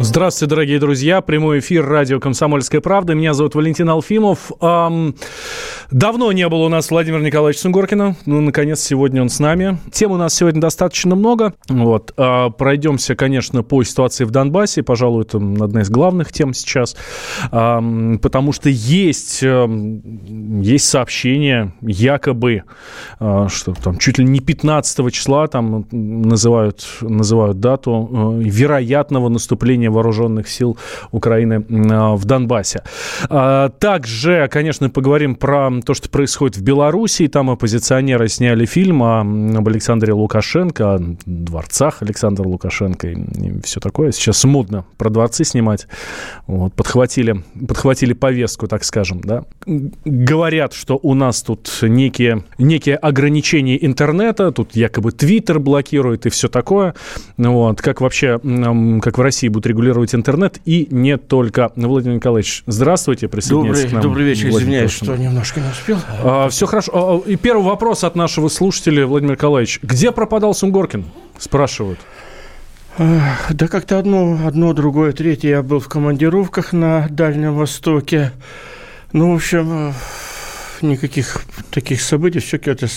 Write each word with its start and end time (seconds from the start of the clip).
Здравствуйте, 0.00 0.50
дорогие 0.50 0.78
друзья. 0.78 1.20
Прямой 1.20 1.58
эфир 1.58 1.84
радио 1.84 2.20
«Комсомольская 2.20 2.80
правда». 2.80 3.14
Меня 3.14 3.34
зовут 3.34 3.56
Валентин 3.56 3.88
Алфимов. 3.90 4.52
Эм, 4.60 5.16
давно 5.90 6.30
не 6.30 6.48
было 6.48 6.66
у 6.66 6.68
нас 6.68 6.92
Владимира 6.92 7.20
Николаевича 7.20 7.62
Сунгоркина. 7.62 8.14
Ну, 8.24 8.40
наконец, 8.40 8.78
сегодня 8.80 9.20
он 9.20 9.28
с 9.28 9.40
нами. 9.40 9.78
Тем 9.90 10.12
у 10.12 10.16
нас 10.16 10.34
сегодня 10.34 10.60
достаточно 10.60 11.16
много. 11.16 11.52
Вот. 11.68 12.14
Э, 12.16 12.48
пройдемся, 12.56 13.16
конечно, 13.16 13.64
по 13.64 13.82
ситуации 13.82 14.22
в 14.22 14.30
Донбассе. 14.30 14.84
Пожалуй, 14.84 15.24
это 15.24 15.38
одна 15.38 15.80
из 15.80 15.90
главных 15.90 16.32
тем 16.32 16.54
сейчас. 16.54 16.96
Э, 17.50 17.80
потому 18.22 18.52
что 18.52 18.68
есть, 18.68 19.42
э, 19.42 19.66
есть 20.62 20.88
сообщение, 20.88 21.72
якобы, 21.80 22.62
э, 23.18 23.46
что 23.50 23.74
там 23.74 23.98
чуть 23.98 24.18
ли 24.18 24.24
не 24.24 24.38
15 24.38 25.10
числа 25.10 25.48
там 25.48 25.86
называют, 25.90 26.86
называют 27.00 27.58
дату 27.58 28.38
э, 28.40 28.42
вероятного 28.44 29.28
наступления 29.28 29.87
вооруженных 29.90 30.48
сил 30.48 30.76
Украины 31.10 31.60
в 31.68 32.24
Донбассе. 32.24 32.82
А, 33.28 33.68
также, 33.68 34.48
конечно, 34.50 34.90
поговорим 34.90 35.34
про 35.34 35.70
то, 35.84 35.94
что 35.94 36.08
происходит 36.08 36.56
в 36.56 36.62
Беларуси. 36.62 37.26
Там 37.28 37.50
оппозиционеры 37.50 38.28
сняли 38.28 38.66
фильм 38.66 39.02
об 39.02 39.68
Александре 39.68 40.12
Лукашенко, 40.12 40.94
о 40.94 40.98
дворцах 41.26 42.02
Александра 42.02 42.44
Лукашенко 42.44 43.08
и 43.08 43.60
все 43.62 43.80
такое. 43.80 44.12
Сейчас 44.12 44.44
модно 44.44 44.84
про 44.96 45.10
дворцы 45.10 45.44
снимать. 45.44 45.86
Вот, 46.46 46.74
подхватили, 46.74 47.42
подхватили 47.66 48.12
повестку, 48.12 48.66
так 48.66 48.84
скажем. 48.84 49.20
Да? 49.20 49.44
Говорят, 49.66 50.72
что 50.72 50.98
у 51.02 51.14
нас 51.14 51.42
тут 51.42 51.70
некие, 51.82 52.44
некие 52.58 52.96
ограничения 52.96 53.84
интернета, 53.84 54.52
тут 54.52 54.74
якобы 54.74 55.12
Твиттер 55.12 55.58
блокирует 55.58 56.26
и 56.26 56.30
все 56.30 56.48
такое. 56.48 56.94
Вот. 57.36 57.80
Как 57.80 58.00
вообще, 58.00 58.38
как 58.38 59.18
в 59.18 59.20
России 59.20 59.48
будут 59.48 59.66
регулировать 59.66 59.77
интернет 60.14 60.60
и 60.64 60.88
не 60.90 61.16
только. 61.16 61.72
Владимир 61.76 62.16
Николаевич, 62.16 62.62
здравствуйте, 62.66 63.28
присоединяйтесь 63.28 63.82
добрый, 63.82 63.90
к 63.90 63.92
нам. 63.92 64.02
Добрый 64.02 64.24
вечер, 64.24 64.48
извиняюсь, 64.50 64.90
что 64.90 65.16
немножко 65.16 65.60
не 65.60 65.70
успел. 65.70 65.98
А, 66.22 66.48
все 66.48 66.66
хорошо. 66.66 67.22
А, 67.24 67.28
и 67.28 67.36
первый 67.36 67.64
вопрос 67.64 68.04
от 68.04 68.16
нашего 68.16 68.48
слушателя, 68.48 69.06
Владимир 69.06 69.34
Николаевич. 69.34 69.80
Где 69.82 70.12
пропадал 70.12 70.54
Сунгоркин? 70.54 71.04
Спрашивают. 71.38 71.98
Да 72.98 73.68
как-то 73.68 73.98
одно, 73.98 74.40
одно, 74.44 74.72
другое, 74.72 75.12
третье. 75.12 75.48
Я 75.48 75.62
был 75.62 75.78
в 75.78 75.88
командировках 75.88 76.72
на 76.72 77.06
Дальнем 77.08 77.54
Востоке. 77.54 78.32
Ну, 79.12 79.32
в 79.32 79.36
общем, 79.36 79.94
никаких 80.82 81.42
таких 81.70 82.02
событий, 82.02 82.40
все 82.40 82.58
какое-то 82.58 82.88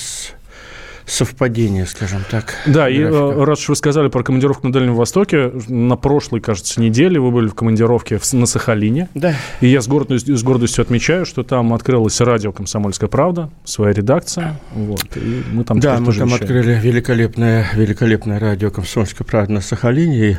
совпадение, 1.06 1.86
скажем 1.86 2.24
так. 2.30 2.56
Да, 2.66 2.90
и 2.90 3.00
э, 3.00 3.44
раз 3.44 3.60
уж 3.60 3.70
вы 3.70 3.76
сказали 3.76 4.08
про 4.10 4.24
командировку 4.24 4.68
на 4.68 4.74
Дальнем 4.74 4.96
Востоке, 4.96 5.52
на 5.68 5.96
прошлой, 5.96 6.42
кажется, 6.42 6.82
неделе 6.82 7.20
вы 7.20 7.32
были 7.32 7.48
в 7.48 7.56
командировке 7.56 8.18
в, 8.18 8.34
на 8.34 8.46
Сахалине. 8.46 9.10
Да. 9.14 9.36
И 9.62 9.68
я 9.68 9.82
с 9.82 9.88
гордостью, 9.88 10.38
с 10.38 10.44
гордостью 10.44 10.82
отмечаю, 10.82 11.26
что 11.26 11.44
там 11.44 11.74
открылась 11.74 12.20
радио 12.22 12.52
«Комсомольская 12.52 13.10
правда», 13.10 13.50
своя 13.64 13.94
редакция. 13.94 14.60
Вот, 14.74 15.06
и 15.16 15.44
мы 15.52 15.64
там 15.64 15.80
да, 15.80 16.00
мы 16.00 16.14
там 16.14 16.28
вещаем. 16.28 16.34
открыли 16.34 16.80
великолепное, 16.80 17.68
великолепное 17.74 18.40
радио 18.40 18.72
«Комсомольская 18.72 19.26
правда» 19.26 19.54
на 19.54 19.62
Сахалине. 19.62 20.32
И, 20.32 20.38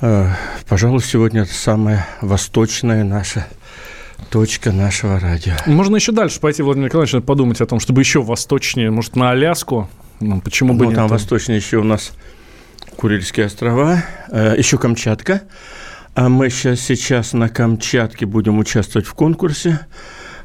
э, 0.00 0.26
пожалуй, 0.68 1.00
сегодня 1.02 1.42
это 1.42 1.54
самое 1.54 2.06
восточное 2.20 3.04
наше 3.04 3.44
точка 4.30 4.72
нашего 4.72 5.18
радио. 5.18 5.54
Можно 5.66 5.96
еще 5.96 6.12
дальше 6.12 6.40
пойти, 6.40 6.62
Владимир 6.62 6.88
Николаевич, 6.88 7.24
подумать 7.24 7.60
о 7.60 7.66
том, 7.66 7.80
чтобы 7.80 8.00
еще 8.00 8.22
восточнее, 8.22 8.90
может, 8.90 9.16
на 9.16 9.30
Аляску. 9.30 9.88
Ну, 10.20 10.40
почему 10.40 10.74
бы 10.74 10.84
ну, 10.84 10.90
нет? 10.90 10.96
Там 10.96 11.08
восточнее 11.08 11.58
еще 11.58 11.78
у 11.78 11.84
нас 11.84 12.12
Курильские 12.96 13.46
острова, 13.46 14.04
э, 14.28 14.54
еще 14.56 14.78
Камчатка. 14.78 15.42
А 16.14 16.28
мы 16.28 16.50
сейчас, 16.50 16.80
сейчас 16.80 17.32
на 17.32 17.48
Камчатке 17.48 18.26
будем 18.26 18.58
участвовать 18.58 19.06
в 19.06 19.14
конкурсе 19.14 19.80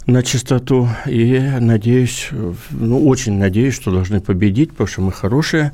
на 0.06 0.24
чистоту. 0.24 0.90
И 1.06 1.40
надеюсь, 1.60 2.30
ну, 2.72 3.06
очень 3.06 3.38
надеюсь, 3.38 3.76
что 3.76 3.92
должны 3.92 4.22
победить, 4.22 4.72
потому 4.72 4.88
что 4.88 5.02
мы 5.02 5.12
хорошие. 5.12 5.74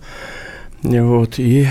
Вот, 0.84 1.40
и, 1.40 1.68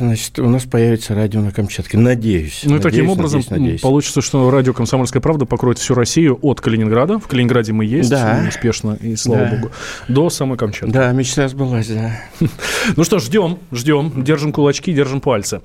значит, 0.00 0.38
у 0.40 0.48
нас 0.48 0.64
появится 0.64 1.14
радио 1.14 1.40
на 1.40 1.52
Камчатке. 1.52 1.96
Надеюсь. 1.96 2.62
Ну, 2.64 2.76
и 2.76 2.80
таким 2.80 3.08
образом 3.08 3.38
надеюсь, 3.38 3.50
надеюсь. 3.50 3.80
получится, 3.80 4.20
что 4.20 4.50
радио 4.50 4.72
«Комсомольская 4.72 5.22
правда» 5.22 5.46
покроет 5.46 5.78
всю 5.78 5.94
Россию 5.94 6.36
от 6.42 6.60
Калининграда. 6.60 7.20
В 7.20 7.28
Калининграде 7.28 7.72
мы 7.72 7.84
есть, 7.84 8.10
да. 8.10 8.44
успешно, 8.48 8.98
и 9.00 9.14
слава 9.14 9.44
да. 9.44 9.50
богу, 9.56 9.70
до 10.08 10.30
самой 10.30 10.58
Камчатки. 10.58 10.92
Да, 10.92 11.12
мечта 11.12 11.46
сбылась, 11.48 11.88
да. 11.88 12.20
Ну 12.96 13.04
что, 13.04 13.20
ждем, 13.20 13.58
ждем, 13.70 14.24
держим 14.24 14.52
кулачки, 14.52 14.92
держим 14.92 15.20
пальцы. 15.20 15.60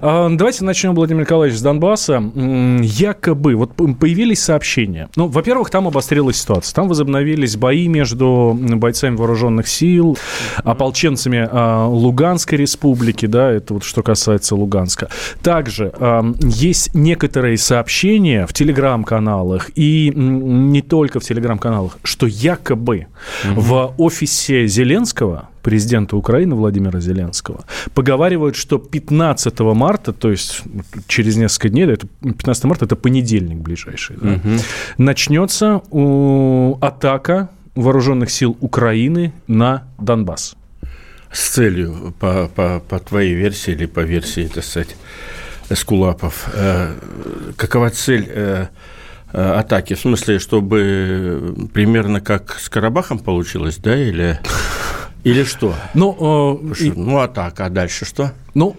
Давайте 0.00 0.64
начнем, 0.64 0.94
Владимир 0.94 1.22
Николаевич, 1.22 1.58
с 1.58 1.62
Донбасса. 1.62 2.22
Якобы, 2.34 3.54
вот 3.54 3.74
появились 3.74 4.40
сообщения. 4.40 5.10
Ну, 5.14 5.26
во-первых, 5.26 5.68
там 5.68 5.86
обострилась 5.86 6.40
ситуация. 6.40 6.74
Там 6.74 6.88
возобновились 6.88 7.56
бои 7.56 7.86
между 7.86 8.58
бойцами 8.58 9.16
вооруженных 9.16 9.68
сил, 9.68 10.16
ополченцами 10.64 11.48
Луганска, 11.86 12.29
Луганской 12.30 12.58
республики, 12.58 13.26
да, 13.26 13.50
это 13.50 13.74
вот 13.74 13.82
что 13.82 14.02
касается 14.02 14.54
Луганска. 14.54 15.08
Также 15.42 15.92
э, 15.92 16.22
есть 16.42 16.94
некоторые 16.94 17.58
сообщения 17.58 18.46
в 18.46 18.52
телеграм-каналах 18.52 19.70
и 19.74 20.12
не 20.14 20.80
только 20.80 21.18
в 21.18 21.24
телеграм-каналах, 21.24 21.98
что 22.04 22.26
якобы 22.26 23.06
угу. 23.44 23.60
в 23.60 23.94
офисе 23.98 24.68
Зеленского 24.68 25.48
президента 25.62 26.16
Украины 26.16 26.54
Владимира 26.54 27.00
Зеленского, 27.00 27.64
поговаривают, 27.94 28.56
что 28.56 28.78
15 28.78 29.60
марта, 29.60 30.12
то 30.12 30.30
есть 30.30 30.62
через 31.08 31.36
несколько 31.36 31.68
дней, 31.68 31.86
это 31.86 32.06
15 32.22 32.64
марта, 32.64 32.84
это 32.84 32.96
понедельник 32.96 33.58
ближайший, 33.58 34.16
да, 34.22 34.34
угу. 34.34 34.48
начнется 34.98 35.82
атака 36.80 37.50
вооруженных 37.74 38.30
сил 38.30 38.56
Украины 38.60 39.32
на 39.48 39.82
Донбасс 39.98 40.56
с 41.32 41.48
целью, 41.50 42.14
по, 42.18 42.48
по, 42.48 42.80
по 42.80 42.98
твоей 42.98 43.34
версии 43.34 43.72
или 43.72 43.86
по 43.86 44.00
версии, 44.00 44.50
так 44.52 44.64
сказать, 44.64 44.96
Скулапов, 45.72 46.48
э, 46.52 46.94
какова 47.56 47.90
цель 47.90 48.26
э, 48.28 48.66
атаки? 49.32 49.94
В 49.94 50.00
смысле, 50.00 50.40
чтобы 50.40 51.68
примерно 51.72 52.20
как 52.20 52.58
с 52.58 52.68
Карабахом 52.68 53.20
получилось, 53.20 53.76
да, 53.76 53.96
или, 53.96 54.40
или 55.22 55.44
что? 55.44 55.74
Ну, 55.94 56.64
э, 56.80 56.92
ну, 56.96 57.18
атака, 57.18 57.66
а 57.66 57.70
дальше 57.70 58.04
что? 58.04 58.32
Ну, 58.54 58.76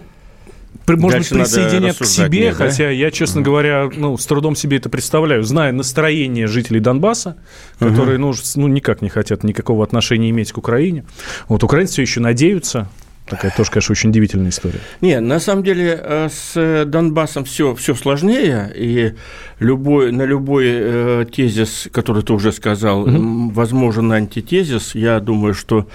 можно 0.88 1.19
Дальше 1.19 1.36
присоединять 1.36 1.97
к 1.97 2.06
себе, 2.06 2.52
хотя 2.52 2.86
да? 2.86 2.90
я, 2.90 3.12
честно 3.12 3.42
угу. 3.42 3.46
говоря, 3.46 3.90
ну, 3.96 4.18
с 4.18 4.25
трудом 4.25 4.56
себе 4.56 4.78
это 4.78 4.90
представляю, 4.90 5.44
зная 5.44 5.72
настроение 5.72 6.47
жителей 6.47 6.80
Донбасса, 6.80 7.38
которые 7.80 8.18
угу. 8.19 8.34
ну, 8.56 8.62
ну, 8.62 8.68
никак 8.68 9.02
не 9.02 9.09
хотят 9.09 9.44
никакого 9.44 9.84
отношения 9.84 10.30
иметь 10.30 10.52
к 10.52 10.58
Украине. 10.58 11.06
Вот 11.47 11.64
украинцы 11.64 11.94
все 11.94 12.02
еще 12.02 12.20
надеются, 12.20 12.90
Такая 13.31 13.53
тоже, 13.56 13.72
конечно, 13.72 13.94
очень 13.94 14.09
удивительная 14.09 14.50
история. 14.50 14.82
Не, 15.00 15.22
на 15.22 15.40
самом 15.40 15.64
деле 15.64 15.97
э, 16.03 16.28
с 16.29 16.84
Донбассом 16.85 17.46
все, 17.46 17.73
все 17.76 17.96
сложнее, 17.96 18.70
и 18.76 19.14
любой, 19.59 20.11
на 20.11 20.23
любой 20.23 20.66
э, 20.67 21.26
тезис, 21.34 21.88
который 21.94 22.23
ты 22.23 22.34
уже 22.34 22.52
сказал, 22.52 23.08
mm-hmm. 23.08 23.53
возможен 23.53 24.11
антитезис. 24.11 24.96
Я 24.96 25.22
думаю, 25.22 25.53
что 25.53 25.88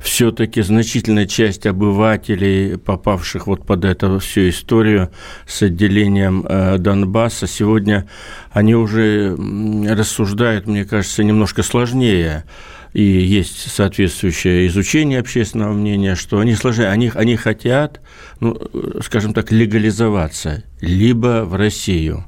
все-таки 0.00 0.62
значительная 0.62 1.26
часть 1.26 1.64
обывателей, 1.64 2.76
попавших 2.76 3.46
вот 3.46 3.64
под 3.64 3.84
эту 3.84 4.18
всю 4.18 4.48
историю 4.48 5.10
с 5.46 5.62
отделением 5.62 6.44
э, 6.44 6.78
Донбасса, 6.78 7.46
сегодня 7.46 8.08
они 8.50 8.74
уже 8.74 9.36
рассуждают, 9.88 10.66
мне 10.66 10.84
кажется, 10.84 11.22
немножко 11.22 11.62
сложнее 11.62 12.46
и 12.92 13.02
есть 13.02 13.70
соответствующее 13.70 14.66
изучение 14.66 15.20
общественного 15.20 15.72
мнения, 15.72 16.14
что 16.14 16.38
они 16.38 16.54
сложны, 16.54 16.84
они, 16.84 17.10
они 17.14 17.36
хотят, 17.36 18.00
ну, 18.40 18.60
скажем 19.02 19.32
так, 19.32 19.52
легализоваться 19.52 20.64
либо 20.80 21.44
в 21.44 21.54
Россию, 21.54 22.24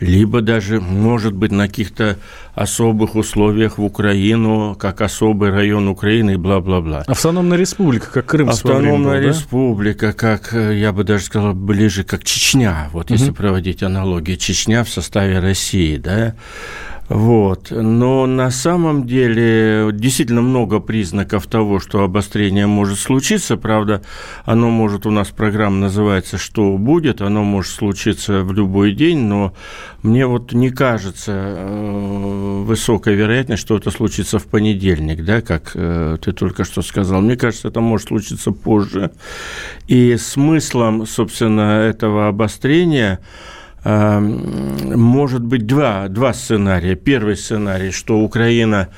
либо 0.00 0.42
даже, 0.42 0.80
может 0.80 1.34
быть, 1.34 1.52
на 1.52 1.68
каких-то 1.68 2.18
особых 2.54 3.14
условиях 3.14 3.78
в 3.78 3.84
Украину, 3.84 4.76
как 4.78 5.00
особый 5.00 5.50
район 5.50 5.88
Украины 5.88 6.34
и 6.34 6.36
бла-бла-бла. 6.36 7.04
Автономная 7.06 7.56
республика, 7.56 8.10
как 8.10 8.26
Крым 8.26 8.50
Автономная 8.50 9.20
был, 9.20 9.28
республика, 9.28 10.08
да? 10.08 10.12
как, 10.12 10.52
я 10.52 10.92
бы 10.92 11.04
даже 11.04 11.24
сказал, 11.24 11.54
ближе 11.54 12.04
как 12.04 12.24
Чечня, 12.24 12.90
вот 12.92 13.06
угу. 13.06 13.14
если 13.14 13.30
проводить 13.30 13.82
аналогии. 13.82 14.36
Чечня 14.36 14.84
в 14.84 14.90
составе 14.90 15.38
России, 15.38 15.96
да, 15.96 16.34
вот. 17.08 17.70
Но 17.70 18.26
на 18.26 18.50
самом 18.50 19.06
деле 19.06 19.90
действительно 19.92 20.40
много 20.40 20.80
признаков 20.80 21.46
того, 21.46 21.78
что 21.78 22.02
обострение 22.02 22.66
может 22.66 22.98
случиться. 22.98 23.56
Правда, 23.56 24.02
оно 24.44 24.70
может, 24.70 25.04
у 25.04 25.10
нас 25.10 25.28
программа 25.28 25.76
называется 25.76 26.38
«Что 26.38 26.78
будет?», 26.78 27.20
оно 27.20 27.44
может 27.44 27.72
случиться 27.72 28.42
в 28.42 28.52
любой 28.52 28.94
день, 28.94 29.18
но 29.18 29.52
мне 30.02 30.26
вот 30.26 30.52
не 30.52 30.70
кажется 30.70 31.32
э, 31.34 32.62
высокой 32.64 33.14
вероятность, 33.14 33.62
что 33.62 33.76
это 33.76 33.90
случится 33.90 34.38
в 34.38 34.46
понедельник, 34.46 35.24
да, 35.24 35.42
как 35.42 35.72
э, 35.74 36.16
ты 36.22 36.32
только 36.32 36.64
что 36.64 36.80
сказал. 36.80 37.20
Мне 37.20 37.36
кажется, 37.36 37.68
это 37.68 37.80
может 37.80 38.08
случиться 38.08 38.50
позже. 38.50 39.10
И 39.88 40.16
смыслом, 40.16 41.06
собственно, 41.06 41.82
этого 41.82 42.28
обострения– 42.28 43.20
может 43.84 45.42
быть 45.42 45.66
два, 45.66 46.08
два 46.08 46.32
сценария. 46.32 46.94
Первый 46.94 47.36
сценарий, 47.36 47.90
что 47.90 48.18
Украина 48.18 48.88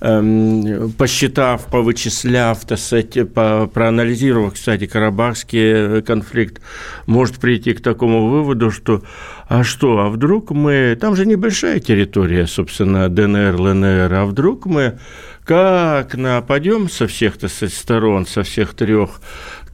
эм, 0.00 0.92
посчитав, 0.92 1.66
повычисляв, 1.66 2.64
так 2.66 2.78
по, 3.24 3.66
проанализировав, 3.72 4.54
кстати, 4.54 4.86
Карабахский 4.86 6.02
конфликт, 6.02 6.60
может 7.06 7.36
прийти 7.36 7.72
к 7.72 7.80
такому 7.80 8.28
выводу, 8.28 8.70
что 8.70 9.02
а 9.48 9.62
что, 9.62 9.98
а 9.98 10.08
вдруг 10.08 10.50
мы... 10.50 10.96
Там 10.98 11.16
же 11.16 11.26
небольшая 11.26 11.78
территория, 11.78 12.46
собственно, 12.46 13.08
ДНР, 13.08 13.60
ЛНР, 13.60 14.14
а 14.14 14.24
вдруг 14.24 14.66
мы 14.66 14.98
как 15.44 16.14
нападем 16.14 16.88
со 16.88 17.06
всех 17.06 17.36
так 17.36 17.50
сторон, 17.50 18.26
со 18.26 18.42
всех 18.42 18.72
трех 18.74 19.20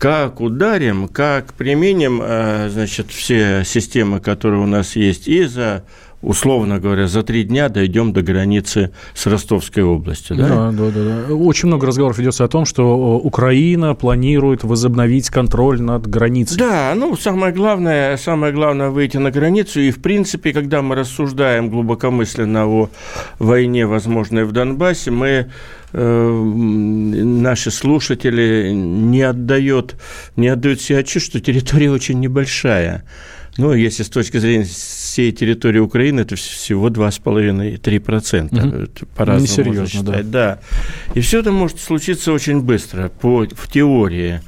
как 0.00 0.40
ударим, 0.40 1.08
как 1.08 1.52
применим, 1.52 2.22
э, 2.22 2.70
значит, 2.70 3.10
все 3.10 3.64
системы, 3.66 4.18
которые 4.18 4.62
у 4.62 4.66
нас 4.66 4.96
есть, 4.96 5.28
и 5.28 5.44
за 5.44 5.84
условно 6.22 6.78
говоря, 6.78 7.06
за 7.06 7.22
три 7.22 7.44
дня 7.44 7.68
дойдем 7.68 8.12
до 8.12 8.22
границы 8.22 8.90
с 9.14 9.26
Ростовской 9.26 9.82
областью. 9.82 10.36
Да? 10.36 10.48
Да, 10.48 10.70
да, 10.72 10.90
да, 10.90 11.26
да. 11.28 11.34
Очень 11.34 11.68
много 11.68 11.86
разговоров 11.86 12.18
ведется 12.18 12.44
о 12.44 12.48
том, 12.48 12.64
что 12.64 13.18
Украина 13.18 13.94
планирует 13.94 14.64
возобновить 14.64 15.30
контроль 15.30 15.80
над 15.80 16.06
границей. 16.06 16.58
Да, 16.58 16.94
ну, 16.96 17.16
самое 17.16 17.52
главное, 17.52 18.16
самое 18.16 18.52
главное 18.52 18.90
выйти 18.90 19.16
на 19.16 19.30
границу. 19.30 19.80
И, 19.80 19.90
в 19.90 20.00
принципе, 20.00 20.52
когда 20.52 20.82
мы 20.82 20.94
рассуждаем 20.94 21.70
глубокомысленно 21.70 22.66
о 22.66 22.90
войне, 23.38 23.86
возможной 23.86 24.44
в 24.44 24.52
Донбассе, 24.52 25.10
мы 25.10 25.46
Э, 25.92 26.30
наши 26.32 27.70
слушатели 27.70 28.70
не 28.72 29.22
отдают, 29.22 29.96
не 30.36 30.48
отдают 30.48 30.80
себе 30.80 30.98
отчет, 30.98 31.22
что 31.22 31.40
территория 31.40 31.90
очень 31.90 32.20
небольшая. 32.20 33.04
Ну, 33.56 33.72
если 33.74 34.02
с 34.02 34.08
точки 34.08 34.38
зрения 34.38 34.64
всей 34.64 35.32
территории 35.32 35.80
Украины, 35.80 36.20
это 36.20 36.36
всего 36.36 36.88
2,5-3%. 36.88 38.44
Угу. 38.44 39.08
По-разному 39.16 39.42
Несерьезно, 39.42 39.80
можно 39.80 39.86
считать. 39.86 40.30
Да. 40.30 40.60
да. 41.12 41.14
И 41.14 41.20
все 41.20 41.40
это 41.40 41.52
может 41.52 41.80
случиться 41.80 42.32
очень 42.32 42.60
быстро, 42.60 43.08
по, 43.08 43.46
в 43.50 43.68
теории. 43.70 44.40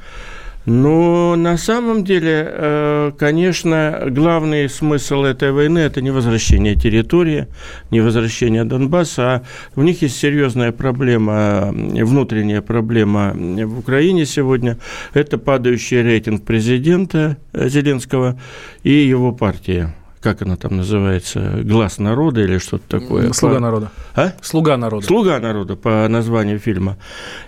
Но 0.65 1.35
на 1.35 1.57
самом 1.57 2.05
деле, 2.05 2.47
э, 2.47 3.11
конечно, 3.17 4.05
главный 4.09 4.69
смысл 4.69 5.23
этой 5.23 5.51
войны– 5.51 5.79
это 5.79 6.01
не 6.01 6.09
возвращение 6.09 6.75
территории, 6.75 7.47
не 7.91 7.99
возвращение 7.99 8.63
Донбасса, 8.63 9.23
а 9.23 9.43
в 9.75 9.83
них 9.83 10.01
есть 10.01 10.17
серьезная 10.17 10.71
проблема, 10.71 11.71
внутренняя 11.73 12.61
проблема 12.61 13.33
в 13.33 13.79
Украине 13.79 14.25
сегодня– 14.25 14.77
это 15.13 15.37
падающий 15.37 16.01
рейтинг 16.01 16.43
президента 16.43 17.37
Зеленского 17.53 18.39
и 18.83 18.91
его 18.91 19.33
партии 19.33 19.89
как 20.23 20.41
она 20.41 20.55
там 20.55 20.77
называется, 20.77 21.59
глаз 21.63 21.99
народа 21.99 22.41
или 22.41 22.57
что-то 22.57 22.87
такое. 22.87 23.33
Слуга 23.33 23.55
по... 23.55 23.59
народа. 23.59 23.91
А? 24.15 24.33
Слуга 24.41 24.77
народа. 24.77 25.05
Слуга 25.05 25.39
народа 25.39 25.75
по 25.75 26.07
названию 26.07 26.59
фильма. 26.59 26.97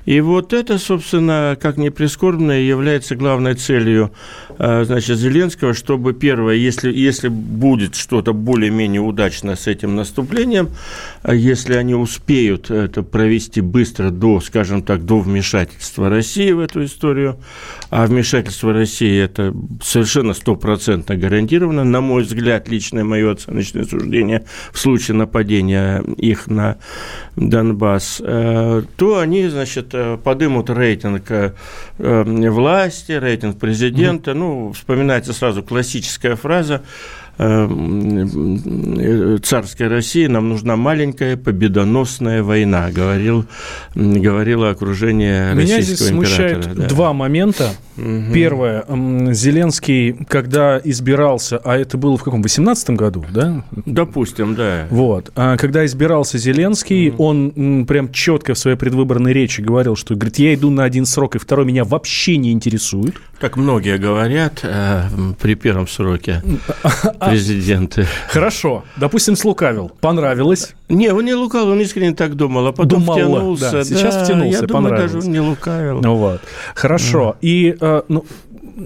И 0.06 0.20
вот 0.20 0.52
это, 0.52 0.78
собственно, 0.78 1.58
как 1.60 1.78
ни 1.78 1.88
прискорбно, 1.88 2.52
является 2.52 3.16
главной 3.16 3.54
целью 3.56 4.12
а, 4.60 4.84
значит, 4.84 5.18
Зеленского, 5.18 5.74
чтобы 5.74 6.14
первое, 6.14 6.56
если, 6.56 6.92
если 6.92 7.30
будет 7.30 7.96
что-то 7.96 8.34
более-менее 8.34 9.02
удачно 9.02 9.56
с 9.56 9.68
этим 9.68 9.96
наступлением, 9.96 10.70
а 11.24 11.34
если 11.34 11.76
они 11.76 11.96
успеют 11.96 12.70
это 12.70 13.04
провести 13.04 13.62
быстро 13.62 14.10
до, 14.10 14.42
скажем 14.42 14.84
так, 14.84 15.06
до 15.06 15.20
вмешательства 15.20 16.10
России 16.10 16.52
в 16.52 16.60
эту 16.60 16.84
историю, 16.84 17.38
а 17.90 18.06
вмешательство 18.06 18.74
России 18.74 19.18
это 19.18 19.54
совершенно 19.82 20.34
стопроцентно 20.34 21.16
гарантировано, 21.16 21.86
на 21.86 22.02
мой 22.02 22.24
взгляд, 22.24 22.65
личное 22.68 23.04
мое 23.04 23.32
оценочное 23.32 23.84
суждение, 23.86 24.46
в 24.72 24.80
случае 24.80 25.16
нападения 25.16 26.04
их 26.18 26.48
на 26.48 26.78
Донбасс, 27.36 28.22
э, 28.24 28.84
то 28.96 29.20
они, 29.20 29.48
значит, 29.48 29.90
э, 29.94 30.18
подымут 30.24 30.70
рейтинг 30.70 31.24
э, 31.30 31.52
власти, 31.98 33.12
рейтинг 33.12 33.60
президента. 33.60 34.32
Mm-hmm. 34.32 34.36
Ну, 34.36 34.72
вспоминается 34.74 35.34
сразу 35.34 35.64
классическая 35.64 36.36
фраза 36.36 36.82
царской 39.44 39.88
России 39.90 40.28
нам 40.28 40.48
нужна 40.48 40.78
маленькая 40.78 41.36
победоносная 41.36 42.42
война, 42.44 42.90
говорил, 42.92 43.46
говорило 43.94 44.70
окружение 44.70 45.54
Меня 45.54 45.76
российского 45.76 45.84
здесь 45.96 46.08
смущает 46.08 46.74
да. 46.74 46.88
два 46.88 47.12
момента. 47.12 47.72
Угу. 47.98 48.34
Первое, 48.34 48.86
Зеленский, 49.34 50.14
когда 50.28 50.80
избирался, 50.84 51.58
а 51.64 51.78
это 51.78 51.98
было 51.98 52.18
в 52.18 52.24
каком, 52.24 52.42
18 52.42 52.92
году, 52.92 53.26
да? 53.32 53.64
Допустим, 53.86 54.56
да. 54.56 54.88
Вот. 54.90 55.32
А 55.36 55.58
когда 55.58 55.86
избирался 55.86 56.38
Зеленский, 56.38 57.10
угу. 57.10 57.24
он 57.24 57.86
прям 57.86 58.12
четко 58.12 58.54
в 58.54 58.58
своей 58.58 58.78
предвыборной 58.78 59.34
речи 59.34 59.62
говорил, 59.62 59.96
что, 59.96 60.16
говорит, 60.16 60.38
я 60.40 60.54
иду 60.54 60.70
на 60.70 60.84
один 60.84 61.06
срок, 61.06 61.36
и 61.36 61.40
второй 61.40 61.66
меня 61.66 61.84
вообще 61.84 62.38
не 62.38 62.52
интересует. 62.52 63.16
Как 63.40 63.58
многие 63.58 63.98
говорят 63.98 64.62
э, 64.64 65.04
при 65.42 65.56
первом 65.56 65.88
сроке. 65.88 66.42
А, 67.20 67.30
президенты. 67.30 68.06
Хорошо. 68.30 68.84
Допустим, 68.98 69.36
слукавил. 69.36 69.92
Понравилось? 70.00 70.74
Не, 70.90 71.12
он 71.12 71.26
не 71.26 71.34
лукавил, 71.34 71.70
он 71.70 71.82
искренне 71.82 72.14
так 72.14 72.36
думал, 72.36 72.68
а 72.68 72.72
потом 72.72 73.00
Думала, 73.00 73.16
втянулся. 73.16 73.72
Да, 73.72 73.84
сейчас 73.84 74.16
да, 74.16 74.24
втянулся, 74.24 74.62
я 74.62 74.68
понравилось. 74.68 75.12
Думаю, 75.12 75.22
даже 75.22 75.30
не 75.30 75.40
лукавил. 75.40 76.02
Ну, 76.02 76.16
вот. 76.16 76.42
Хорошо. 76.76 77.36
Mm. 77.36 77.38
И 77.42 77.78
э, 77.80 78.02
ну, 78.08 78.26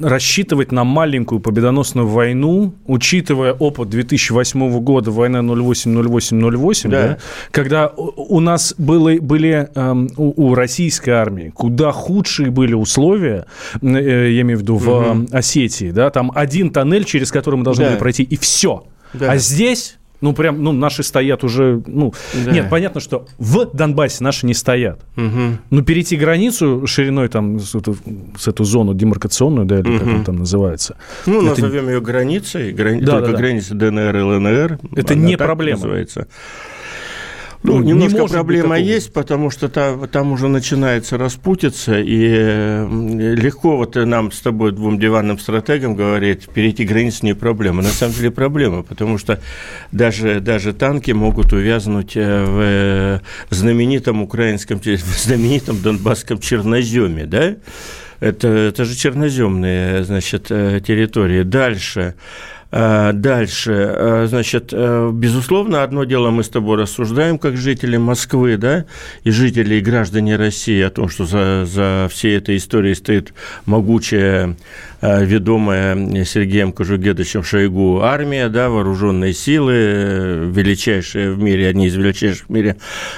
рассчитывать 0.01 0.71
на 0.71 0.83
маленькую 0.83 1.39
победоносную 1.39 2.07
войну, 2.07 2.73
учитывая 2.85 3.53
опыт 3.53 3.89
2008 3.89 4.79
года, 4.79 5.11
война 5.11 5.39
08-08-08, 5.39 6.89
да. 6.89 6.89
да, 6.89 7.17
когда 7.51 7.87
у 7.95 8.39
нас 8.39 8.75
было, 8.77 9.15
были 9.19 9.69
эм, 9.75 10.09
у, 10.17 10.49
у 10.49 10.55
российской 10.55 11.11
армии 11.11 11.51
куда 11.53 11.91
худшие 11.91 12.51
были 12.51 12.73
условия, 12.73 13.45
э, 13.81 13.87
я 13.87 14.41
имею 14.41 14.59
в 14.59 14.61
виду 14.61 14.75
в 14.75 14.89
угу. 14.89 15.27
Осетии, 15.31 15.91
да, 15.91 16.09
там 16.09 16.31
один 16.35 16.71
тоннель, 16.71 17.03
через 17.03 17.31
который 17.31 17.55
мы 17.55 17.63
должны 17.63 17.85
да. 17.85 17.89
были 17.91 17.99
пройти, 17.99 18.23
и 18.23 18.37
все. 18.37 18.85
Да. 19.13 19.31
А 19.31 19.37
здесь 19.37 19.98
ну, 20.21 20.33
прям, 20.33 20.61
ну, 20.61 20.71
наши 20.71 21.03
стоят 21.03 21.43
уже, 21.43 21.81
ну, 21.87 22.13
да. 22.45 22.51
нет, 22.51 22.69
понятно, 22.69 22.99
что 22.99 23.25
в 23.37 23.65
Донбассе 23.73 24.23
наши 24.23 24.45
не 24.45 24.53
стоят. 24.53 24.99
Угу. 25.15 25.57
Но 25.69 25.81
перейти 25.81 26.17
границу 26.17 26.85
шириной 26.85 27.29
там 27.29 27.59
с 27.59 27.73
эту, 27.75 27.95
с 28.37 28.47
эту 28.47 28.63
зону 28.63 28.93
демаркационную, 28.93 29.65
да, 29.65 29.79
или 29.79 29.89
угу. 29.89 29.99
как 29.99 30.07
она 30.07 30.23
там 30.23 30.35
называется. 30.37 30.97
Ну, 31.25 31.41
это... 31.41 31.61
назовем 31.61 31.87
ее 31.87 32.01
границей, 32.01 32.71
грани... 32.71 33.01
да, 33.01 33.13
только 33.13 33.27
да, 33.27 33.31
да. 33.33 33.37
граница 33.37 33.75
ДНР 33.75 34.17
и 34.17 34.21
ЛНР. 34.21 34.79
Это 34.95 35.15
не 35.15 35.37
проблема. 35.37 35.79
Называется. 35.79 36.27
Ну, 37.61 37.79
ну 37.79 37.83
немножко 37.83 38.25
проблема 38.25 38.79
есть, 38.79 39.11
потому 39.11 39.49
что 39.49 39.67
там, 39.67 40.07
там 40.07 40.31
уже 40.31 40.47
начинается 40.47 41.17
распутиться, 41.17 41.99
и 41.99 42.85
легко 43.35 43.75
вот 43.75 43.95
нам 43.95 44.31
с 44.31 44.39
тобой, 44.39 44.71
двум 44.71 44.97
диванным 44.97 45.37
стратегам, 45.37 45.95
говорить, 45.95 46.47
перейти 46.47 46.85
границу 46.85 47.25
не 47.25 47.35
проблема. 47.35 47.81
На 47.81 47.89
самом 47.89 48.13
деле 48.13 48.31
проблема, 48.31 48.83
потому 48.83 49.17
что 49.17 49.41
даже, 49.91 50.39
даже 50.39 50.71
танки 50.71 51.11
могут 51.11 51.51
увязнуть 51.51 52.15
э, 52.15 52.45
в 52.45 52.59
э, 52.61 53.19
знаменитом 53.49 54.21
украинском, 54.21 54.79
в 54.79 54.85
знаменитом 54.85 55.81
донбасском 55.81 56.39
черноземе, 56.39 57.25
да? 57.25 57.55
Это, 58.21 58.47
это 58.47 58.85
же 58.85 58.95
черноземные, 58.95 60.03
значит, 60.03 60.47
э, 60.49 60.81
территории. 60.85 61.43
Дальше. 61.43 62.15
А, 62.71 63.13
дальше, 63.13 63.71
а, 63.73 64.25
значит, 64.27 64.69
э, 64.71 65.09
безусловно, 65.11 65.81
одно 65.81 66.03
дело 66.03 66.29
мы 66.29 66.43
с 66.43 66.49
тобой 66.49 66.77
рассуждаем, 66.77 67.39
как 67.39 67.57
жители 67.57 67.97
Москвы, 67.97 68.57
да, 68.57 68.85
и 69.23 69.31
жители 69.31 69.75
и 69.75 69.81
граждане 69.81 70.35
России 70.35 70.81
о 70.81 70.91
том, 70.91 71.09
что 71.09 71.25
за, 71.25 71.65
за 71.65 72.07
всей 72.11 72.37
этой 72.37 72.57
историей 72.57 72.93
стоит 72.93 73.33
могучая 73.65 74.49
Э, 74.49 74.55
ведомая 75.01 76.25
Сергеем 76.25 76.71
Кожугедовичем 76.71 77.43
Шойгу 77.43 78.01
армия, 78.01 78.49
да, 78.49 78.69
вооруженные 78.69 79.33
силы, 79.33 79.73
э, 79.73 80.51
величайшие 80.51 81.31
в 81.31 81.39
мире, 81.39 81.67
одни 81.67 81.87
из 81.87 81.95
величайших 81.95 82.47
в 82.47 82.49
мире. 82.49 82.77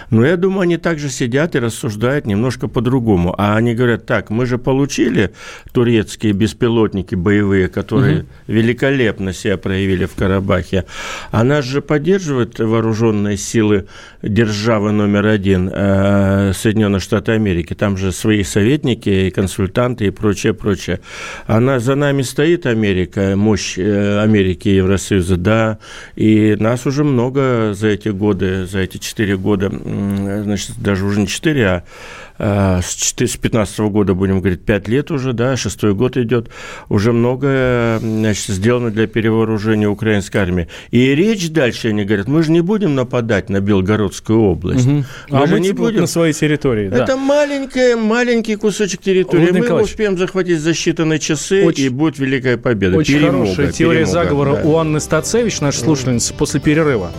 Но 0.09 0.25
я 0.25 0.37
думаю, 0.37 0.61
они 0.61 0.77
также 0.77 1.09
сидят 1.09 1.55
и 1.55 1.59
рассуждают 1.59 2.25
немножко 2.25 2.67
по-другому. 2.67 3.33
А 3.37 3.55
они 3.55 3.73
говорят, 3.73 4.05
так, 4.05 4.29
мы 4.29 4.45
же 4.45 4.57
получили 4.57 5.31
турецкие 5.71 6.33
беспилотники 6.33 7.15
боевые, 7.15 7.67
которые 7.67 8.19
угу. 8.19 8.27
великолепно 8.47 9.33
себя 9.33 9.57
проявили 9.57 10.05
в 10.05 10.15
Карабахе. 10.15 10.85
А 11.31 11.43
нас 11.43 11.65
же 11.65 11.81
поддерживают 11.81 12.59
вооруженные 12.59 13.37
силы 13.37 13.87
державы 14.21 14.91
номер 14.91 15.27
один 15.27 15.69
э, 15.71 16.53
Соединенных 16.53 17.01
Штатов 17.01 17.35
Америки. 17.35 17.73
Там 17.73 17.97
же 17.97 18.11
свои 18.11 18.43
советники 18.43 19.09
и 19.09 19.29
консультанты 19.31 20.07
и 20.07 20.09
прочее, 20.09 20.53
прочее. 20.53 20.99
Она 21.47 21.70
за 21.79 21.95
нами 21.95 22.21
стоит 22.21 22.65
Америка, 22.65 23.33
мощь 23.35 23.77
э, 23.77 24.19
Америки 24.19 24.69
и 24.69 24.75
Евросоюза, 24.75 25.37
да, 25.37 25.79
и 26.15 26.55
нас 26.59 26.85
уже 26.85 27.03
много 27.03 27.73
за 27.73 27.87
эти 27.87 28.09
годы, 28.09 28.65
за 28.65 28.79
эти 28.79 28.97
четыре 28.97 29.37
года, 29.37 29.69
значит, 29.69 30.71
даже 30.77 31.05
уже 31.05 31.19
не 31.19 31.27
четыре, 31.27 31.67
а 31.67 31.83
Э, 32.30 32.30
с 32.37 33.13
2015 33.15 33.79
года, 33.79 34.13
будем 34.13 34.39
говорить, 34.39 34.61
5 34.61 34.87
лет 34.87 35.11
уже, 35.11 35.33
да, 35.33 35.57
шестой 35.57 35.93
год 35.93 36.17
идет, 36.17 36.49
уже 36.89 37.11
многое 37.13 37.99
значит, 37.99 38.47
сделано 38.47 38.91
для 38.91 39.07
перевооружения 39.07 39.87
украинской 39.87 40.37
армии. 40.37 40.67
И 40.91 41.15
речь 41.15 41.49
дальше, 41.49 41.89
они 41.89 42.03
говорят, 42.03 42.27
мы 42.27 42.43
же 42.43 42.51
не 42.51 42.61
будем 42.61 42.95
нападать 42.95 43.49
на 43.49 43.59
Белгородскую 43.59 44.39
область. 44.41 44.87
Угу. 44.87 45.05
Мы 45.29 45.43
а 45.43 45.47
же 45.47 45.53
мы 45.53 45.59
не 45.59 45.71
будем 45.71 46.01
на 46.01 46.07
своей 46.07 46.33
территории. 46.33 46.89
Да. 46.89 47.03
Это 47.03 47.17
маленький, 47.17 47.95
маленький 47.95 48.55
кусочек 48.55 49.01
территории. 49.01 49.43
Владимир 49.43 49.61
мы 49.61 49.67
его 49.67 49.83
успеем 49.83 50.17
захватить 50.17 50.59
за 50.59 50.71
считанные 50.71 51.19
часы, 51.19 51.63
очень, 51.65 51.85
и 51.85 51.89
будет 51.89 52.19
великая 52.19 52.57
победа. 52.57 52.97
Очень 52.97 53.15
перемога, 53.15 53.45
хорошая 53.45 53.71
теория 53.71 53.99
перемога, 53.99 54.23
заговора 54.23 54.55
да. 54.55 54.69
у 54.69 54.75
Анны 54.77 54.99
Стацевич, 54.99 55.61
наша 55.61 55.79
слушательница, 55.79 56.33
после 56.33 56.59
перерыва. 56.59 57.11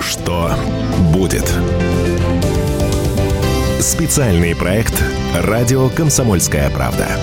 Что 0.00 0.52
будет? 1.12 1.52
Специальный 3.80 4.54
проект 4.54 5.02
«Радио 5.34 5.88
Комсомольская 5.88 6.68
правда». 6.68 7.18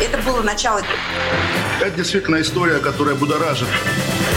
Это 0.00 0.18
было 0.26 0.42
начало. 0.42 0.82
Это 1.80 1.90
действительно 1.92 2.40
история, 2.40 2.80
которая 2.80 3.14
будоражит. 3.14 3.68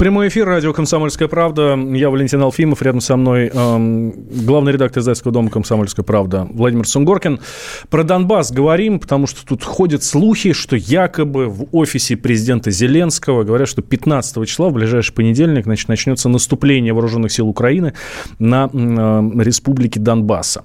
Прямой 0.00 0.28
эфир, 0.28 0.46
радио 0.46 0.72
«Комсомольская 0.72 1.28
правда». 1.28 1.78
Я 1.92 2.08
Валентин 2.08 2.40
Алфимов, 2.40 2.80
рядом 2.80 3.02
со 3.02 3.16
мной 3.16 3.50
эм, 3.52 4.14
главный 4.46 4.72
редактор 4.72 5.02
издательского 5.02 5.30
дома 5.30 5.50
«Комсомольская 5.50 6.02
правда» 6.02 6.48
Владимир 6.50 6.88
Сунгоркин. 6.88 7.38
Про 7.90 8.02
Донбасс 8.02 8.50
говорим, 8.50 8.98
потому 8.98 9.26
что 9.26 9.44
тут 9.44 9.62
ходят 9.62 10.02
слухи, 10.02 10.54
что 10.54 10.74
якобы 10.74 11.48
в 11.48 11.66
офисе 11.72 12.16
президента 12.16 12.70
Зеленского 12.70 13.44
говорят, 13.44 13.68
что 13.68 13.82
15 13.82 14.48
числа, 14.48 14.70
в 14.70 14.72
ближайший 14.72 15.12
понедельник, 15.12 15.64
значит, 15.64 15.90
начнется 15.90 16.30
наступление 16.30 16.94
вооруженных 16.94 17.30
сил 17.30 17.46
Украины 17.46 17.92
на 18.38 18.70
э, 18.72 19.42
республике 19.42 20.00
Донбасса. 20.00 20.64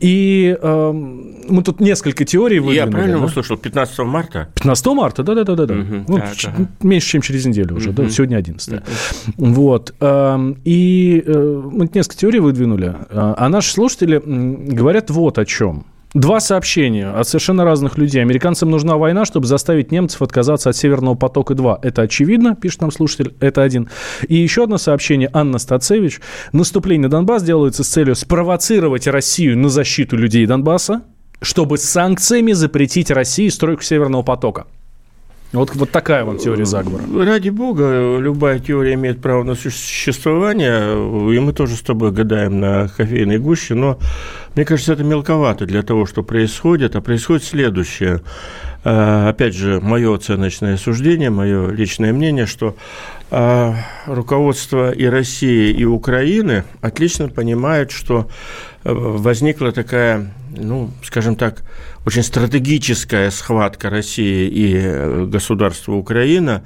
И 0.00 0.58
э, 0.60 0.92
мы 0.92 1.62
тут 1.62 1.78
несколько 1.78 2.24
теорий 2.24 2.58
выдвинули. 2.58 2.86
Я 2.86 2.90
правильно 2.90 3.18
да? 3.20 3.24
услышал? 3.26 3.56
15 3.56 3.98
марта? 4.00 4.48
15 4.56 4.86
марта, 4.86 5.22
да-да-да. 5.22 5.54
да. 5.64 5.74
Угу, 5.74 6.04
ну, 6.08 6.18
так, 6.18 6.34
ага. 6.44 6.68
Меньше, 6.82 7.08
чем 7.10 7.22
через 7.22 7.46
неделю 7.46 7.76
уже, 7.76 7.90
угу. 7.90 8.02
да, 8.02 8.08
сегодня 8.10 8.38
11 8.38 8.63
11 8.68 9.34
Вот. 9.36 9.94
Эм, 10.00 10.58
и 10.64 11.22
э, 11.24 11.62
мы 11.72 11.88
несколько 11.92 12.16
теорий 12.16 12.40
выдвинули. 12.40 12.94
Э, 13.10 13.34
а 13.36 13.48
наши 13.48 13.72
слушатели 13.72 14.20
говорят 14.24 15.10
вот 15.10 15.38
о 15.38 15.44
чем. 15.44 15.86
Два 16.14 16.38
сообщения 16.38 17.08
от 17.08 17.26
совершенно 17.26 17.64
разных 17.64 17.98
людей. 17.98 18.22
Американцам 18.22 18.70
нужна 18.70 18.96
война, 18.96 19.24
чтобы 19.24 19.48
заставить 19.48 19.90
немцев 19.90 20.22
отказаться 20.22 20.70
от 20.70 20.76
Северного 20.76 21.16
потока-2. 21.16 21.80
Это 21.82 22.02
очевидно, 22.02 22.54
пишет 22.54 22.82
нам 22.82 22.92
слушатель, 22.92 23.34
это 23.40 23.62
один. 23.62 23.88
И 24.28 24.36
еще 24.36 24.62
одно 24.62 24.78
сообщение 24.78 25.28
Анна 25.32 25.58
Стацевич. 25.58 26.20
Наступление 26.52 27.08
на 27.08 27.10
Донбасс 27.10 27.42
делается 27.42 27.82
с 27.82 27.88
целью 27.88 28.14
спровоцировать 28.14 29.08
Россию 29.08 29.58
на 29.58 29.68
защиту 29.68 30.16
людей 30.16 30.46
Донбасса, 30.46 31.02
чтобы 31.42 31.78
санкциями 31.78 32.52
запретить 32.52 33.10
России 33.10 33.48
стройку 33.48 33.82
Северного 33.82 34.22
потока. 34.22 34.66
Вот, 35.54 35.74
вот 35.76 35.90
такая 35.90 36.24
вам 36.24 36.38
теория 36.38 36.64
заговора. 36.64 37.04
Ради 37.24 37.48
бога, 37.48 38.18
любая 38.18 38.58
теория 38.58 38.94
имеет 38.94 39.20
право 39.20 39.44
на 39.44 39.54
существование, 39.54 40.94
и 41.32 41.38
мы 41.38 41.52
тоже 41.52 41.76
с 41.76 41.80
тобой 41.80 42.10
гадаем 42.10 42.58
на 42.58 42.88
кофейной 42.88 43.38
гуще, 43.38 43.74
но 43.74 43.98
мне 44.56 44.64
кажется, 44.64 44.92
это 44.92 45.04
мелковато 45.04 45.64
для 45.64 45.82
того, 45.82 46.06
что 46.06 46.24
происходит, 46.24 46.96
а 46.96 47.00
происходит 47.00 47.44
следующее. 47.44 48.20
А, 48.82 49.28
опять 49.28 49.54
же, 49.54 49.80
мое 49.80 50.12
оценочное 50.14 50.76
суждение, 50.76 51.30
мое 51.30 51.70
личное 51.70 52.12
мнение, 52.12 52.46
что 52.46 52.76
а, 53.30 53.76
руководство 54.06 54.90
и 54.90 55.04
России, 55.06 55.72
и 55.72 55.84
Украины 55.84 56.64
отлично 56.80 57.28
понимают, 57.28 57.92
что 57.92 58.28
э, 58.84 58.92
возникла 58.92 59.72
такая, 59.72 60.32
ну, 60.56 60.90
скажем 61.02 61.36
так, 61.36 61.62
очень 62.06 62.22
стратегическая 62.22 63.30
схватка 63.30 63.90
России 63.90 64.48
и 64.48 64.76
э, 64.76 65.24
государства 65.26 65.92
Украина, 65.92 66.64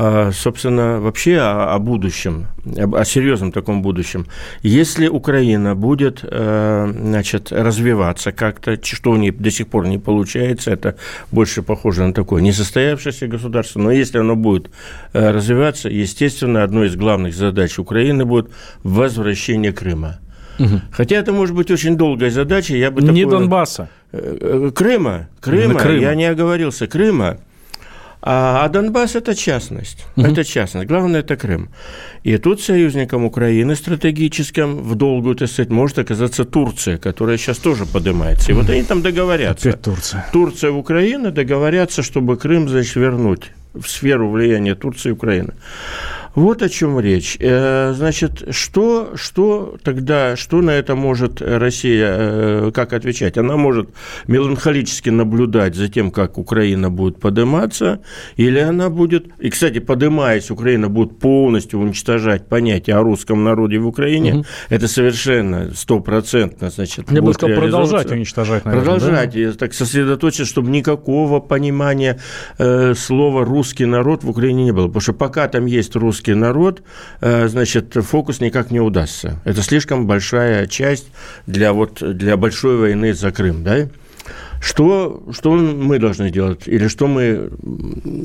а, 0.00 0.30
собственно, 0.32 1.00
вообще 1.00 1.38
о, 1.38 1.74
о 1.74 1.78
будущем, 1.80 2.46
о, 2.64 3.04
серьезном 3.04 3.50
таком 3.50 3.82
будущем. 3.82 4.26
Если 4.62 5.08
Украина 5.08 5.74
будет, 5.74 6.20
э, 6.22 6.92
значит, 6.94 7.50
развиваться 7.50 8.30
как-то, 8.30 8.78
что 8.80 9.10
у 9.10 9.16
нее 9.16 9.32
до 9.32 9.50
сих 9.50 9.66
пор 9.66 9.88
не 9.88 9.98
получается, 9.98 10.70
это 10.70 10.96
больше 11.32 11.62
похоже 11.62 12.04
на 12.04 12.14
такое 12.14 12.42
несостоявшееся 12.42 13.26
государство, 13.26 13.80
но 13.80 13.90
если 13.90 14.18
оно 14.18 14.36
будет 14.36 14.70
э, 15.12 15.30
развиваться, 15.32 15.88
естественно, 15.88 16.62
одной 16.62 16.86
из 16.86 16.94
главных 16.94 17.34
задач 17.34 17.76
Украины 17.78 18.24
будет 18.24 18.50
возвращение 18.84 19.72
Крыма. 19.72 20.20
Угу. 20.58 20.80
Хотя 20.92 21.16
это 21.16 21.32
может 21.32 21.54
быть 21.54 21.70
очень 21.70 21.96
долгая 21.96 22.30
задача. 22.30 22.76
Я 22.76 22.90
бы 22.90 23.02
не 23.02 23.22
такое... 23.22 23.38
Донбасса. 23.38 23.88
Крыма. 24.10 25.28
Крыма. 25.40 25.78
Крыма. 25.78 26.00
Я 26.00 26.14
не 26.14 26.24
оговорился. 26.24 26.86
Крыма. 26.86 27.38
А, 28.20 28.64
а 28.64 28.68
Донбасс– 28.68 29.14
это 29.14 29.34
частность. 29.36 30.04
Угу. 30.16 30.26
Это 30.26 30.44
частность. 30.44 30.88
Главное– 30.88 31.20
это 31.22 31.36
Крым. 31.36 31.68
И 32.24 32.36
тут 32.36 32.60
союзником 32.60 33.24
Украины 33.24 33.76
стратегическим 33.76 34.78
в 34.78 34.96
долгую, 34.96 35.36
так 35.36 35.48
сказать, 35.48 35.70
может 35.70 35.98
оказаться 36.00 36.44
Турция, 36.44 36.98
которая 36.98 37.38
сейчас 37.38 37.58
тоже 37.58 37.86
поднимается. 37.86 38.50
И 38.50 38.54
вот 38.54 38.68
они 38.70 38.82
там 38.82 39.02
договорятся. 39.02 39.68
Опять 39.68 39.82
Турция. 39.82 40.26
Турция 40.32 40.70
и 40.70 40.72
Украина 40.72 41.30
договорятся, 41.30 42.02
чтобы 42.02 42.36
Крым, 42.36 42.68
значит, 42.68 42.96
вернуть 42.96 43.52
в 43.74 43.86
сферу 43.88 44.30
влияния 44.30 44.74
Турции 44.74 45.10
и 45.10 45.12
Украины. 45.12 45.52
Вот 46.34 46.62
о 46.62 46.68
чем 46.68 47.00
речь. 47.00 47.36
Э, 47.40 47.92
значит, 47.94 48.48
что, 48.50 49.12
что 49.14 49.76
тогда, 49.82 50.36
что 50.36 50.60
на 50.60 50.70
это 50.70 50.94
может 50.94 51.42
Россия, 51.42 52.14
э, 52.16 52.70
как 52.72 52.92
отвечать? 52.92 53.38
Она 53.38 53.56
может 53.56 53.90
меланхолически 54.26 55.10
наблюдать 55.10 55.74
за 55.74 55.88
тем, 55.88 56.10
как 56.10 56.38
Украина 56.38 56.90
будет 56.90 57.20
подниматься, 57.20 58.00
или 58.36 58.58
она 58.58 58.90
будет, 58.90 59.26
и, 59.38 59.50
кстати, 59.50 59.78
поднимаясь, 59.80 60.50
Украина 60.50 60.88
будет 60.88 61.18
полностью 61.18 61.80
уничтожать 61.80 62.46
понятие 62.46 62.96
о 62.96 63.02
русском 63.02 63.42
народе 63.44 63.78
в 63.78 63.86
Украине, 63.86 64.34
угу. 64.34 64.46
это 64.68 64.88
совершенно 64.88 65.74
стопроцентно, 65.74 66.70
значит, 66.70 67.10
Я 67.10 67.22
бы 67.22 67.34
сказал, 67.34 67.56
продолжать 67.56 68.10
уничтожать, 68.10 68.64
наверное, 68.64 68.84
Продолжать, 68.84 69.32
да? 69.34 69.52
так 69.52 69.74
сосредоточиться, 69.74 70.44
чтобы 70.44 70.70
никакого 70.70 71.40
понимания 71.40 72.18
э, 72.58 72.94
слова 72.94 73.44
«русский 73.44 73.86
народ» 73.86 74.24
в 74.24 74.30
Украине 74.30 74.64
не 74.64 74.72
было, 74.72 74.86
потому 74.86 75.00
что 75.00 75.12
пока 75.12 75.48
там 75.48 75.66
есть 75.66 75.96
русский 75.96 76.17
русский 76.18 76.34
народ, 76.34 76.82
э, 77.20 77.48
значит, 77.48 77.94
фокус 77.94 78.40
никак 78.40 78.70
не 78.70 78.80
удастся. 78.80 79.40
Это 79.44 79.62
слишком 79.62 80.06
большая 80.06 80.66
часть 80.66 81.06
для, 81.46 81.72
вот, 81.72 82.02
для 82.16 82.36
большой 82.36 82.76
войны 82.76 83.14
за 83.14 83.30
Крым, 83.30 83.62
да? 83.62 83.88
Что, 84.68 85.22
что 85.32 85.52
мы 85.54 85.98
должны 85.98 86.30
делать? 86.30 86.68
Или 86.68 86.88
что 86.88 87.06
мы 87.06 87.50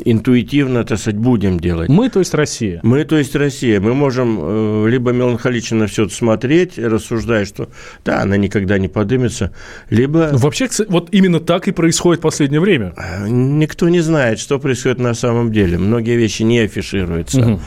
интуитивно, 0.03 0.83
так 0.83 1.00
сказать, 1.00 1.17
будем 1.17 1.57
делать? 1.57 1.88
Мы, 1.88 2.09
то 2.09 2.19
есть 2.19 2.33
Россия. 2.33 2.81
Мы, 2.83 3.05
то 3.05 3.17
есть 3.17 3.33
Россия. 3.33 3.79
Мы 3.79 3.93
можем 3.93 4.39
э, 4.41 4.89
либо 4.89 5.12
меланхолично 5.12 5.77
на 5.77 5.88
все 5.88 6.03
это 6.03 6.13
смотреть, 6.13 6.77
рассуждая, 6.77 7.45
что 7.45 7.69
да, 8.03 8.21
она 8.21 8.35
никогда 8.35 8.77
не 8.77 8.89
подымется, 8.89 9.53
либо... 9.89 10.31
Ну, 10.33 10.38
вообще, 10.38 10.67
вот 10.89 11.07
именно 11.13 11.39
так 11.39 11.69
и 11.69 11.71
происходит 11.71 12.19
в 12.19 12.23
последнее 12.23 12.59
время. 12.59 12.93
А, 12.97 13.25
никто 13.29 13.88
не 13.88 14.01
знает, 14.01 14.38
что 14.38 14.59
происходит 14.59 15.00
на 15.00 15.13
самом 15.13 15.53
деле. 15.53 15.77
Многие 15.77 16.17
вещи 16.17 16.43
не 16.43 16.59
афишируются. 16.59 17.39
Угу. 17.39 17.62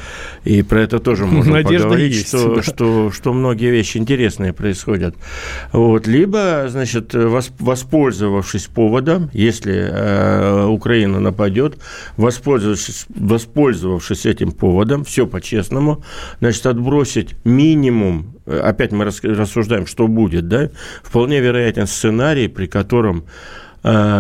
И 0.45 0.63
про 0.63 0.83
это 0.83 0.99
тоже 0.99 1.25
можно 1.25 1.55
Надежда 1.55 1.85
поговорить, 1.85 2.15
есть, 2.15 2.29
что, 2.29 2.57
да. 2.57 2.63
что, 2.63 3.11
что 3.11 3.33
многие 3.33 3.71
вещи 3.71 3.97
интересные 3.97 4.53
происходят. 4.53 5.17
Вот. 5.73 6.07
Либо, 6.07 6.67
значит, 6.69 7.15
воспользовавшись 7.15 8.66
воспользовавшись 8.67 8.71
поводом, 8.71 9.31
если 9.33 9.89
э, 9.91 10.67
Украина 10.67 11.21
нападет, 11.21 11.79
воспользовавшись, 12.17 13.07
воспользовавшись 13.09 14.27
этим 14.27 14.53
поводом, 14.53 15.05
все 15.05 15.27
по-честному, 15.27 16.03
значит, 16.41 16.67
отбросить 16.67 17.35
минимум, 17.45 18.35
э, 18.47 18.59
опять 18.59 18.93
мы 18.93 19.05
рассуждаем, 19.05 19.87
что 19.87 20.09
будет, 20.09 20.49
да, 20.49 20.71
вполне 21.03 21.41
вероятен 21.41 21.87
сценарий, 21.87 22.49
при 22.49 22.67
котором 22.67 23.25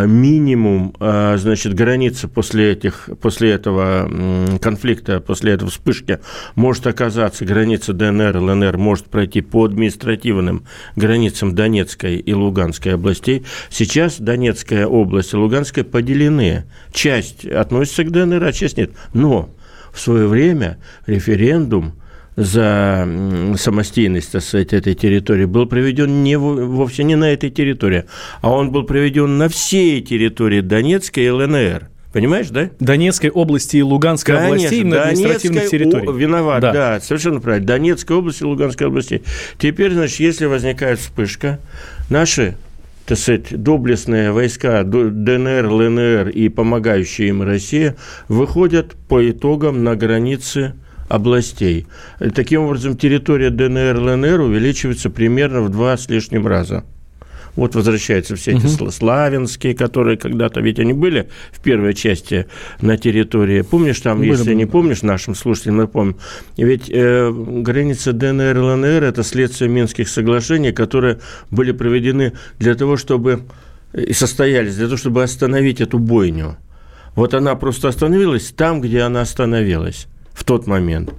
минимум, 0.06 0.94
э, 1.00 1.37
значит, 1.38 1.75
граница 1.75 2.28
после, 2.28 2.73
этих, 2.73 3.11
после 3.20 3.50
этого 3.50 4.58
конфликта, 4.61 5.20
после 5.20 5.52
этого 5.52 5.70
вспышки 5.70 6.20
может 6.54 6.87
оказаться, 6.87 7.44
граница 7.44 7.92
ДНР, 7.92 8.37
ЛНР 8.37 8.76
может 8.78 9.06
пройти 9.06 9.40
по 9.40 9.64
административным 9.64 10.64
границам 10.94 11.54
Донецкой 11.54 12.16
и 12.16 12.32
Луганской 12.32 12.94
областей. 12.94 13.44
Сейчас 13.68 14.20
Донецкая 14.20 14.87
область 14.87 15.32
и 15.32 15.37
Луганская 15.37 15.85
поделены. 15.85 16.64
Часть 16.92 17.44
относится 17.44 18.04
к 18.04 18.11
ДНР, 18.11 18.44
а 18.44 18.52
часть 18.52 18.76
нет. 18.76 18.92
Но 19.14 19.50
в 19.92 20.00
свое 20.00 20.28
время 20.28 20.78
референдум– 21.06 21.94
за 22.36 23.08
самостийность, 23.56 24.32
так 24.32 24.42
сказать, 24.42 24.72
этой 24.72 24.94
территории 24.94 25.46
был 25.46 25.66
проведен 25.66 26.22
не, 26.22 26.36
вовсе 26.36 27.02
не 27.02 27.16
на 27.16 27.32
этой 27.32 27.50
территории, 27.50 28.04
а 28.42 28.52
он 28.52 28.70
был 28.70 28.84
проведен 28.84 29.38
на 29.38 29.48
всей 29.48 30.02
территории 30.02 30.60
Донецкой 30.60 31.24
и 31.24 31.30
ЛНР. 31.30 31.88
Понимаешь, 32.12 32.48
да? 32.48 32.70
Донецкой 32.80 33.30
области 33.30 33.76
и 33.76 33.82
Луганской 33.82 34.36
Конечно, 34.36 34.54
областей 34.54 34.84
на 34.84 35.02
административных 35.02 35.68
территорий. 35.68 36.08
О, 36.08 36.12
виноват, 36.12 36.62
да. 36.62 36.72
да, 36.72 37.00
совершенно 37.00 37.40
правильно. 37.40 37.66
Донецкой 37.66 38.16
области 38.16 38.42
и 38.42 38.46
Луганской 38.46 38.86
области. 38.86 39.22
Теперь, 39.58 39.92
значит, 39.92 40.20
если 40.20 40.46
возникает 40.46 40.98
вспышка, 40.98 41.58
наши 42.08 42.56
так 43.04 43.18
сказать, 43.18 43.62
доблестные 43.62 44.32
войска 44.32 44.82
ДНР, 44.82 45.66
ЛНР 45.68 46.28
и 46.30 46.48
помогающие 46.48 47.28
им 47.28 47.42
Россия 47.42 47.96
выходят 48.28 48.96
по 49.08 49.30
итогам 49.30 49.84
на 49.84 49.94
границы 49.94 50.74
областей. 51.08 51.86
Таким 52.34 52.62
образом, 52.62 52.96
территория 52.96 53.50
ДНР, 53.50 53.98
ЛНР 53.98 54.40
увеличивается 54.40 55.10
примерно 55.10 55.62
в 55.62 55.70
два 55.70 55.96
с 55.96 56.08
лишним 56.08 56.46
раза. 56.46 56.84
Вот 57.56 57.75
возвращаются 57.75 58.36
все 58.36 58.52
эти 58.52 58.66
угу. 58.66 58.90
славянские, 58.90 59.75
которые 59.75 60.18
когда-то, 60.18 60.60
ведь 60.60 60.78
они 60.78 60.92
были 60.92 61.30
в 61.52 61.60
первой 61.62 61.94
части 61.94 62.46
на 62.82 62.98
территории. 62.98 63.62
Помнишь, 63.62 64.00
там, 64.00 64.18
были, 64.18 64.30
если 64.30 64.44
были. 64.44 64.54
не 64.54 64.66
помнишь, 64.66 65.00
нашим 65.02 65.34
слушателям 65.34 65.78
напомню, 65.78 66.16
ведь 66.58 66.90
э, 66.90 67.32
граница 67.32 68.12
ДНР 68.12 68.58
и 68.58 68.60
ЛНР– 68.60 69.04
это 69.04 69.22
следствие 69.22 69.70
Минских 69.70 70.08
соглашений, 70.08 70.72
которые 70.72 71.18
были 71.50 71.72
проведены 71.72 72.34
для 72.58 72.75
того, 72.75 72.98
чтобы 72.98 73.44
и 73.94 74.12
состоялись 74.12 74.76
для 74.76 74.86
того, 74.86 74.98
чтобы 74.98 75.22
остановить 75.22 75.80
эту 75.80 75.98
бойню. 75.98 76.58
Вот 77.14 77.32
она 77.32 77.54
просто 77.54 77.88
остановилась 77.88 78.52
там, 78.54 78.82
где 78.82 79.00
она 79.00 79.22
остановилась 79.22 80.08
в 80.36 80.44
тот 80.44 80.66
момент. 80.66 81.12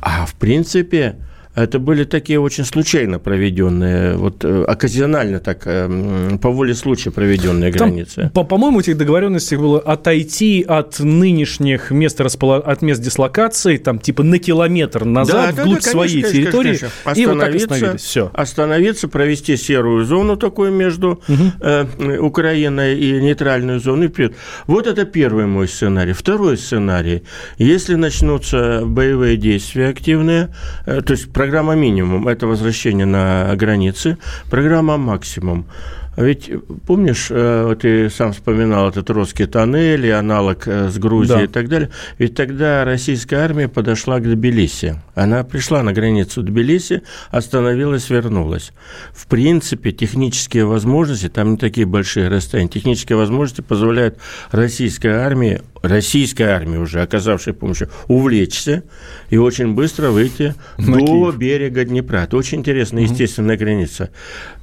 А 0.00 0.26
в 0.26 0.34
принципе, 0.34 1.16
это 1.54 1.80
были 1.80 2.04
такие 2.04 2.38
очень 2.38 2.64
случайно 2.64 3.18
проведенные, 3.18 4.16
вот 4.16 4.44
э, 4.44 4.64
оказионально 4.68 5.40
так, 5.40 5.62
э, 5.64 6.38
по 6.40 6.48
воле 6.50 6.74
случая 6.74 7.10
проведенные 7.10 7.72
Там, 7.72 7.88
границы. 7.88 8.30
По- 8.32 8.44
по-моему, 8.44 8.78
этих 8.78 8.96
договоренностей 8.96 9.56
было 9.56 9.80
отойти 9.80 10.64
от 10.66 11.00
нынешних 11.00 11.90
мест, 11.90 12.20
распол... 12.20 12.52
от 12.52 12.82
мест 12.82 13.02
дислокации, 13.02 13.78
там, 13.78 13.98
типа 13.98 14.22
на 14.22 14.38
километр 14.38 15.04
назад, 15.04 15.56
да, 15.56 15.62
вглубь 15.62 15.80
да, 15.80 15.84
да, 15.84 15.90
своей 15.90 16.22
конечно, 16.22 16.32
территории, 16.32 16.62
конечно, 16.66 16.88
конечно. 17.04 17.20
и 17.20 17.26
вот 17.26 17.40
так 17.40 17.54
остановились. 17.56 18.00
Все. 18.00 18.30
Остановиться, 18.32 19.08
провести 19.08 19.56
серую 19.56 20.04
зону 20.04 20.36
такую 20.36 20.70
между 20.70 21.20
угу. 21.26 21.44
э, 21.60 22.18
Украиной 22.20 22.96
и 22.96 23.20
нейтральную 23.20 23.80
зону. 23.80 24.06
Вперед. 24.06 24.36
Вот 24.68 24.86
это 24.86 25.04
первый 25.04 25.46
мой 25.46 25.66
сценарий. 25.66 26.12
Второй 26.12 26.56
сценарий. 26.56 27.24
Если 27.58 27.96
начнутся 27.96 28.82
боевые 28.84 29.36
действия 29.36 29.88
активные, 29.88 30.54
э, 30.86 31.00
то 31.02 31.12
есть 31.14 31.28
Программа 31.40 31.49
минимум– 31.74 32.28
это 32.28 32.46
возвращение 32.46 33.06
на 33.06 33.54
границы. 33.56 34.16
Программа 34.50 34.96
максимум 34.96 35.66
ведь 36.16 36.50
помнишь, 36.86 37.28
э, 37.30 37.76
ты 37.80 38.10
сам 38.10 38.32
вспоминал 38.32 38.88
этот 38.88 39.08
русский 39.10 39.46
тоннель 39.46 40.06
и 40.06 40.10
аналог 40.10 40.66
э, 40.66 40.88
с 40.88 40.98
Грузией 40.98 41.38
да. 41.38 41.44
и 41.44 41.46
так 41.46 41.68
далее. 41.68 41.90
Ведь 42.18 42.34
тогда 42.34 42.84
российская 42.84 43.36
армия 43.36 43.68
подошла 43.68 44.18
к 44.18 44.24
Тбилиси. 44.24 44.96
Она 45.14 45.44
пришла 45.44 45.82
на 45.82 45.92
границу 45.92 46.42
Тбилиси, 46.42 47.02
остановилась, 47.30 48.10
вернулась. 48.10 48.72
В 49.12 49.26
принципе, 49.26 49.92
технические 49.92 50.64
возможности, 50.64 51.28
там 51.28 51.52
не 51.52 51.56
такие 51.56 51.86
большие 51.86 52.28
расстояния, 52.28 52.68
технические 52.68 53.16
возможности 53.16 53.60
позволяют 53.60 54.18
российской 54.50 55.12
армии, 55.12 55.62
российской 55.82 56.42
армии 56.44 56.76
уже, 56.76 57.02
оказавшей 57.02 57.54
помощь, 57.54 57.82
увлечься 58.08 58.82
и 59.30 59.36
очень 59.36 59.74
быстро 59.74 60.10
выйти 60.10 60.54
на 60.76 60.98
до 60.98 61.06
Киев. 61.06 61.36
берега 61.36 61.84
Днепра. 61.84 62.18
Это 62.18 62.36
очень 62.36 62.58
интересная 62.58 63.04
естественная 63.04 63.54
угу. 63.54 63.64
граница. 63.64 64.10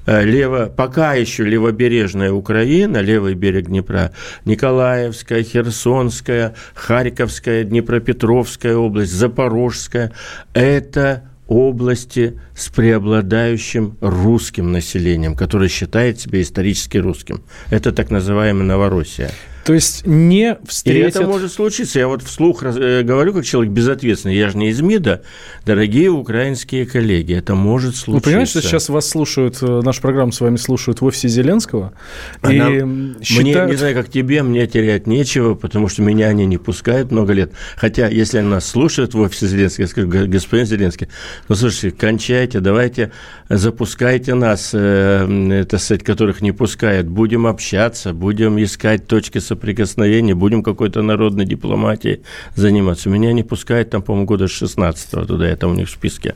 Э, 0.08 0.24
лево, 0.24 0.72
пока 0.76 1.16
еще 1.16 1.44
левобережная 1.44 2.32
Украина, 2.32 2.98
левый 2.98 3.36
берег 3.36 3.66
Днепра, 3.66 4.14
Николаевская, 4.46 5.44
Херсонская, 5.44 6.56
Харьковская, 6.74 7.66
Днепропетровская 7.66 8.78
область, 8.78 9.12
Запорожская– 9.12 10.14
это 10.54 11.24
области 11.48 12.40
с 12.56 12.70
преобладающим 12.70 13.98
русским 14.00 14.72
населением, 14.72 15.36
которое 15.36 15.68
считает 15.68 16.20
себя 16.22 16.42
исторически 16.42 16.98
русским. 16.98 17.44
Это 17.70 17.92
так 17.92 18.10
называемая 18.10 18.64
Новороссия. 18.64 19.32
То 19.68 19.74
есть 19.74 20.08
не 20.08 20.58
встретят... 20.66 21.18
И 21.18 21.20
это 21.20 21.28
может 21.28 21.52
случиться. 21.52 22.00
Я 22.00 22.08
вот 22.08 22.24
вслух 22.24 22.64
э, 22.64 23.04
говорю, 23.04 23.34
как 23.34 23.44
человек 23.44 23.74
безответственный. 23.74 24.34
Я 24.34 24.48
же 24.48 24.58
не 24.58 24.70
из 24.70 24.80
МИДа. 24.80 25.24
Дорогие 25.66 26.10
украинские 26.10 26.86
коллеги, 26.86 27.34
это 27.34 27.54
может 27.54 27.98
случиться. 27.98 28.12
Вы 28.12 28.22
понимаете, 28.22 28.52
что 28.52 28.62
сейчас 28.62 28.88
вас 28.88 29.10
слушают, 29.10 29.58
э, 29.62 29.82
нашу 29.84 30.02
программу 30.02 30.32
с 30.32 30.40
вами 30.40 30.56
слушают 30.56 31.02
в 31.02 31.06
офисе 31.06 31.28
Зеленского? 31.28 31.92
Она... 32.40 32.70
И 32.70 33.22
считают... 33.22 33.66
Мне, 33.66 33.72
не 33.74 33.76
знаю, 33.76 33.94
как 33.94 34.10
тебе, 34.10 34.42
мне 34.42 34.68
терять 34.68 35.06
нечего, 35.06 35.54
потому 35.54 35.90
что 35.90 36.02
меня 36.02 36.28
они 36.28 36.46
не 36.46 36.58
пускают 36.58 37.12
много 37.12 37.34
лет. 37.34 37.52
Хотя, 37.76 38.08
если 38.08 38.38
они 38.38 38.48
нас 38.48 38.66
слушают 38.66 39.16
в 39.16 39.20
офисе 39.20 39.48
Зеленского, 39.48 39.84
я 39.84 39.90
скажу, 39.90 40.08
господин 40.08 40.66
Зеленский, 40.66 41.10
ну, 41.50 41.56
слушайте, 41.56 41.92
кончайте, 41.92 42.62
давайте 42.62 43.12
запускайте 43.50 44.34
нас, 44.34 44.70
э, 44.72 45.66
так 45.70 45.82
сказать, 45.82 46.06
которых 46.06 46.40
не 46.40 46.54
пускают. 46.54 47.08
Будем 47.08 47.46
общаться, 47.46 48.14
будем 48.14 48.64
искать 48.64 49.08
точки 49.08 49.40
соприкосновения 49.40 49.57
соприкосновения, 49.58 50.36
будем 50.36 50.62
какой-то 50.62 51.02
народной 51.02 51.46
дипломатией 51.46 52.22
заниматься. 52.56 53.10
Меня 53.10 53.34
не 53.34 53.44
пускают 53.44 53.90
там, 53.90 54.02
по-моему, 54.02 54.28
года 54.28 54.48
с 54.48 54.52
16 54.52 55.28
туда, 55.28 55.48
это 55.48 55.68
у 55.68 55.74
них 55.74 55.88
в 55.88 55.92
списке. 55.92 56.36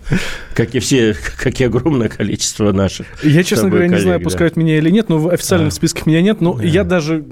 Как 0.55 0.75
и 0.75 0.79
все, 0.79 1.15
как 1.37 1.59
и 1.61 1.63
огромное 1.63 2.09
количество 2.09 2.71
наших. 2.71 3.05
Я, 3.23 3.43
честно 3.43 3.69
говоря, 3.69 3.85
коллег, 3.85 3.99
не 3.99 4.03
знаю, 4.03 4.19
да. 4.19 4.23
пускают 4.23 4.57
меня 4.57 4.77
или 4.77 4.89
нет, 4.89 5.09
но 5.09 5.19
в 5.19 5.29
официальном 5.29 5.69
а. 5.69 5.71
списке 5.71 6.03
меня 6.05 6.21
нет, 6.21 6.41
но 6.41 6.53
да. 6.53 6.63
я 6.63 6.83
даже 6.83 7.23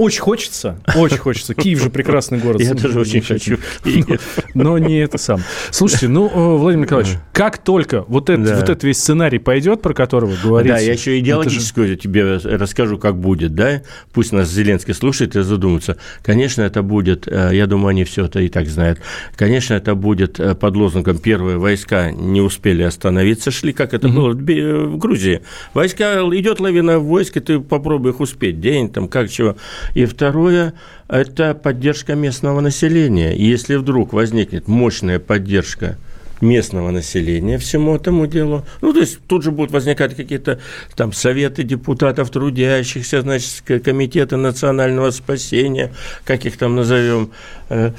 Очень 0.00 0.22
хочется, 0.22 0.78
очень 0.96 1.18
хочется. 1.18 1.52
Киев 1.52 1.82
же 1.82 1.90
прекрасный 1.90 2.38
город. 2.38 2.62
Я 2.62 2.74
тоже 2.74 3.00
очень 3.00 3.20
хочу. 3.20 3.58
Но 4.54 4.78
не 4.78 4.96
это 4.96 5.18
сам. 5.18 5.42
Слушайте, 5.70 6.08
ну, 6.08 6.26
э, 6.26 6.56
Владимир 6.56 6.86
Николаевич, 6.86 7.18
как 7.34 7.58
только 7.58 8.06
вот, 8.08 8.30
это, 8.30 8.42
Да. 8.42 8.54
вот 8.54 8.70
этот 8.70 8.82
весь 8.82 8.98
сценарий 8.98 9.38
пойдет, 9.38 9.82
про 9.82 9.92
который 9.92 10.30
вы 10.30 10.38
говорите... 10.42 10.72
Да, 10.72 10.80
я 10.80 10.94
еще 10.94 11.18
идеологическую 11.18 11.98
тебе 11.98 12.36
расскажу, 12.36 12.96
как 12.96 13.18
будет, 13.18 13.54
да? 13.54 13.82
Пусть 14.14 14.32
нас 14.32 14.48
Зеленский 14.48 14.94
слушает 14.94 15.36
и 15.36 15.42
задумается. 15.42 15.98
Конечно, 16.22 16.62
это 16.62 16.82
будет, 16.82 17.28
э, 17.28 17.50
я 17.52 17.66
думаю, 17.66 17.88
они 17.88 18.04
все 18.04 18.24
это 18.24 18.40
и 18.40 18.48
так 18.48 18.68
знают. 18.68 19.00
Конечно, 19.36 19.74
это 19.74 19.94
будет 19.94 20.40
э, 20.40 20.54
под 20.54 20.76
лозунгом 20.76 21.18
«Первые 21.18 21.58
войска 21.58 22.10
не 22.10 22.40
успели 22.40 22.82
остановиться, 22.84 23.50
шли», 23.50 23.74
как 23.74 23.92
это 23.92 24.08
было 24.08 24.30
в 24.30 24.96
Грузии. 24.96 25.42
Войска, 25.74 26.22
идет 26.32 26.58
лавина 26.58 26.98
войск, 26.98 27.36
и 27.36 27.40
ты 27.40 27.60
попробуй 27.60 28.12
их 28.12 28.20
успеть, 28.20 28.62
день, 28.62 28.88
там, 28.88 29.06
как 29.06 29.28
чего. 29.28 29.56
И 29.94 30.04
второе, 30.04 30.74
это 31.08 31.54
поддержка 31.54 32.14
местного 32.14 32.60
населения. 32.60 33.36
И 33.36 33.44
если 33.44 33.76
вдруг 33.76 34.12
возникнет 34.12 34.68
мощная 34.68 35.18
поддержка 35.18 35.96
местного 36.40 36.90
населения 36.90 37.58
всему 37.58 37.96
этому 37.96 38.26
делу. 38.26 38.64
Ну, 38.80 38.92
то 38.92 39.00
есть 39.00 39.18
тут 39.26 39.42
же 39.44 39.50
будут 39.50 39.70
возникать 39.72 40.16
какие-то 40.16 40.58
там 40.96 41.12
советы 41.12 41.62
депутатов 41.62 42.30
трудящихся, 42.30 43.20
значит, 43.22 43.62
комитеты 43.84 44.36
национального 44.36 45.10
спасения, 45.10 45.92
как 46.24 46.44
их 46.46 46.56
там 46.56 46.76
назовем, 46.76 47.30
э, 47.68 47.92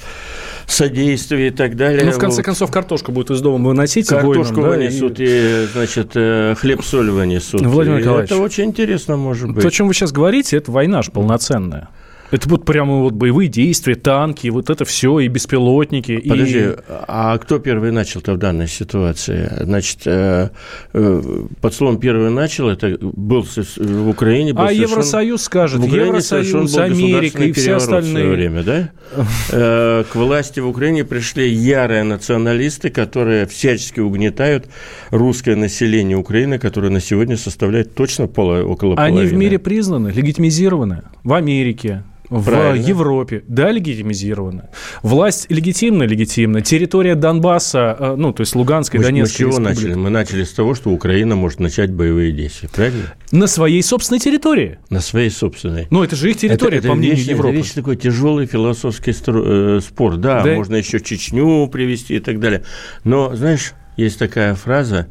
содействие 0.67 1.47
и 1.47 1.51
так 1.51 1.75
далее. 1.75 2.03
Ну, 2.05 2.11
в 2.11 2.17
конце 2.17 2.37
Вот. 2.37 2.45
концов, 2.45 2.71
картошку 2.71 3.11
будет 3.11 3.29
из 3.31 3.41
дома 3.41 3.67
выносить 3.69 4.07
Картошку 4.07 4.61
воинам, 4.61 4.71
да, 4.71 4.75
и- 4.85 4.89
вынесут 4.89 5.15
и, 5.19 5.65
значит, 5.73 6.11
э, 6.15 6.55
хлеб-соль 6.57 7.11
вынесут. 7.11 7.61
Владимир 7.61 7.99
И 7.99 8.01
Николаевич, 8.01 8.31
Это 8.31 8.41
очень 8.41 8.65
интересно, 8.65 9.17
может 9.17 9.51
быть. 9.51 9.61
То, 9.61 9.67
о 9.67 9.71
чем 9.71 9.87
вы 9.87 9.93
сейчас 9.93 10.11
говорите, 10.11 10.57
это 10.57 10.71
война 10.71 11.01
же 11.01 11.11
полноценная. 11.11 11.89
Это 12.31 12.47
будут 12.47 12.65
прямо 12.65 12.99
вот 12.99 13.13
боевые 13.13 13.49
действия, 13.49 13.95
танки, 13.95 14.47
вот 14.47 14.69
это 14.69 14.85
все, 14.85 15.19
и 15.19 15.27
беспилотники. 15.27 16.13
и- 16.13 16.29
Подожди, 16.29 16.65
а 17.07 17.37
кто 17.37 17.59
первый 17.59 17.91
начал-то 17.91 18.33
в 18.33 18.37
данной 18.37 18.67
ситуации? 18.69 19.51
Значит, 19.61 19.99
э, 20.05 20.49
э, 20.93 21.21
под 21.59 21.73
словом 21.73 21.97
«первый 21.99 22.29
начал» 22.31 22.69
это 22.69 22.97
был 23.01 23.43
в 23.43 24.09
Украине... 24.09 24.53
Был 24.53 24.63
А 24.63 24.67
совершен- 24.69 24.81
Евросоюз 24.91 25.41
скажет, 25.41 25.79
в 25.81 25.83
Украине 25.85 26.07
Евросоюз, 26.07 26.77
Америка 26.77 27.43
и 27.43 27.51
все 27.51 27.61
переворот 27.63 27.81
в 27.83 27.85
свое 27.85 27.99
остальные. 27.99 28.29
время, 28.31 28.63
да? 28.63 28.89
Э, 29.51 30.03
К 30.09 30.15
власти 30.15 30.59
в 30.61 30.67
Украине 30.69 31.03
пришли 31.03 31.49
ярые 31.49 32.03
националисты, 32.03 32.89
которые 32.89 33.45
всячески 33.45 33.99
угнетают 33.99 34.67
русское 35.09 35.55
население 35.57 36.17
Украины, 36.17 36.59
которое 36.59 36.89
на 36.89 37.01
сегодня 37.01 37.35
составляет 37.35 37.93
точно 37.93 38.27
поло- 38.27 38.63
около 38.63 38.95
Они 38.95 39.15
половины. 39.17 39.35
в 39.35 39.37
мире 39.37 39.59
признаны, 39.59 40.09
легитимизированы. 40.09 41.01
В 41.25 41.33
Америке, 41.33 42.03
в 42.31 42.45
Правильно. 42.45 42.83
Европе. 42.85 43.43
Да, 43.47 43.69
легитимизированы. 43.71 44.69
Власть 45.03 45.45
легитимна, 45.49 46.03
легитимна. 46.03 46.61
Территория 46.61 47.15
Донбасса, 47.15 47.95
э, 47.99 48.15
ну, 48.17 48.31
то 48.33 48.41
есть 48.41 48.55
Луганской, 48.55 48.99
Мы, 48.99 49.03
мы 49.03 49.05
с 49.05 49.09
Донецкой 49.11 49.37
чего 49.37 49.49
республики, 49.49 49.75
начали? 49.83 49.93
Мы 49.95 50.09
начали 50.09 50.43
с 50.45 50.51
того, 50.53 50.73
что 50.73 50.89
Украина 50.91 51.35
может 51.35 51.59
начать 51.59 51.91
боевые 51.91 52.31
действия, 52.31 52.69
правильно? 52.73 53.13
на 53.31 53.47
своей 53.47 53.81
собственной 53.83 54.19
территории. 54.19 54.79
На 54.89 54.99
своей 55.01 55.29
собственной. 55.29 55.87
Ну, 55.89 56.03
это 56.03 56.15
же 56.15 56.31
их 56.31 56.37
территория, 56.37 56.77
это, 56.79 56.87
по 56.87 56.91
это 56.93 56.97
мнению 56.97 57.17
вечно- 57.17 57.31
Европы. 57.31 57.49
Это 57.49 57.57
вечно 57.57 57.75
такой 57.75 57.95
тяжелый 57.97 58.45
философский 58.45 59.11
э, 59.27 59.79
спор. 59.81 60.17
Да, 60.17 60.41
Да. 60.43 60.53
можно 60.55 60.75
еще 60.75 60.99
Чечню 60.99 61.67
привести 61.67 62.15
и 62.15 62.19
так 62.19 62.39
далее. 62.39 62.63
Но, 63.03 63.35
знаешь, 63.35 63.73
есть 63.97 64.19
такая 64.19 64.55
фраза, 64.55 65.07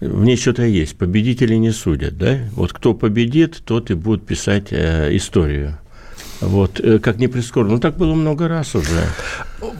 в 0.00 0.24
ней 0.24 0.36
что-то 0.36 0.62
есть. 0.62 0.96
Победители 0.96 1.54
не 1.56 1.70
судят, 1.72 2.16
да? 2.16 2.38
Вот 2.54 2.72
кто 2.72 2.94
победит, 2.94 3.60
тот 3.64 3.90
и 3.90 3.94
будет 3.94 4.24
писать 4.24 4.68
э, 4.70 5.14
историю. 5.16 5.78
Вот, 6.40 6.80
э, 6.80 6.98
как 6.98 7.18
не 7.18 7.28
прискорбно. 7.28 7.74
Ну, 7.74 7.80
так 7.80 7.96
было 7.96 8.14
много 8.14 8.48
раз 8.48 8.74
уже. 8.74 9.02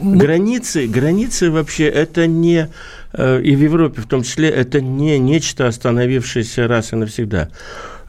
Границы, 0.01 0.87
границы 0.87 1.49
вообще 1.49 1.85
это 1.85 2.27
не, 2.27 2.69
э, 3.13 3.41
и 3.41 3.55
в 3.55 3.63
Европе 3.63 4.01
в 4.01 4.05
том 4.05 4.23
числе, 4.23 4.49
это 4.49 4.79
не 4.79 5.17
нечто 5.17 5.67
остановившееся 5.67 6.67
раз 6.67 6.93
и 6.93 6.95
навсегда. 6.95 7.49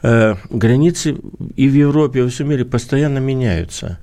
Э, 0.03 0.35
Границы 0.51 1.15
и 1.55 1.67
в 1.67 1.73
Европе, 1.73 2.19
и 2.19 2.21
во 2.21 2.29
всем 2.29 2.49
мире 2.49 2.65
постоянно 2.65 3.19
меняются. 3.19 3.97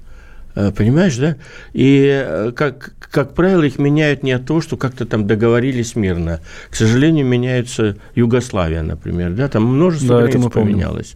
Понимаешь, 0.77 1.17
да? 1.17 1.37
И, 1.75 2.51
как, 2.57 2.93
как 2.99 3.35
правило, 3.35 3.63
их 3.63 3.79
меняют 3.79 4.25
не 4.25 4.33
от 4.33 4.47
того, 4.47 4.61
что 4.61 4.77
как-то 4.77 5.07
там 5.07 5.29
договорились 5.29 5.95
мирно. 5.95 6.41
К 6.71 6.75
сожалению, 6.75 7.25
меняются 7.25 7.97
Югославия, 8.17 8.83
например, 8.83 9.31
да? 9.31 9.47
Там 9.47 9.65
множество 9.65 10.23
Да, 10.23 10.27
границ 10.27 10.51
помним. 10.53 11.07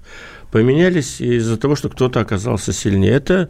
Поменялись 0.54 1.20
из-за 1.20 1.56
того, 1.56 1.74
что 1.74 1.88
кто-то 1.88 2.20
оказался 2.20 2.72
сильнее. 2.72 3.10
Это 3.10 3.48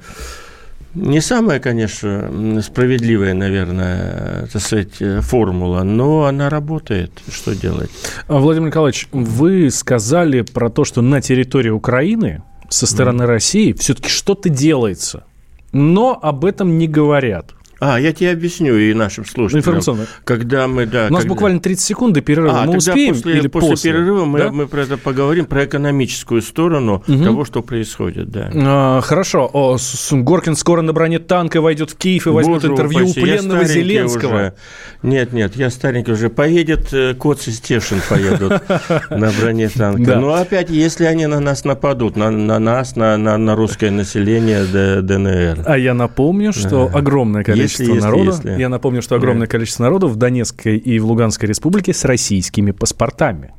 не 0.95 1.21
самая, 1.21 1.61
конечно, 1.61 2.62
справедливая, 2.62 3.35
наверное, 3.35 4.49
так 4.51 4.62
сказать, 4.62 5.03
формула, 5.21 5.83
но 5.83 6.25
она 6.25 6.49
работает. 6.49 7.11
Что 7.31 7.55
делать? 7.55 7.90
А, 8.27 8.38
Владимир 8.38 8.69
Николаевич, 8.69 9.09
вы 9.12 9.71
сказали 9.71 10.40
про 10.40 10.71
то, 10.71 10.87
что 10.87 11.03
на 11.03 11.21
территории 11.21 11.69
Украины 11.69 12.43
со 12.71 12.87
стороны 12.87 13.27
России 13.27 13.75
все-таки 13.75 14.09
что-то 14.09 14.49
делается, 14.49 15.25
но 15.73 16.19
об 16.23 16.47
этом 16.47 16.79
не 16.79 16.88
говорят. 16.88 17.53
А, 17.80 17.98
я 18.00 18.12
тебе 18.12 18.30
объясню 18.30 18.76
и 18.76 18.94
нашим 18.94 19.24
слушателям. 19.24 19.60
Информационно. 19.60 20.06
Когда 20.24 20.68
мы, 20.68 20.87
да... 20.87 21.08
У 21.08 21.12
нас 21.12 21.22
когда- 21.22 21.34
буквально 21.34 21.60
30 21.60 21.84
секунд 21.84 22.14
до 22.14 22.20
перерыва. 22.20 22.52
А, 22.52 22.60
мы 22.66 22.72
тогда 22.74 22.78
успеем 22.78 23.14
после, 23.14 23.38
или 23.38 23.48
после, 23.48 23.70
после? 23.70 23.92
перерыва 23.92 24.24
мы, 24.24 24.38
Да? 24.38 24.52
мы 24.52 24.66
про 24.66 24.82
это 24.82 24.96
поговорим, 24.96 25.46
про 25.46 25.64
экономическую 25.64 26.40
сторону 26.42 27.02
Мгм. 27.06 27.24
того, 27.24 27.44
что 27.44 27.62
происходит, 27.62 28.30
да. 28.30 28.50
А, 28.54 29.00
хорошо. 29.00 29.50
О, 29.52 29.76
Горкин 30.12 30.56
скоро 30.56 30.82
на 30.82 30.92
броне 30.92 31.18
танка 31.18 31.60
войдет 31.60 31.90
в 31.90 31.96
Киев 31.96 32.26
и 32.26 32.30
возьмет 32.30 32.62
Боже 32.62 32.72
интервью 32.72 33.00
у 33.06 33.10
упаси, 33.10 33.20
я 33.20 33.26
пленного 33.38 33.64
Зеленского. 33.64 34.34
уже. 34.34 34.54
Нет, 35.02 35.32
нет, 35.32 35.56
я 35.56 35.70
старенький 35.70 36.12
уже. 36.12 36.30
Поедет 36.30 36.92
э, 36.92 37.14
Коц 37.14 37.46
и 37.48 37.50
Стешин 37.50 38.00
поедут 38.08 38.62
на 39.10 39.30
броне 39.38 39.68
танка. 39.68 40.16
Но 40.16 40.34
опять, 40.34 40.70
если 40.70 41.04
они 41.04 41.26
на 41.26 41.40
нас 41.40 41.64
нападут, 41.64 42.16
на, 42.16 42.30
на 42.30 42.58
нас, 42.58 42.96
на, 42.96 43.54
русское 43.56 43.90
население 43.90 44.64
ДНР. 45.02 45.64
А 45.66 45.76
я 45.78 45.94
напомню, 45.94 46.52
что 46.52 46.90
огромное 46.92 47.42
количество 47.44 47.63
Если, 47.64 47.85
если, 47.85 48.00
народа, 48.00 48.31
если. 48.31 48.61
я 48.61 48.68
напомню, 48.68 49.03
что 49.03 49.16
огромное 49.16 49.46
Да. 49.46 49.50
количество 49.50 49.83
народу 49.85 50.09
в 50.09 50.16
Донецкой 50.16 50.77
и 50.79 50.98
в 50.98 51.07
Луганской 51.07 51.48
республике 51.48 51.92
с 51.92 52.05
российскими 52.05 52.70
паспортами. 52.70 53.53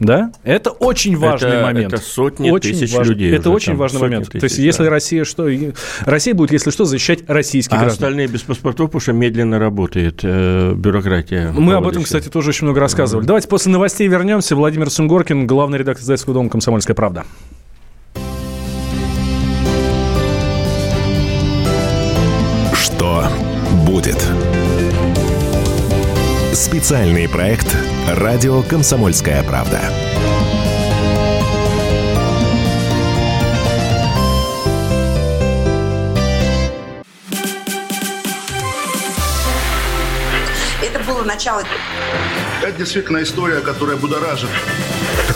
Да? 0.00 0.30
Это 0.44 0.70
очень 0.70 1.16
важный 1.16 1.48
Это- 1.48 1.62
момент. 1.66 1.92
это 1.92 2.00
сотни 2.00 2.52
Очень 2.52 2.70
тысяч 2.70 2.94
важный- 2.94 3.14
людей 3.14 3.32
Это 3.34 3.48
уже 3.50 3.56
очень 3.56 3.66
там, 3.72 3.76
важный 3.78 4.00
момент. 4.00 4.26
То 4.26 4.30
тысяч, 4.38 4.42
есть, 4.44 4.58
если 4.58 4.84
да. 4.84 4.90
Россия 4.90 5.24
что, 5.24 5.48
Россия 6.04 6.34
будет, 6.36 6.52
если 6.52 6.70
что, 6.70 6.84
защищать 6.84 7.28
российских 7.28 7.72
А 7.76 7.80
граждан. 7.80 7.94
остальные 7.94 8.28
без 8.28 8.42
паспортов, 8.42 8.86
потому 8.90 9.00
что 9.00 9.12
медленно 9.12 9.58
работает 9.58 10.20
э, 10.22 10.72
бюрократия. 10.76 11.50
Мы 11.50 11.74
об 11.74 11.88
этом, 11.88 12.04
кстати, 12.04 12.28
тоже 12.28 12.50
очень 12.50 12.66
много 12.66 12.78
рассказывали. 12.78 13.26
Давайте 13.26 13.48
после 13.48 13.72
новостей 13.72 14.06
вернемся. 14.06 14.54
Владимир 14.54 14.88
Сунгоркин, 14.88 15.48
главный 15.48 15.78
редактор 15.78 16.04
издательского 16.04 16.34
дома 16.34 16.48
«Комсомольская 16.48 16.94
правда». 16.94 17.24
Специальный 26.68 27.26
проект 27.26 27.74
«Радио 28.08 28.62
Комсомольская 28.62 29.42
правда». 29.42 29.80
Это 40.82 41.02
было 41.06 41.22
начало 41.24 41.62
Это 42.62 42.72
действительно 42.72 43.22
история, 43.22 43.60
которая 43.60 43.96
будоражит. 43.96 44.50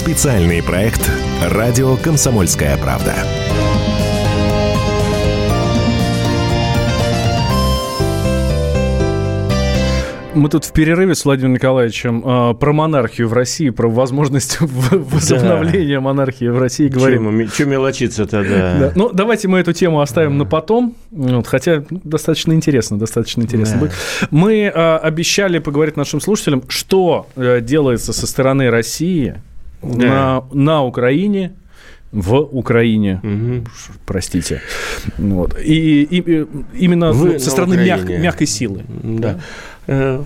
Специальный 0.00 0.62
проект 0.62 1.10
«Радио 1.42 1.94
Комсомольская 1.96 2.78
правда». 2.78 3.14
Мы 10.34 10.48
тут 10.48 10.64
в 10.64 10.72
перерыве 10.72 11.14
с 11.14 11.26
Владимиром 11.26 11.52
Николаевичем 11.52 12.24
э, 12.24 12.54
про 12.54 12.72
монархию 12.72 13.28
в 13.28 13.34
России, 13.34 13.68
про 13.68 13.90
возможность 13.90 14.56
возобновления 14.60 15.96
да. 15.96 16.00
монархии 16.00 16.46
в 16.46 16.58
России 16.58 16.88
говорим. 16.88 17.46
Что 17.48 17.66
мелочиться-то, 17.66 18.42
да. 18.42 18.78
да. 18.78 18.92
Ну, 18.96 19.10
давайте 19.12 19.48
мы 19.48 19.58
эту 19.58 19.74
тему 19.74 20.00
оставим 20.00 20.32
да. 20.32 20.44
на 20.44 20.44
потом, 20.46 20.96
вот, 21.10 21.46
хотя 21.46 21.84
достаточно 21.90 22.54
интересно, 22.54 22.98
достаточно 22.98 23.42
интересно 23.42 23.74
да. 23.74 23.80
будет. 23.80 23.92
Мы 24.30 24.62
э, 24.62 24.96
обещали 24.96 25.58
поговорить 25.58 25.98
нашим 25.98 26.22
слушателям, 26.22 26.62
что 26.68 27.26
э, 27.36 27.60
делается 27.60 28.14
со 28.14 28.26
стороны 28.26 28.70
России 28.70 29.42
да. 29.82 30.06
на, 30.06 30.44
на 30.52 30.84
Украине 30.84 31.52
в 32.12 32.34
Украине, 32.34 33.20
угу. 33.22 33.64
простите. 34.04 34.60
Вот. 35.16 35.56
И, 35.60 36.02
и 36.02 36.46
именно 36.74 37.12
Вы 37.12 37.38
со 37.38 37.50
стороны 37.50 37.76
мяг, 37.76 38.04
мягкой 38.04 38.48
силы. 38.48 38.82
Да. 38.88 39.38
Э, 39.86 40.20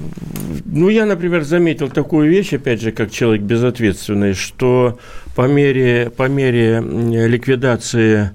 ну, 0.65 0.89
я, 0.89 1.05
например, 1.05 1.45
заметил 1.45 1.91
такую 1.91 2.31
вещь, 2.31 2.55
опять 2.55 2.81
же, 2.81 2.91
как 2.91 3.11
человек 3.11 3.43
безответственный, 3.43 4.33
что 4.33 4.99
по 5.37 5.47
мере, 5.47 6.11
по 6.17 6.27
мере 6.27 6.81
ликвидации 6.81 8.31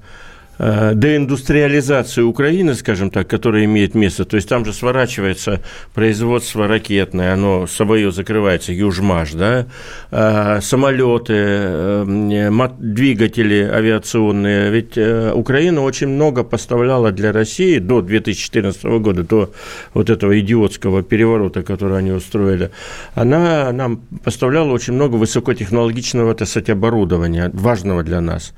деиндустриализации 0.60 2.22
Украины, 2.22 2.76
скажем 2.76 3.12
так, 3.12 3.28
которая 3.28 3.63
имеет 3.63 3.95
место, 3.95 4.26
то 4.26 4.36
есть 4.36 4.50
там 4.50 4.65
же 4.65 4.74
сворачивается 4.74 5.62
производство 5.93 6.67
ракетное, 6.67 7.34
оно 7.34 7.65
свое 7.65 8.12
закрывается, 8.12 8.74
Южмаш, 8.74 9.32
да, 9.34 9.67
э, 10.12 10.60
самолеты, 10.62 11.34
э, 11.34 12.69
двигатели 12.78 13.62
авиационные, 13.62 14.69
ведь 14.69 14.98
Украина 14.98 15.82
очень 15.82 16.08
много 16.08 16.43
поставляла 16.43 17.12
для 17.12 17.32
России 17.32 17.80
до 17.80 18.02
2014 18.02 19.00
года, 19.00 19.24
до 19.24 19.54
вот 19.93 20.10
этого 20.10 20.38
идиотского 20.39 21.04
переворота, 21.04 21.63
который 21.63 21.98
они 21.98 22.12
устроили, 22.12 22.72
она 23.13 23.72
нам 23.72 24.02
поставляла 24.24 24.72
очень 24.72 24.93
много 24.93 25.15
высокотехнологичного, 25.15 26.36
так 26.36 26.48
сказать, 26.48 26.69
оборудования, 26.69 27.50
важного 27.54 28.04
для 28.04 28.19
нас. 28.19 28.54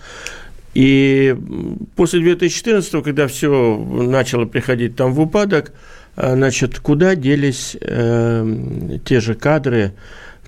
И 0.74 1.36
после 1.96 2.22
2014, 2.22 3.04
когда 3.04 3.28
все 3.28 3.78
начало 3.78 4.46
приходить 4.46 4.96
там 4.96 5.14
в 5.14 5.20
упадок, 5.20 5.74
э, 6.16 6.34
значит, 6.34 6.80
куда 6.80 7.16
делись 7.16 7.76
э, 7.80 8.98
те 9.04 9.20
же 9.20 9.36
кадры, 9.36 9.94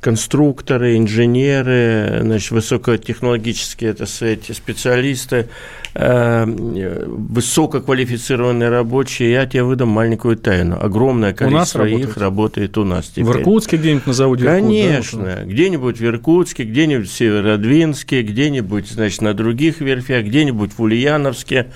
конструкторы, 0.04 0.98
инженеры, 0.98 2.20
значит, 2.22 2.52
высокотехнологические 2.52 3.92
это 3.92 4.06
сказать, 4.06 4.52
специалисты, 4.54 5.48
э, 5.94 6.46
высококвалифицированные 6.46 8.68
рабочие. 8.68 9.32
Я 9.32 9.46
тебе 9.46 9.64
выдам 9.64 9.90
маленькую 9.90 10.36
тайну. 10.36 10.78
Огромное 10.80 11.34
количество 11.34 11.86
их 11.86 12.18
работает 12.18 12.78
у 12.78 12.84
нас 12.84 13.08
теперь. 13.08 13.24
В 13.24 13.32
Иркутске 13.32 13.78
где-нибудь 13.78 14.08
на 14.08 14.14
заводе? 14.14 14.46
Конечно. 14.46 15.24
Да? 15.24 15.44
Где-нибудь 15.46 16.00
в 16.00 16.06
Иркутске, 16.06 16.64
где-нибудь 16.64 17.10
в 17.10 17.14
Северодвинске, 17.14 18.24
где-нибудь, 18.24 18.90
значит, 18.90 19.22
на 19.22 19.34
других 19.34 19.80
верфях, 19.80 20.26
где-нибудь 20.26 20.72
в 20.78 20.82
Ульяновске, 20.82 21.68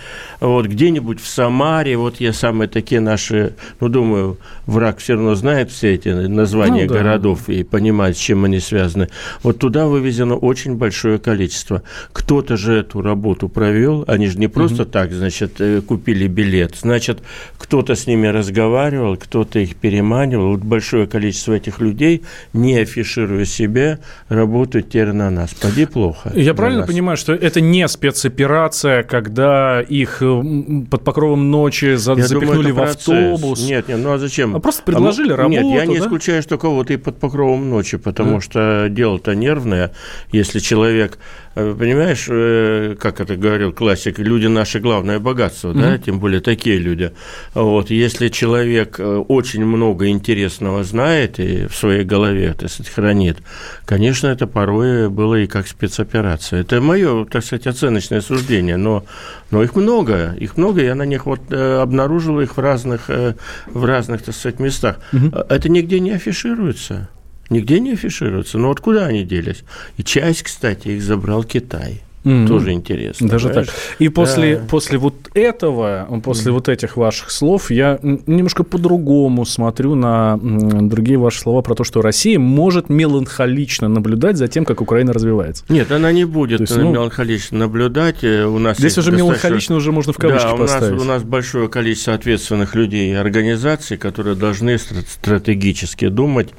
вот, 0.41 0.65
где-нибудь 0.65 1.21
в 1.21 1.27
Самаре. 1.27 1.95
Вот 1.95 2.19
я 2.19 2.33
самые 2.33 2.67
такие 2.67 2.99
наши, 2.99 3.53
ну, 3.79 3.87
думаю, 3.87 4.37
враг 4.65 4.97
все 4.97 5.13
равно 5.13 5.35
знает 5.35 5.71
все 5.71 5.93
эти 5.93 6.09
названия 6.09 6.83
ну, 6.83 6.89
да. 6.89 6.99
городов 6.99 7.47
и 7.47 7.63
понимает, 7.63 8.16
с 8.17 8.19
чем 8.19 8.45
они 8.45 8.59
связаны. 8.59 9.09
Вот 9.43 9.59
туда 9.59 9.87
вывезено 9.87 10.35
очень 10.35 10.75
большое 10.75 11.19
количество. 11.19 11.83
Кто-то 12.11 12.57
же 12.57 12.79
эту 12.79 13.01
работу 13.01 13.49
провел, 13.49 14.03
они 14.07 14.27
же 14.27 14.37
не 14.37 14.47
просто 14.47 14.83
угу. 14.83 14.91
так, 14.91 15.11
значит, 15.11 15.59
э, 15.59 15.81
купили 15.81 16.27
билет. 16.27 16.75
Значит, 16.75 17.19
кто-то 17.57 17.95
с 17.95 18.07
ними 18.07 18.27
разговаривал, 18.27 19.17
кто-то 19.17 19.59
их 19.59 19.75
переманивал. 19.75 20.51
Вот 20.51 20.61
большое 20.61 21.07
количество 21.07 21.53
этих 21.53 21.79
людей, 21.79 22.23
не 22.53 22.77
афишируя 22.77 23.45
себя, 23.45 23.99
работают 24.29 24.89
теперь 24.89 25.11
на 25.13 25.29
нас. 25.29 25.53
Поди 25.53 25.85
плохо. 25.85 26.31
Я 26.35 26.53
правильно 26.53 26.81
нас. 26.81 26.89
понимаю, 26.89 27.17
что 27.17 27.33
это 27.33 27.61
не 27.61 27.87
спецоперация, 27.87 29.03
когда 29.03 29.81
их 29.81 30.19
под 30.19 31.03
покровом 31.03 31.51
ночи 31.51 31.95
за... 31.95 32.15
запихнули 32.15 32.69
думаю, 32.69 32.75
в 32.75 32.81
автобус? 32.81 33.67
Нет, 33.67 33.87
нет, 33.87 33.99
ну 33.99 34.13
а 34.13 34.17
зачем? 34.17 34.55
А 34.55 34.59
просто 34.59 34.83
предложили 34.83 35.33
а, 35.33 35.37
работу, 35.37 35.61
Нет, 35.61 35.75
я 35.75 35.85
не 35.85 35.99
да? 35.99 36.05
исключаю, 36.05 36.41
что 36.41 36.57
кого-то 36.57 36.93
и 36.93 36.97
под 36.97 37.19
покровом 37.19 37.69
ночи, 37.69 37.97
потому 38.07 38.41
что 38.41 38.87
дело-то 38.89 39.35
нервное. 39.35 39.91
Если 40.31 40.59
человек 40.59 41.17
Э, 41.59 41.75
понимаешь, 41.77 42.27
э, 42.29 42.95
как 42.99 43.19
это 43.19 43.35
говорил 43.35 43.73
классик, 43.73 44.19
люди 44.19 44.45
наше 44.45 44.79
главное 44.79 45.17
богатство, 45.17 45.71
mm-hmm. 45.71 45.81
да, 45.81 45.97
тем 45.97 46.19
более 46.19 46.39
такие 46.39 46.77
люди. 46.77 47.13
Вот, 47.55 47.89
если 47.89 48.27
человек 48.27 48.99
э, 48.99 49.03
очень 49.03 49.65
много 49.65 50.07
интересного 50.09 50.83
знает 50.83 51.39
и 51.39 51.65
в 51.65 51.75
своей 51.75 52.03
голове, 52.03 52.53
так 52.53 52.69
сказать, 52.69 52.93
хранит, 52.93 53.37
конечно, 53.85 54.27
это 54.27 54.45
порой 54.45 55.09
было 55.09 55.33
и 55.33 55.47
как 55.47 55.67
спецоперация. 55.67 56.61
Это 56.61 56.79
мое, 56.79 57.25
так 57.25 57.43
сказать, 57.43 57.65
оценочное 57.65 58.21
суждение, 58.21 58.77
но, 58.77 59.05
но 59.49 59.63
их 59.63 59.75
много, 59.75 60.35
их 60.39 60.57
много, 60.57 60.83
я 60.83 60.93
на 60.93 61.07
них 61.07 61.25
вот 61.25 61.51
обнаружил 61.51 62.39
их 62.39 62.57
в 62.57 62.59
разных, 62.59 63.07
в 63.07 63.85
разных, 63.85 64.21
так 64.21 64.35
сказать, 64.35 64.59
местах. 64.59 64.99
Mm-hmm. 65.11 65.47
Это 65.49 65.69
нигде 65.69 65.99
не 65.99 66.11
афишируется. 66.11 67.09
Нигде 67.49 67.79
не 67.79 67.93
афишируются. 67.93 68.57
Но 68.57 68.69
вот 68.69 68.79
куда 68.79 69.05
они 69.05 69.23
делись? 69.23 69.63
И 69.97 70.03
часть, 70.03 70.43
кстати, 70.43 70.89
их 70.89 71.01
забрал 71.01 71.43
Китай. 71.43 72.01
Mm-hmm. 72.27 72.47
Тоже 72.47 72.71
интересно. 72.73 73.29
Даже 73.29 73.47
понимаешь? 73.47 73.67
так. 73.67 73.75
И 73.99 74.09
после, 74.09 74.57
да. 74.57 74.63
после 74.67 74.97
вот 74.97 75.15
этого, 75.33 76.07
после 76.23 76.51
mm-hmm. 76.51 76.55
вот 76.55 76.69
этих 76.69 76.97
ваших 76.97 77.31
слов, 77.31 77.71
я 77.71 77.99
немножко 78.01 78.63
по-другому 78.63 79.45
смотрю 79.45 79.95
на 79.95 80.37
другие 80.41 81.17
ваши 81.17 81.39
слова 81.39 81.61
про 81.61 81.73
то, 81.75 81.85
что 81.85 82.01
Россия 82.01 82.37
может 82.37 82.89
меланхолично 82.89 83.87
наблюдать 83.87 84.35
за 84.35 84.49
тем, 84.49 84.65
как 84.65 84.81
Украина 84.81 85.13
развивается. 85.13 85.63
Нет, 85.69 85.91
она 85.91 86.11
не 86.11 86.25
будет 86.25 86.59
есть, 86.59 86.75
ну, 86.75 86.91
меланхолично 86.91 87.59
наблюдать. 87.59 88.23
Э, 88.23 88.45
у 88.45 88.59
нас 88.59 88.77
здесь 88.77 88.97
уже 88.97 89.11
достаточно... 89.11 89.17
меланхолично 89.17 89.75
уже 89.75 89.91
можно 89.93 90.11
в 90.11 90.17
кавычки 90.17 90.47
да, 90.47 90.53
у 90.53 90.57
поставить. 90.57 90.93
Нас, 90.95 91.01
у 91.01 91.05
нас 91.05 91.23
большое 91.23 91.69
количество 91.69 92.13
ответственных 92.13 92.75
людей 92.75 93.11
и 93.11 93.13
организаций, 93.13 93.95
которые 93.95 94.35
должны 94.35 94.77
стратегически 94.77 96.09
думать 96.09 96.49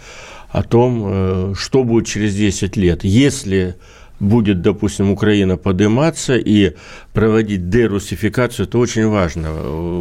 о 0.51 0.63
том, 0.63 1.05
э, 1.07 1.55
что 1.57 1.85
будет 1.85 2.07
через 2.07 2.35
10 2.35 2.77
лет. 2.77 3.05
Если 3.05 3.77
будет, 4.21 4.63
допустим, 4.63 5.11
Украина 5.11 5.57
подниматься 5.57 6.37
и 6.37 6.75
проводить 7.13 7.69
дерусификацию, 7.71 8.67
это 8.67 8.79
очень 8.79 9.07
важно. 9.07 9.53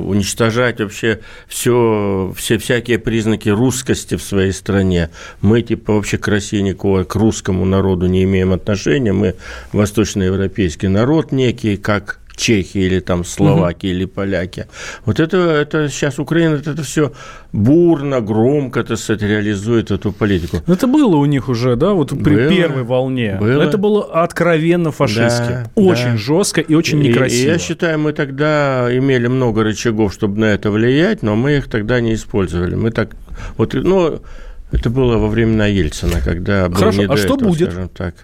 Уничтожать 0.02 0.80
вообще 0.80 1.20
все, 1.48 2.34
все 2.36 2.58
всякие 2.58 2.98
признаки 2.98 3.50
русскости 3.50 4.16
в 4.16 4.24
своей 4.24 4.52
стране. 4.52 5.10
Мы, 5.42 5.62
типа, 5.62 5.94
вообще 5.94 6.18
к 6.18 6.28
России 6.28 6.62
никакого, 6.62 7.04
к 7.04 7.16
русскому 7.16 7.66
народу 7.66 8.08
не 8.08 8.24
имеем 8.24 8.54
отношения. 8.54 9.14
Мы 9.14 9.36
восточноевропейский 9.72 10.88
народ 10.88 11.32
некий, 11.32 11.78
как 11.78 12.20
чехи 12.38 12.78
или 12.78 13.00
там 13.00 13.26
словаки 13.26 13.88
угу. 13.88 13.96
или 13.96 14.06
поляки. 14.06 14.68
Вот 15.06 15.20
это, 15.20 15.38
это 15.38 15.90
сейчас 15.90 16.20
Украина 16.20 16.56
это 16.56 16.84
все 16.84 17.12
бурно, 17.52 18.22
громко, 18.22 18.84
так 18.84 18.98
сказать, 18.98 19.24
реализует 19.24 19.92
эту 19.92 20.12
политику. 20.12 20.58
Это 20.68 20.88
было 20.88 21.16
у 21.18 21.26
них 21.26 21.50
уже, 21.50 21.76
да, 21.76 21.92
вот 21.92 22.10
при 22.10 22.36
было, 22.36 22.50
первой 22.50 22.84
волне. 22.84 23.38
Было. 23.40 23.62
Это 23.62 23.78
было 23.78 24.06
откровенно 24.24 24.92
фашистски. 24.92 25.50
Да, 25.50 25.72
очень 25.76 26.12
да. 26.12 26.18
жестко 26.18 26.62
и 26.62 26.76
очень 26.76 27.00
некрасиво. 27.00 27.40
И, 27.40 27.44
и 27.44 27.48
я 27.48 27.60
считаю, 27.60 28.00
мы 28.00 28.14
тогда 28.14 28.88
имели 28.92 29.28
много 29.28 29.64
рычагов, 29.64 30.14
чтобы 30.14 30.40
на 30.40 30.46
это 30.46 30.72
влиять, 30.72 31.24
но 31.24 31.36
мы 31.36 31.58
их 31.58 31.68
тогда 31.68 32.00
не 32.00 32.14
использовали. 32.14 32.76
Мы 32.76 32.92
так, 32.92 33.16
вот, 33.58 33.74
ну, 33.74 34.22
это 34.72 34.90
было 34.90 35.18
во 35.18 35.28
времена 35.28 35.66
Ельцина, 35.66 36.22
когда 36.24 36.68
был 36.70 36.76
Хорошо, 36.76 37.00
не 37.00 37.14
а 37.14 37.18
что 37.18 37.36
этого, 37.36 37.50
будет? 37.50 37.72
Скажем 37.72 37.90
так. 37.90 38.16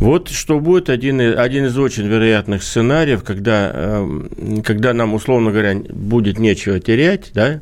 Вот 0.00 0.28
что 0.28 0.58
будет 0.60 0.90
один, 0.90 1.20
один 1.20 1.66
из 1.66 1.78
очень 1.78 2.06
вероятных 2.06 2.62
сценариев, 2.62 3.22
когда, 3.22 3.70
эм, 3.72 4.62
когда 4.64 4.92
нам, 4.92 5.14
условно 5.14 5.50
говоря, 5.50 5.76
будет 5.88 6.38
нечего 6.38 6.80
терять, 6.80 7.30
да, 7.32 7.60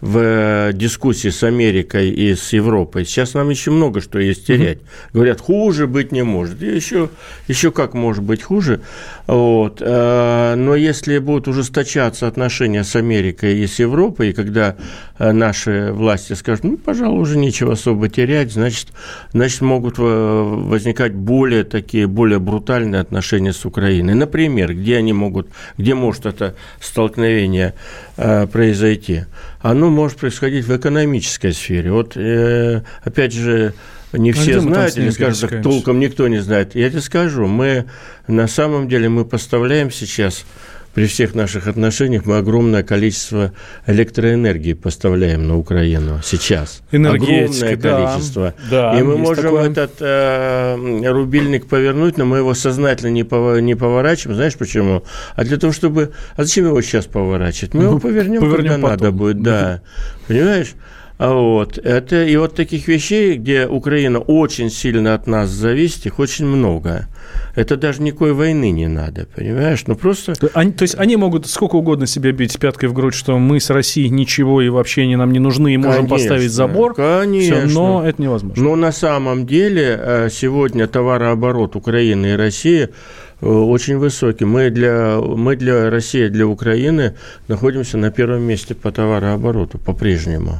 в 0.00 0.18
э, 0.18 0.72
дискуссии 0.74 1.30
с 1.30 1.42
Америкой 1.42 2.10
и 2.10 2.34
с 2.34 2.52
Европой. 2.52 3.04
Сейчас 3.04 3.34
нам 3.34 3.48
еще 3.48 3.70
много 3.70 4.00
что 4.00 4.18
есть 4.18 4.46
терять. 4.46 4.78
Угу. 4.78 4.86
Говорят, 5.14 5.40
хуже 5.40 5.86
быть 5.86 6.12
не 6.12 6.22
может. 6.22 6.62
И 6.62 6.66
еще, 6.66 7.08
еще 7.48 7.70
как 7.70 7.94
может 7.94 8.22
быть 8.22 8.42
хуже. 8.42 8.80
Вот. 9.26 9.80
Э, 9.80 10.54
но 10.56 10.74
если 10.74 11.18
будут 11.18 11.48
ужесточаться 11.48 12.26
отношения 12.26 12.84
с 12.84 12.94
Америкой 12.96 13.58
и 13.58 13.66
с 13.66 13.78
Европой, 13.78 14.30
и 14.30 14.32
когда 14.34 14.76
э, 15.18 15.32
наши 15.32 15.90
власти 15.92 16.34
скажут, 16.34 16.64
ну, 16.64 16.76
пожалуй, 16.76 17.20
уже 17.22 17.38
нечего 17.38 17.72
особо 17.72 18.10
терять, 18.10 18.52
значит, 18.52 18.88
значит 19.32 19.62
могут 19.62 19.98
возникать 19.98 21.14
более 21.14 21.64
такие, 21.64 22.06
более 22.06 22.38
брутальные 22.38 23.00
отношения 23.00 23.52
с 23.52 23.64
Украиной. 23.64 24.14
Например, 24.14 24.74
где 24.74 24.98
они 24.98 25.12
могут, 25.14 25.48
где 25.78 25.94
может 25.94 26.26
это 26.26 26.54
столкновение 26.80 27.74
произойти? 28.16 29.24
оно 29.64 29.88
может 29.88 30.18
происходить 30.18 30.66
в 30.66 30.76
экономической 30.76 31.54
сфере. 31.54 31.90
Вот, 31.90 32.18
э, 32.18 32.82
опять 33.02 33.32
же, 33.32 33.72
не 34.12 34.32
а 34.32 34.34
все 34.34 34.60
знают, 34.60 34.98
или, 34.98 35.08
скажем 35.08 35.48
так, 35.48 35.62
толком 35.62 35.98
никто 35.98 36.28
не 36.28 36.36
знает. 36.38 36.74
Я 36.74 36.90
тебе 36.90 37.00
скажу, 37.00 37.46
мы 37.46 37.86
на 38.28 38.46
самом 38.46 38.90
деле 38.90 39.08
мы 39.08 39.24
поставляем 39.24 39.90
сейчас 39.90 40.44
при 40.94 41.06
всех 41.06 41.34
наших 41.34 41.66
отношениях 41.66 42.24
мы 42.24 42.38
огромное 42.38 42.82
количество 42.82 43.52
электроэнергии 43.86 44.74
поставляем 44.74 45.46
на 45.48 45.58
Украину 45.58 46.20
сейчас. 46.22 46.82
Огромное 46.92 47.76
да, 47.76 48.08
количество. 48.08 48.54
Да, 48.70 48.98
и 48.98 49.02
мы 49.02 49.18
можем 49.18 49.44
такое. 49.44 49.70
этот 49.70 49.96
э, 50.00 51.10
рубильник 51.10 51.66
повернуть, 51.66 52.16
но 52.16 52.24
мы 52.24 52.38
его 52.38 52.54
сознательно 52.54 53.10
не, 53.10 53.24
пова- 53.24 53.60
не 53.60 53.74
поворачиваем. 53.74 54.36
Знаешь 54.36 54.56
почему? 54.56 55.02
А 55.34 55.44
для 55.44 55.56
того, 55.56 55.72
чтобы... 55.72 56.12
А 56.36 56.44
зачем 56.44 56.66
его 56.66 56.80
сейчас 56.80 57.06
поворачивать? 57.06 57.74
Мы 57.74 57.82
его 57.84 57.92
Ну, 57.94 58.00
повернем, 58.00 58.40
повернем 58.40 58.72
когда 58.72 58.88
потом. 58.88 58.90
надо 58.90 59.12
будет. 59.12 59.42
Да. 59.42 59.80
Понимаешь? 60.28 60.74
А 61.24 61.32
вот 61.32 61.78
это 61.78 62.22
и 62.22 62.36
вот 62.36 62.54
таких 62.54 62.86
вещей, 62.86 63.38
где 63.38 63.66
Украина 63.66 64.18
очень 64.18 64.68
сильно 64.68 65.14
от 65.14 65.26
нас 65.26 65.48
зависит, 65.48 66.04
их 66.04 66.18
очень 66.18 66.44
много. 66.44 67.06
Это 67.54 67.78
даже 67.78 68.02
никакой 68.02 68.34
войны 68.34 68.70
не 68.70 68.88
надо, 68.88 69.26
понимаешь? 69.34 69.84
Ну 69.86 69.94
просто 69.96 70.34
То- 70.34 70.50
Они, 70.52 70.72
то 70.72 70.82
есть 70.82 70.96
они 70.98 71.16
могут 71.16 71.46
сколько 71.46 71.76
угодно 71.76 72.06
себе 72.06 72.32
бить 72.32 72.58
пяткой 72.58 72.90
в 72.90 72.92
грудь, 72.92 73.14
что 73.14 73.38
мы 73.38 73.58
с 73.58 73.70
Россией 73.70 74.10
ничего 74.10 74.60
и 74.60 74.68
вообще 74.68 75.02
они 75.02 75.16
нам 75.16 75.32
не 75.32 75.38
нужны, 75.38 75.72
и 75.72 75.78
можем 75.78 76.06
Конечно, 76.06 76.16
поставить 76.28 76.50
забор. 76.50 76.94
конечно. 76.94 77.68
Всё, 77.68 77.80
но 77.80 78.06
это 78.06 78.20
невозможно. 78.20 78.62
Но 78.62 78.76
на 78.76 78.92
самом 78.92 79.46
деле 79.46 79.98
э, 79.98 80.28
сегодня 80.30 80.86
товарооборот 80.86 81.74
Украины 81.74 82.32
и 82.32 82.36
России 82.36 82.90
э, 83.40 83.46
очень 83.46 83.96
высокий. 83.96 84.44
Мы 84.44 84.68
для, 84.68 85.18
мы 85.18 85.56
для 85.56 85.88
России, 85.88 86.28
для 86.28 86.46
Украины 86.46 87.14
находимся 87.48 87.96
на 87.96 88.10
первом 88.10 88.42
месте 88.42 88.74
по 88.74 88.92
товарообороту 88.92 89.78
по-прежнему. 89.78 90.58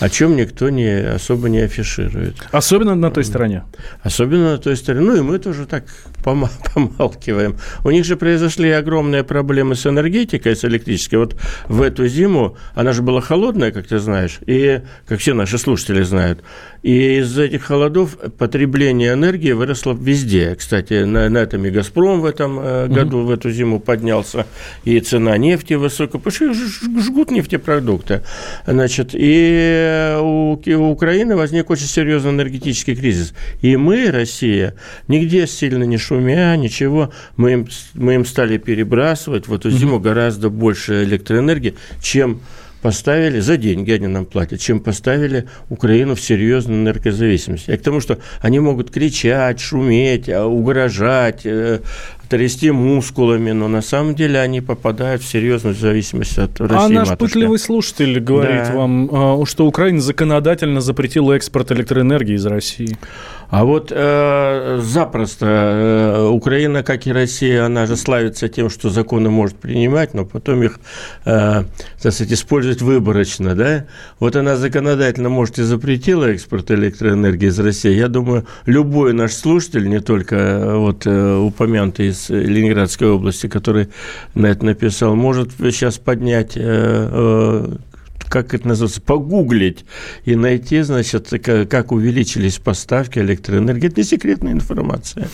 О 0.00 0.08
чем 0.08 0.36
никто 0.36 0.70
не, 0.70 1.14
особо 1.14 1.48
не 1.48 1.58
афиширует. 1.58 2.36
Особенно 2.52 2.94
на 2.94 3.10
той 3.10 3.24
стороне. 3.24 3.64
Особенно 4.02 4.52
на 4.52 4.58
той 4.58 4.76
стороне. 4.76 5.04
Ну, 5.06 5.16
и 5.16 5.20
мы 5.20 5.38
тоже 5.38 5.66
так 5.66 5.84
помалкиваем. 6.24 7.56
У 7.84 7.90
них 7.90 8.04
же 8.04 8.16
произошли 8.16 8.70
огромные 8.70 9.24
проблемы 9.24 9.74
с 9.74 9.86
энергетикой, 9.86 10.56
с 10.56 10.64
электрической. 10.64 11.18
Вот 11.18 11.36
в 11.68 11.82
эту 11.82 12.06
зиму, 12.08 12.56
она 12.74 12.92
же 12.92 13.02
была 13.02 13.20
холодная, 13.20 13.70
как 13.70 13.86
ты 13.86 13.98
знаешь, 13.98 14.38
и, 14.46 14.80
как 15.06 15.20
все 15.20 15.34
наши 15.34 15.58
слушатели 15.58 16.02
знают, 16.02 16.42
и 16.82 17.18
из 17.18 17.36
этих 17.38 17.64
холодов 17.64 18.16
потребление 18.38 19.14
энергии 19.14 19.52
выросло 19.52 19.92
везде. 19.92 20.54
Кстати, 20.54 21.04
на, 21.04 21.28
на 21.28 21.38
этом 21.38 21.64
и 21.64 21.70
«Газпром» 21.70 22.20
в 22.20 22.24
этом 22.24 22.58
э, 22.60 22.86
году, 22.88 23.22
в 23.22 23.30
эту 23.30 23.50
зиму 23.50 23.80
поднялся, 23.80 24.46
и 24.84 25.00
цена 25.00 25.36
нефти 25.36 25.74
высокая, 25.74 26.20
потому 26.20 26.32
что 26.32 26.54
жгут 27.02 27.30
нефтепродукты. 27.30 28.22
Значит, 28.66 29.10
и 29.12 30.16
у, 30.20 30.56
Ки- 30.56 30.74
у 30.74 30.90
Украины 30.90 31.36
возник 31.36 31.70
очень 31.70 31.86
серьезный 31.86 32.30
энергетический 32.30 32.94
кризис. 32.94 33.34
И 33.60 33.76
мы, 33.76 34.10
Россия, 34.10 34.74
нигде 35.08 35.46
сильно 35.46 35.84
не 35.84 35.96
шумя, 36.08 36.56
ничего, 36.56 37.12
мы 37.36 37.52
им, 37.52 37.68
мы 37.94 38.14
им 38.14 38.24
стали 38.24 38.56
перебрасывать. 38.56 39.46
В 39.46 39.54
эту 39.54 39.70
зиму 39.70 40.00
гораздо 40.00 40.48
больше 40.48 41.04
электроэнергии, 41.04 41.74
чем 42.00 42.40
поставили, 42.80 43.40
за 43.40 43.56
деньги 43.56 43.90
они 43.90 44.06
нам 44.06 44.24
платят, 44.24 44.60
чем 44.60 44.80
поставили 44.80 45.48
Украину 45.68 46.14
в 46.14 46.20
серьезную 46.20 46.80
энергозависимость. 46.80 47.68
И 47.68 47.76
к 47.76 47.82
тому, 47.82 48.00
что 48.00 48.18
они 48.40 48.60
могут 48.60 48.90
кричать, 48.90 49.60
шуметь, 49.60 50.28
а, 50.28 50.46
угрожать, 50.46 51.40
э, 51.44 51.80
трясти 52.28 52.70
мускулами, 52.70 53.52
но 53.52 53.68
на 53.68 53.82
самом 53.82 54.14
деле 54.14 54.40
они 54.40 54.60
попадают 54.60 55.22
в 55.22 55.28
серьезную 55.28 55.74
зависимость 55.74 56.38
от 56.38 56.60
России. 56.60 56.76
а 56.76 56.88
наш 56.88 57.08
матушки. 57.08 57.34
пытливый 57.34 57.58
слушатель 57.58 58.20
говорит 58.20 58.64
Да. 58.68 58.74
вам, 58.74 59.08
а, 59.12 59.46
что 59.46 59.66
Украина 59.66 60.00
законодательно 60.00 60.80
запретила 60.80 61.32
экспорт 61.32 61.72
электроэнергии 61.72 62.34
из 62.34 62.46
России. 62.46 62.96
А 63.50 63.64
вот 63.64 63.90
э, 63.94 64.78
запросто 64.82 65.46
э, 65.46 66.28
Украина, 66.28 66.82
как 66.82 67.06
и 67.06 67.12
Россия, 67.12 67.64
она 67.64 67.86
же 67.86 67.96
славится 67.96 68.46
тем, 68.48 68.68
что 68.68 68.90
законы 68.90 69.30
может 69.30 69.56
принимать, 69.56 70.12
но 70.12 70.26
потом 70.26 70.62
их, 70.62 70.78
э, 71.24 71.64
так 72.02 72.12
сказать, 72.12 72.30
использовать 72.30 72.82
выборочно, 72.82 73.54
да? 73.54 73.86
Вот 74.20 74.36
она 74.36 74.56
законодательно, 74.56 75.30
может, 75.30 75.58
и 75.58 75.62
запретила 75.62 76.26
экспорт 76.26 76.70
электроэнергии 76.70 77.48
из 77.48 77.58
России. 77.58 77.94
Я 77.94 78.08
думаю, 78.08 78.46
любой 78.66 79.14
наш 79.14 79.32
слушатель, 79.32 79.88
не 79.88 80.00
только 80.00 80.36
э, 80.36 80.76
вот 80.76 81.06
э, 81.06 81.36
упомянутый 81.36 82.08
из 82.08 82.17
Ленинградской 82.28 83.08
области, 83.08 83.46
который 83.48 83.88
на 84.34 84.46
это 84.46 84.64
написал, 84.64 85.14
может 85.16 85.50
сейчас 85.58 85.98
поднять 85.98 86.52
э, 86.56 86.60
э, 86.64 87.76
как 88.28 88.52
это 88.52 88.68
называется, 88.68 89.00
погуглить 89.00 89.86
и 90.26 90.34
найти, 90.36 90.82
значит, 90.82 91.30
ка- 91.42 91.64
как 91.64 91.92
увеличились 91.92 92.58
поставки 92.58 93.18
электроэнергии. 93.20 93.86
Это 93.88 94.00
не 94.00 94.04
секретная 94.04 94.52
информация. 94.52 95.28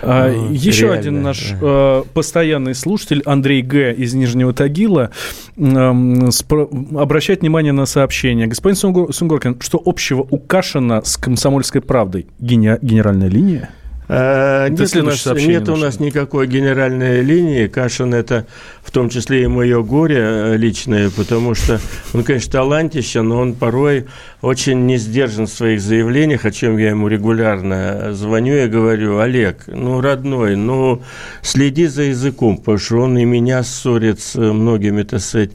А, 0.00 0.30
Ну, 0.30 0.52
Еще 0.52 0.82
реально, 0.82 0.98
один 1.00 1.22
наш 1.22 1.50
да. 1.50 1.58
э, 1.60 2.02
постоянный 2.14 2.76
слушатель 2.76 3.20
Андрей 3.26 3.62
Г. 3.62 3.92
из 3.94 4.14
Нижнего 4.14 4.52
Тагила 4.52 5.10
эм, 5.56 6.28
спро- 6.28 6.96
обращает 6.96 7.40
внимание 7.40 7.72
на 7.72 7.84
сообщение. 7.84 8.46
Господин 8.46 8.76
Сунгор- 8.76 9.12
Сунгоркин, 9.12 9.56
что 9.60 9.82
общего 9.84 10.24
у 10.30 10.38
Кашина 10.38 11.02
с 11.04 11.16
комсомольской 11.16 11.80
правдой? 11.80 12.26
Гене- 12.38 12.78
генеральная 12.80 13.28
линия? 13.28 13.70
А, 14.08 14.68
Нет, 14.68 14.94
у 14.96 15.02
нас, 15.02 15.26
нет 15.26 15.68
у 15.68 15.76
нас 15.76 15.98
никакой 15.98 16.46
генеральной 16.46 17.22
линии. 17.22 17.66
Кашин– 17.66 18.14
это 18.14 18.46
в 18.82 18.92
том 18.92 19.08
числе 19.08 19.44
и 19.44 19.46
мое 19.48 19.82
горе 19.82 20.20
э, 20.20 20.56
личное, 20.56 21.10
потому 21.10 21.54
что 21.54 21.80
он, 22.14 22.22
конечно, 22.22 22.52
талантище, 22.52 23.22
но 23.22 23.40
он 23.40 23.54
порой 23.54 24.06
очень 24.46 24.86
не 24.86 24.96
сдержан 24.96 25.46
в 25.46 25.50
своих 25.50 25.80
заявлениях, 25.80 26.44
о 26.44 26.52
чем 26.52 26.78
я 26.78 26.90
ему 26.90 27.08
регулярно 27.08 28.12
звоню 28.12 28.54
и 28.54 28.68
говорю, 28.68 29.18
Олег, 29.18 29.64
ну, 29.66 30.00
родной, 30.00 30.54
ну, 30.54 31.02
следи 31.42 31.86
за 31.86 32.02
языком, 32.04 32.58
потому 32.58 32.78
что 32.78 32.98
он 32.98 33.18
и 33.18 33.24
меня 33.24 33.64
ссорит 33.64 34.20
с 34.20 34.36
многими, 34.36 35.02
так 35.02 35.20
сказать, 35.20 35.50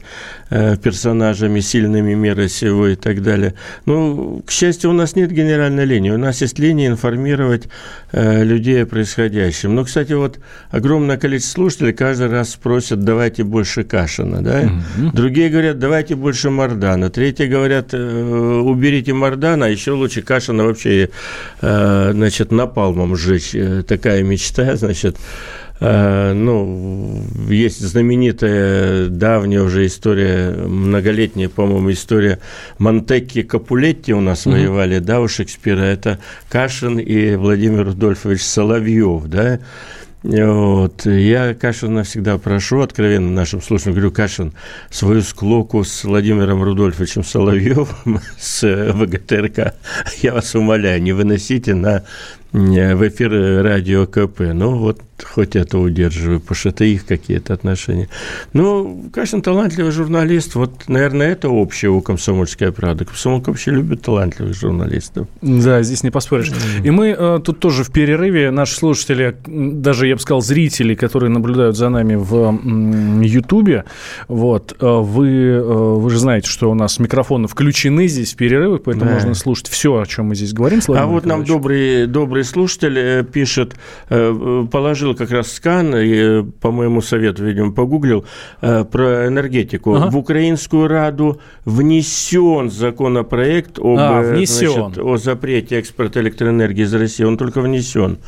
э, 0.50 0.76
персонажами, 0.76 1.60
сильными 1.60 2.12
мира 2.12 2.48
сего 2.48 2.88
и 2.88 2.94
так 2.94 3.22
далее. 3.22 3.54
Ну, 3.86 4.42
к 4.46 4.50
счастью, 4.50 4.90
у 4.90 4.92
нас 4.92 5.16
нет 5.16 5.32
генеральной 5.32 5.86
линии. 5.86 6.10
У 6.10 6.18
нас 6.18 6.42
есть 6.42 6.58
линия 6.58 6.88
информировать 6.88 7.68
э, 8.12 8.44
людей 8.44 8.82
о 8.82 8.86
происходящем. 8.86 9.74
Но, 9.74 9.84
кстати, 9.84 10.12
вот 10.12 10.38
огромное 10.70 11.16
количество 11.16 11.62
слушателей 11.62 11.94
каждый 11.94 12.28
раз 12.28 12.56
просят, 12.56 13.04
давайте 13.04 13.42
больше 13.42 13.84
Кашина, 13.84 14.42
да? 14.42 14.70
Другие 15.14 15.48
говорят, 15.48 15.78
давайте 15.78 16.14
больше 16.14 16.50
Мардана. 16.50 17.08
Третьи 17.08 17.46
говорят, 17.46 17.88
э, 17.92 18.60
уберите 18.82 19.12
Мардана, 19.12 19.66
а 19.66 19.68
еще 19.68 19.92
лучше 19.92 20.22
Кашина 20.22 20.64
вообще, 20.64 21.08
э, 21.60 22.10
значит, 22.12 22.50
напалмом 22.50 23.16
сжечь. 23.16 23.54
Э, 23.54 23.82
Такая 23.86 24.24
мечта, 24.24 24.74
значит. 24.76 25.16
Э, 25.80 26.32
Ну, 26.32 27.22
есть 27.48 27.80
знаменитая 27.80 29.06
давняя 29.06 29.62
уже 29.62 29.86
история, 29.86 30.50
многолетняя, 30.50 31.48
по-моему, 31.48 31.92
история 31.92 32.40
Монтекки 32.78 33.40
и 33.40 33.42
Капулетти 33.44 34.12
у 34.12 34.20
нас 34.20 34.46
воевали, 34.46 34.98
да, 34.98 35.20
у 35.20 35.28
Шекспира. 35.28 35.82
Это 35.82 36.18
Кашин 36.48 36.98
и 36.98 37.36
Владимир 37.36 37.84
Рудольфович 37.84 38.42
Соловьев, 38.42 39.26
да. 39.26 39.60
Вот. 40.22 41.04
Я 41.04 41.54
Кашина 41.54 42.04
всегда 42.04 42.38
прошу, 42.38 42.80
откровенно 42.80 43.30
нашим 43.30 43.60
слушателям, 43.60 43.94
говорю, 43.94 44.12
Кашин, 44.12 44.52
свою 44.90 45.22
склоку 45.22 45.82
с 45.82 46.04
Владимиром 46.04 46.62
Рудольфовичем 46.62 47.24
Соловьевым 47.24 48.20
с 48.38 48.62
ВГТРК, 48.92 49.74
я 50.22 50.32
вас 50.32 50.54
умоляю, 50.54 51.02
не 51.02 51.12
выносите 51.12 51.74
на, 51.74 52.04
в 52.52 53.08
эфир 53.08 53.62
радио 53.64 54.06
КП. 54.06 54.40
Ну, 54.52 54.76
вот 54.76 55.00
хоть 55.22 55.54
это 55.56 55.78
удерживаю, 55.78 56.40
потому 56.40 56.56
что 56.56 56.68
это 56.70 56.84
их 56.84 57.06
какие-то 57.06 57.54
отношения. 57.54 58.08
Ну, 58.52 59.04
Кашин 59.12 59.40
талантливый 59.40 59.92
журналист. 59.92 60.54
Вот, 60.56 60.88
наверное, 60.88 61.30
это 61.30 61.48
общее 61.48 61.90
у 61.92 62.00
«Комсомольской 62.00 62.72
правды». 62.72 63.04
Комсомолка 63.04 63.50
вообще 63.50 63.70
любит 63.70 64.02
талантливых 64.02 64.54
журналистов. 64.54 65.28
Да, 65.40 65.82
здесь 65.82 66.02
не 66.02 66.10
поспоришь. 66.10 66.50
И 66.82 66.90
мы 66.90 67.14
э, 67.16 67.40
тут 67.44 67.60
тоже 67.60 67.84
в 67.84 67.92
перерыве, 67.92 68.50
наши 68.50 68.74
слушатели, 68.74 69.36
даже, 69.46 70.08
я 70.08 70.16
бы 70.16 70.20
сказал, 70.20 70.42
зрители, 70.42 70.94
которые 70.96 71.30
наблюдают 71.30 71.76
за 71.76 71.88
нами 71.88 72.16
в 72.16 73.22
Ютубе, 73.22 73.84
вот, 74.28 74.74
э, 74.78 74.84
вы, 74.86 75.28
э, 75.28 75.60
вы 75.62 76.10
же 76.10 76.18
знаете, 76.18 76.48
что 76.48 76.68
у 76.70 76.74
нас 76.74 76.98
микрофоны 76.98 77.46
включены 77.46 78.08
здесь 78.08 78.32
в 78.34 78.36
перерывах, 78.36 78.82
поэтому 78.82 79.06
Да. 79.06 79.14
можно 79.14 79.34
слушать 79.34 79.68
все, 79.68 80.00
о 80.00 80.06
чем 80.06 80.26
мы 80.26 80.34
здесь 80.34 80.52
говорим. 80.52 80.80
с 80.82 80.88
А 80.88 80.92
Владимиром 80.92 81.12
вот 81.12 81.26
нам 81.26 81.40
Николаевичем. 81.42 81.54
добрый, 81.54 82.06
добрый 82.42 82.44
слушатель 82.44 82.98
э, 82.98 83.24
пишет, 83.24 83.74
э, 84.10 84.66
положил 84.70 85.14
как 85.14 85.30
раз 85.30 85.52
скан, 85.52 85.94
и, 85.96 86.40
э, 86.40 86.44
по 86.60 86.70
моему 86.70 87.00
совету, 87.00 87.44
видимо, 87.44 87.72
погуглил, 87.72 88.24
про 88.60 89.26
энергетику. 89.26 89.94
Ага. 89.94 90.10
В 90.10 90.16
Украинскую 90.16 90.88
Раду 90.88 91.40
внесен 91.64 92.70
законопроект 92.70 93.78
об, 93.78 93.98
А, 93.98 94.20
внесен. 94.20 94.72
значит, 94.72 94.98
о 94.98 95.16
запрете 95.16 95.78
экспорта 95.78 96.20
электроэнергии 96.20 96.84
из 96.84 96.94
России. 96.94 97.24
Он 97.24 97.36
только 97.36 97.60
внесен. 97.60 98.18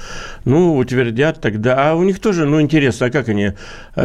Ну, 0.45 0.77
утвердят 0.77 1.41
тогда. 1.41 1.91
А 1.91 1.95
у 1.95 2.05
них 2.05 2.19
тоже, 2.19 2.47
ну, 2.47 2.61
интересно, 2.61 3.07
а 3.07 3.11
как 3.11 3.29
они 3.29 3.53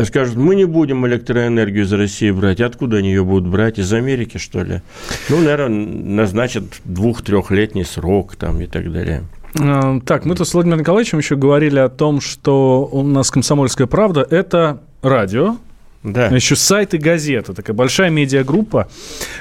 скажут, 0.04 0.36
мы 0.36 0.56
не 0.56 0.66
будем 0.66 1.06
электроэнергию 1.06 1.84
из 1.84 1.94
России 1.94 2.32
брать. 2.32 2.62
Откуда 2.62 2.98
они 2.98 3.10
ее 3.10 3.24
будут 3.24 3.50
брать? 3.50 3.80
Из 3.80 3.94
Америки, 3.94 4.38
что 4.38 4.64
ли? 4.64 4.82
Ну, 5.30 5.38
наверное, 5.38 5.70
назначат 5.70 6.64
двух-трехлетний 6.86 7.86
срок 7.86 8.36
там 8.36 8.62
и 8.62 8.66
так 8.66 8.92
далее. 8.92 9.24
Э, 9.56 10.00
Так, 10.06 10.26
мы 10.26 10.36
тут 10.36 10.48
с 10.48 10.54
Владимиром 10.54 10.82
Николаевичем 10.82 11.18
еще 11.18 11.36
говорили 11.36 11.80
о 11.80 11.90
том, 11.90 12.22
что 12.22 12.88
у 12.92 13.04
нас 13.04 13.32
«Комсомольская 13.32 13.88
правда»– 13.88 14.26
это 14.30 14.82
радио, 15.02 15.58
Да. 16.04 16.28
Еще 16.28 16.56
сайт 16.56 16.94
и 16.94 16.98
газета. 16.98 17.54
Такая 17.54 17.76
большая 17.76 18.10
медиагруппа. 18.10 18.88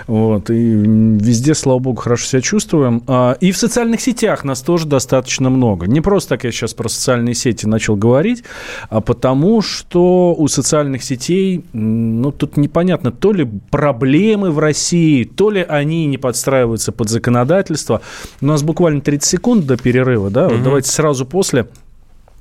Вот, 0.06 0.50
и 0.50 0.54
везде, 0.54 1.54
слава 1.54 1.78
богу, 1.78 2.00
хорошо 2.00 2.26
себя 2.26 2.42
чувствуем. 2.42 3.02
А, 3.06 3.36
и 3.40 3.52
в 3.52 3.56
социальных 3.56 4.00
сетях 4.00 4.44
нас 4.44 4.62
тоже 4.62 4.86
достаточно 4.86 5.50
много. 5.50 5.86
Не 5.86 6.00
просто 6.00 6.30
так 6.30 6.44
я 6.44 6.50
сейчас 6.50 6.74
про 6.74 6.88
социальные 6.88 7.34
сети 7.34 7.66
начал 7.66 7.94
говорить, 7.94 8.42
а 8.90 9.00
потому 9.00 9.62
что 9.62 10.34
у 10.34 10.48
социальных 10.48 11.04
сетей, 11.04 11.64
ну, 11.72 12.32
тут 12.32 12.56
непонятно, 12.56 13.12
то 13.12 13.32
ли 13.32 13.48
проблемы 13.70 14.50
в 14.50 14.58
России, 14.58 15.24
то 15.24 15.50
ли 15.50 15.64
они 15.66 16.06
не 16.06 16.18
подстраиваются 16.18 16.90
под 16.90 17.08
законодательство. 17.08 18.02
У 18.40 18.46
нас 18.46 18.64
буквально 18.64 19.00
30 19.00 19.28
секунд 19.28 19.66
до 19.66 19.76
перерыва, 19.76 20.28
да? 20.30 20.46
Угу. 20.46 20.54
Вот 20.54 20.62
давайте 20.64 20.90
сразу 20.90 21.24
после 21.24 21.66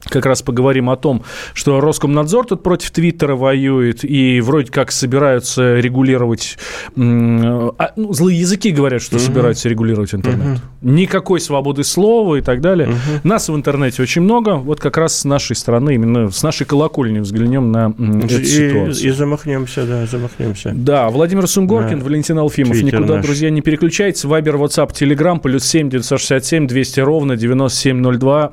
как 0.10 0.26
раз 0.26 0.42
поговорим 0.42 0.90
о 0.90 0.96
том, 0.96 1.24
что 1.54 1.80
Роскомнадзор 1.80 2.46
тут 2.46 2.64
против 2.64 2.92
Твиттера 2.92 3.36
воюет 3.36 4.04
и 4.04 4.42
вроде 4.42 4.72
как 4.72 4.92
собираются 4.92 5.76
регулировать... 5.76 6.58
А, 6.96 7.92
ну, 7.96 8.14
злые 8.14 8.40
языки 8.40 8.72
говорят, 8.72 9.02
что 9.02 9.18
угу. 9.18 9.24
собираются 9.24 9.70
регулировать 9.70 10.14
интернет. 10.14 10.60
Угу. 10.82 10.92
Никакой 10.92 11.40
свободы 11.40 11.84
слова 11.84 12.36
и 12.36 12.42
так 12.42 12.62
далее. 12.62 12.90
Угу. 12.90 13.28
Нас 13.28 13.50
в 13.50 13.56
интернете 13.56 14.02
очень 14.02 14.22
много. 14.22 14.56
Вот 14.56 14.80
как 14.80 14.98
раз 14.98 15.20
с 15.20 15.26
нашей 15.26 15.56
стороны, 15.56 15.96
именно 15.96 16.30
с 16.32 16.44
нашей 16.44 16.66
колокольни 16.66 17.20
взглянем 17.20 17.72
на 17.72 17.94
эту 17.98 18.42
и, 18.42 18.46
ситуацию. 18.46 19.08
И 19.08 19.12
замахнемся, 19.12 19.86
да, 19.86 20.06
замахнемся. 20.06 20.74
Да, 20.76 21.10
Владимир 21.10 21.48
Сунгоркин, 21.48 22.00
да. 22.00 22.06
Валентин 22.06 22.38
Алфимов. 22.38 22.74
Твиттер 22.74 23.00
Никуда, 23.00 23.16
наш. 23.16 23.26
друзья, 23.26 23.50
не 23.50 23.62
переключайтесь. 23.62 24.24
Вайбер, 24.26 24.56
WhatsApp, 24.56 24.92
Telegram, 24.92 25.40
плюс 25.40 25.66
7 25.66 25.90
967 25.90 26.68
200 26.68 27.00
ровно 27.02 27.36
9702. 27.38 28.52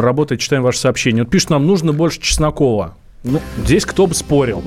Работает, 0.00 0.40
читаем 0.40 0.62
ваше 0.62 0.78
сообщение. 0.86 1.24
Вот 1.24 1.32
пишут 1.32 1.50
нам, 1.50 1.66
нужно 1.66 1.92
больше 1.92 2.20
Чеснокова. 2.20 2.94
Ну, 3.24 3.40
здесь 3.64 3.84
кто 3.84 4.06
бы 4.06 4.14
спорил. 4.14 4.62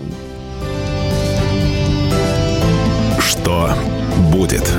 Что 3.19 3.69
будет? 4.29 4.69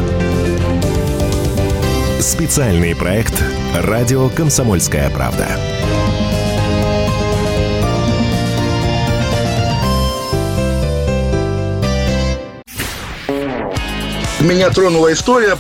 Специальный 2.18 2.94
проект 2.94 3.42
«Радио 3.74 4.28
Комсомольская 4.28 5.08
правда». 5.08 5.48
Меня 14.40 14.68
тронула 14.68 15.10
история. 15.14 15.56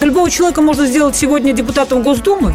Любого 0.00 0.30
человека 0.30 0.62
можно 0.62 0.86
сделать 0.86 1.16
сегодня 1.16 1.52
депутатом 1.52 2.04
Госдумы 2.04 2.54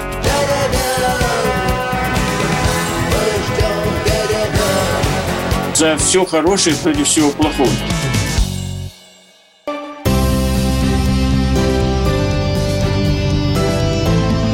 За 5.81 5.97
все 5.97 6.23
хорошее 6.25 6.75
против 6.75 7.07
всего 7.07 7.31
плохого. 7.31 7.67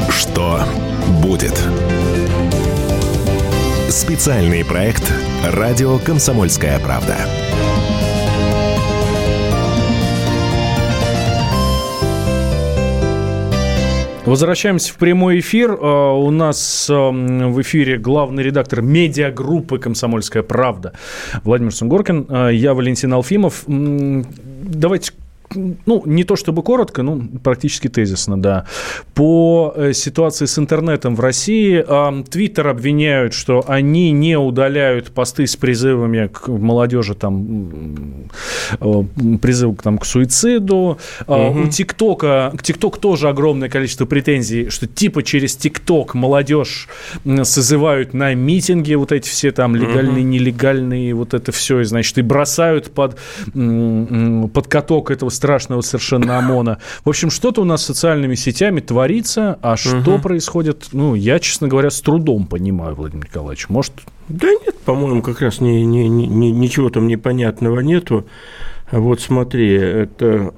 Что 0.09 0.63
будет? 1.21 1.61
Специальный 3.89 4.63
проект 4.63 5.03
«Радио 5.43 5.99
Комсомольская 5.99 6.79
правда». 6.79 7.46
Возвращаемся 14.27 14.91
в 14.93 14.97
прямой 14.97 15.39
эфир. 15.39 15.77
А, 15.79 16.11
у 16.11 16.29
нас 16.31 16.89
в 16.89 17.61
эфире 17.61 17.97
главный 17.97 18.43
редактор 18.43 18.81
медиагруппы 18.81 19.79
«Комсомольская 19.79 20.43
правда» 20.43 20.91
Владимир 21.43 21.73
Сунгоркин. 21.73 22.25
А, 22.27 22.49
я 22.49 22.73
Валентин 22.73 23.13
Алфимов. 23.13 23.63
Давайте 23.65 25.13
ну, 25.55 26.03
не 26.05 26.23
то 26.23 26.35
чтобы 26.35 26.61
коротко, 26.61 27.03
ну, 27.03 27.21
практически 27.43 27.87
тезисно, 27.87 28.41
да. 28.41 28.65
По 29.13 29.73
э, 29.75 29.93
ситуации 29.93 30.45
с 30.45 30.59
интернетом 30.59 31.15
в 31.15 31.19
России 31.19 31.85
Твиттер 32.29 32.67
обвиняют, 32.67 33.33
что 33.33 33.63
они 33.67 34.11
не 34.11 34.37
удаляют 34.37 35.11
посты 35.11 35.47
с 35.47 35.55
призывами 35.55 36.27
к 36.27 36.47
молодежи, 36.47 37.15
там, 37.15 38.29
призыв 39.41 39.77
там, 39.81 39.97
к 39.97 40.05
суициду. 40.05 40.97
Угу. 41.27 41.61
У 41.61 41.67
ТикТока, 41.67 42.53
к 42.57 42.63
ТикТок 42.63 42.97
тоже 42.97 43.29
огромное 43.29 43.69
количество 43.69 44.05
претензий, 44.05 44.69
что 44.69 44.87
типа 44.87 45.23
через 45.23 45.55
ТикТок 45.55 46.13
молодежь 46.13 46.89
созывают 47.43 48.13
на 48.13 48.33
митинги 48.33 48.93
вот 48.95 49.11
эти 49.11 49.29
все 49.29 49.51
там 49.51 49.75
легальные, 49.75 50.23
угу. 50.23 50.29
нелегальные, 50.29 51.13
вот 51.13 51.33
это 51.33 51.51
все, 51.51 51.79
и, 51.79 51.83
значит, 51.85 52.17
и 52.17 52.21
бросают 52.21 52.91
под, 52.91 53.17
под 53.53 54.67
каток 54.67 55.11
этого 55.11 55.29
страшного 55.37 55.81
совершенно 55.81 56.37
ОМОНа. 56.37 56.79
В 57.05 57.09
общем, 57.09 57.29
что-то 57.29 57.61
у 57.61 57.63
нас 57.63 57.83
с 57.83 57.85
социальными 57.85 58.35
сетями 58.35 58.81
творится, 58.81 59.57
а 59.61 59.77
что 59.77 60.15
угу. 60.15 60.21
происходит, 60.21 60.89
ну, 60.91 61.15
я, 61.15 61.39
честно 61.39 61.67
говоря, 61.67 61.89
с 61.89 62.01
трудом 62.01 62.45
понимаю, 62.45 62.95
Владимир 62.95 63.25
Николаевич. 63.25 63.69
Может... 63.69 63.93
Да 64.27 64.49
нет, 64.49 64.77
по-моему, 64.83 65.21
как 65.21 65.41
раз 65.41 65.61
ни, 65.61 65.83
ни, 65.83 66.07
ни, 66.07 66.47
ничего 66.47 66.89
там 66.89 67.07
непонятного 67.07 67.79
нету. 67.79 68.27
Вот 68.91 69.21
смотри, 69.21 69.73
это 69.73 70.53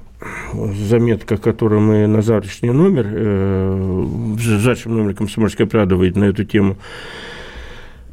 заметка, 0.52 1.36
которую 1.36 1.80
мы 1.80 2.06
на 2.06 2.22
завтрашний 2.22 2.70
номер, 2.70 3.06
э, 3.10 4.04
в 4.36 4.40
завтрашнем 4.40 4.96
номере 4.96 5.14
«Комсомольская 5.14 5.66
правда» 5.66 5.96
выйдет 5.96 6.16
на 6.16 6.24
эту 6.24 6.44
тему, 6.44 6.76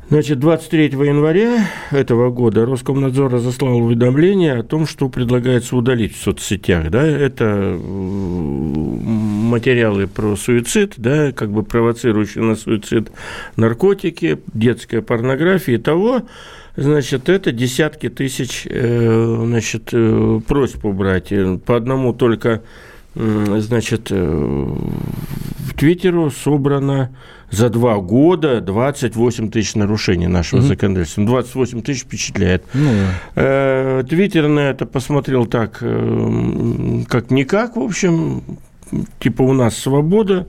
Значит, 0.10 0.40
23 0.40 0.86
января 0.86 1.68
этого 1.92 2.30
года 2.30 2.66
Роскомнадзор 2.66 3.30
разослал 3.30 3.80
уведомление 3.80 4.54
о 4.54 4.64
том, 4.64 4.88
что 4.88 5.10
предлагается 5.10 5.76
удалить 5.76 6.16
в 6.16 6.24
соцсетях. 6.24 6.90
Да? 6.90 7.06
Это 7.06 7.78
материалы 9.48 10.08
про 10.08 10.38
суицид, 10.38 10.94
да, 10.96 11.34
как 11.34 11.52
бы 11.52 11.64
провоцирующие 11.64 12.42
на 12.42 12.56
суицид 12.56 13.12
наркотики, 13.58 14.40
детская 14.54 15.02
порнография 15.02 15.76
и 15.76 15.78
того. 15.78 16.22
Значит, 16.78 17.28
это 17.28 17.52
десятки 17.52 18.08
тысяч 18.08 18.66
э, 18.70 19.44
значит, 19.46 19.90
э, 19.92 20.40
просьб 20.48 20.86
убрать. 20.86 21.34
По 21.66 21.76
одному 21.76 22.14
только 22.14 22.62
значит, 23.14 24.08
э, 24.12 24.16
в 24.16 25.74
Твиттеру 25.76 26.32
собрано 26.32 27.10
за 27.50 27.70
два 27.70 27.98
года 27.98 28.62
28 28.62 29.50
тысяч 29.50 29.76
нарушений 29.76 30.28
нашего 30.28 30.60
угу. 30.60 30.68
законодательства. 30.68 31.26
28 31.26 31.82
тысяч 31.82 32.02
впечатляет. 32.02 32.64
Ну, 32.74 32.92
э, 33.36 34.04
Твиттер 34.08 34.48
на 34.48 34.70
это 34.70 34.86
посмотрел 34.86 35.46
так, 35.46 35.80
э, 35.82 37.04
как 37.08 37.32
никак, 37.32 37.78
в 37.78 37.82
общем, 37.82 38.44
типа 39.20 39.42
у 39.44 39.54
нас 39.54 39.78
свобода, 39.78 40.48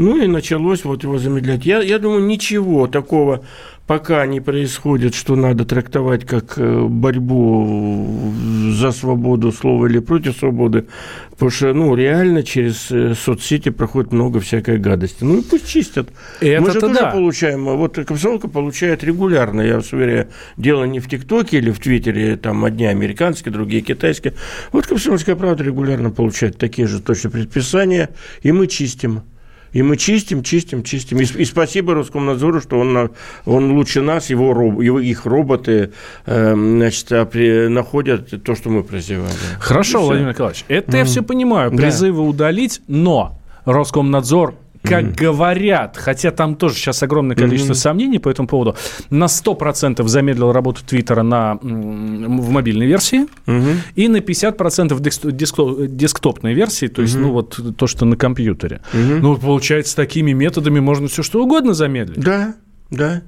ну 0.00 0.16
и 0.16 0.26
началось 0.26 0.84
вот 0.84 1.02
его 1.02 1.18
замедлять. 1.18 1.66
Я, 1.66 1.82
я 1.82 1.98
думаю, 1.98 2.24
ничего 2.24 2.86
такого 2.86 3.44
пока 3.86 4.24
не 4.24 4.40
происходит, 4.40 5.14
что 5.14 5.36
надо 5.36 5.64
трактовать 5.64 6.24
как 6.24 6.54
э, 6.56 6.86
борьбу 6.88 8.32
за 8.70 8.92
свободу 8.92 9.52
слова 9.52 9.86
или 9.86 9.98
против 9.98 10.36
свободы, 10.38 10.86
потому 11.32 11.50
что, 11.50 11.74
ну, 11.74 11.94
реально 11.94 12.44
через 12.44 12.90
э, 12.90 13.14
соцсети 13.14 13.68
проходит 13.70 14.12
много 14.12 14.40
всякой 14.40 14.78
гадости. 14.78 15.24
Ну 15.24 15.40
и 15.40 15.42
пусть 15.42 15.68
чистят. 15.68 16.08
Это 16.40 16.62
Мы 16.62 16.70
же 16.70 16.80
тоже 16.80 16.94
да. 16.94 17.10
получаем, 17.10 17.68
а 17.68 17.74
вот 17.74 17.98
комсомолка 18.06 18.48
получает 18.48 19.04
регулярно, 19.04 19.60
я 19.60 19.74
вас 19.74 19.92
уверяю, 19.92 20.28
дело 20.56 20.84
не 20.84 21.00
в 21.00 21.08
ТикТоке 21.08 21.58
или 21.58 21.70
в 21.72 21.80
Твиттере, 21.80 22.36
там 22.36 22.64
одни 22.64 22.86
американские, 22.86 23.52
другие 23.52 23.82
китайские. 23.82 24.32
Вот 24.72 24.86
комсомольская 24.86 25.36
правда 25.36 25.64
регулярно 25.64 26.10
получает 26.10 26.56
такие 26.56 26.86
же 26.86 27.02
точно 27.02 27.28
предписания, 27.28 28.10
и 28.42 28.52
мы 28.52 28.66
чистим. 28.66 29.24
И 29.72 29.82
мы 29.82 29.96
чистим, 29.96 30.42
чистим, 30.42 30.82
чистим. 30.82 31.18
И, 31.20 31.24
и 31.24 31.44
спасибо 31.44 31.94
Роскомнадзору, 31.94 32.60
что 32.60 32.78
он, 32.78 33.10
он 33.44 33.72
лучше 33.72 34.02
нас, 34.02 34.30
его, 34.30 34.82
его 34.82 35.00
их 35.00 35.26
роботы 35.26 35.92
э, 36.26 36.54
значит, 36.54 37.08
при, 37.30 37.68
находят 37.68 38.42
то, 38.42 38.54
что 38.54 38.70
мы 38.70 38.82
прозевали. 38.82 39.32
Хорошо, 39.60 40.02
Владимир 40.02 40.30
Николаевич, 40.30 40.64
это 40.68 40.92
mm. 40.92 40.98
я 40.98 41.04
все 41.04 41.22
понимаю. 41.22 41.70
Призывы 41.70 42.22
да. 42.22 42.28
удалить, 42.28 42.80
но 42.88 43.38
Роскомнадзор 43.64 44.54
как 44.82 45.04
mm-hmm. 45.04 45.16
говорят, 45.16 45.96
хотя 45.96 46.30
там 46.30 46.56
тоже 46.56 46.74
сейчас 46.74 47.02
огромное 47.02 47.36
количество 47.36 47.72
mm-hmm. 47.72 47.76
сомнений 47.76 48.18
по 48.18 48.30
этому 48.30 48.48
поводу, 48.48 48.76
на 49.10 49.24
100% 49.24 50.06
замедлил 50.08 50.52
работу 50.52 50.80
Твиттера 50.86 51.22
на, 51.22 51.56
в 51.60 52.50
мобильной 52.50 52.86
версии 52.86 53.26
mm-hmm. 53.46 53.76
и 53.94 54.08
на 54.08 54.18
50% 54.18 54.98
деск, 55.00 55.26
десктопной 55.88 56.54
версии, 56.54 56.86
то 56.86 57.02
есть, 57.02 57.14
mm-hmm. 57.14 57.20
ну, 57.20 57.32
вот 57.32 57.76
то, 57.76 57.86
что 57.86 58.04
на 58.06 58.16
компьютере. 58.16 58.80
Mm-hmm. 58.92 59.18
Ну, 59.20 59.36
получается, 59.36 59.96
такими 59.96 60.32
методами 60.32 60.80
можно 60.80 61.08
все 61.08 61.22
что 61.22 61.42
угодно 61.42 61.74
замедлить. 61.74 62.20
Да, 62.20 62.54
да. 62.90 63.22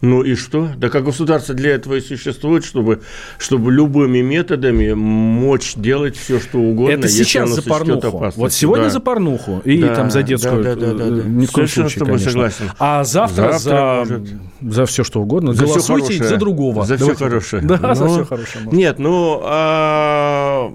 Ну 0.00 0.22
и 0.22 0.34
что? 0.34 0.70
Да 0.76 0.88
как 0.88 1.04
государство 1.04 1.54
для 1.54 1.72
этого 1.72 1.96
и 1.96 2.00
существует, 2.00 2.64
чтобы, 2.64 3.02
чтобы 3.38 3.70
любыми 3.70 4.22
методами 4.22 4.92
мочь 4.94 5.74
делать 5.76 6.16
все, 6.16 6.40
что 6.40 6.58
угодно. 6.58 6.92
Это 6.92 7.08
сейчас 7.08 7.50
за 7.50 7.62
порнуху. 7.62 8.32
Вот 8.36 8.52
сегодня 8.52 8.84
да. 8.84 8.90
за 8.90 9.00
порнуху 9.00 9.60
и 9.64 9.78
да, 9.82 9.94
там 9.94 10.10
за 10.10 10.22
детскую. 10.22 10.64
Да, 10.64 10.74
да, 10.74 10.92
да, 10.92 10.94
да, 10.94 11.10
да. 11.10 11.22
Ни 11.22 11.44
в 11.44 11.52
коем 11.52 11.68
случае, 11.68 11.90
с 11.90 11.94
тобой 11.94 12.18
конечно. 12.18 12.30
согласен. 12.30 12.64
А 12.78 13.04
завтра, 13.04 13.58
завтра 13.58 14.22
за, 14.60 14.70
за 14.70 14.86
все, 14.86 15.04
что 15.04 15.20
угодно. 15.20 15.52
За 15.52 15.64
Голосуйте 15.64 16.14
все 16.14 16.24
за 16.24 16.36
другого. 16.36 16.84
За 16.84 16.96
Давайте. 16.96 17.16
все 17.16 17.24
хорошее. 17.24 17.62
Да, 17.62 17.78
ну, 17.82 17.94
за 17.94 18.08
все 18.08 18.24
хорошее. 18.24 18.64
Может. 18.64 18.78
Нет, 18.78 18.98
ну... 18.98 19.40
А 19.44 20.72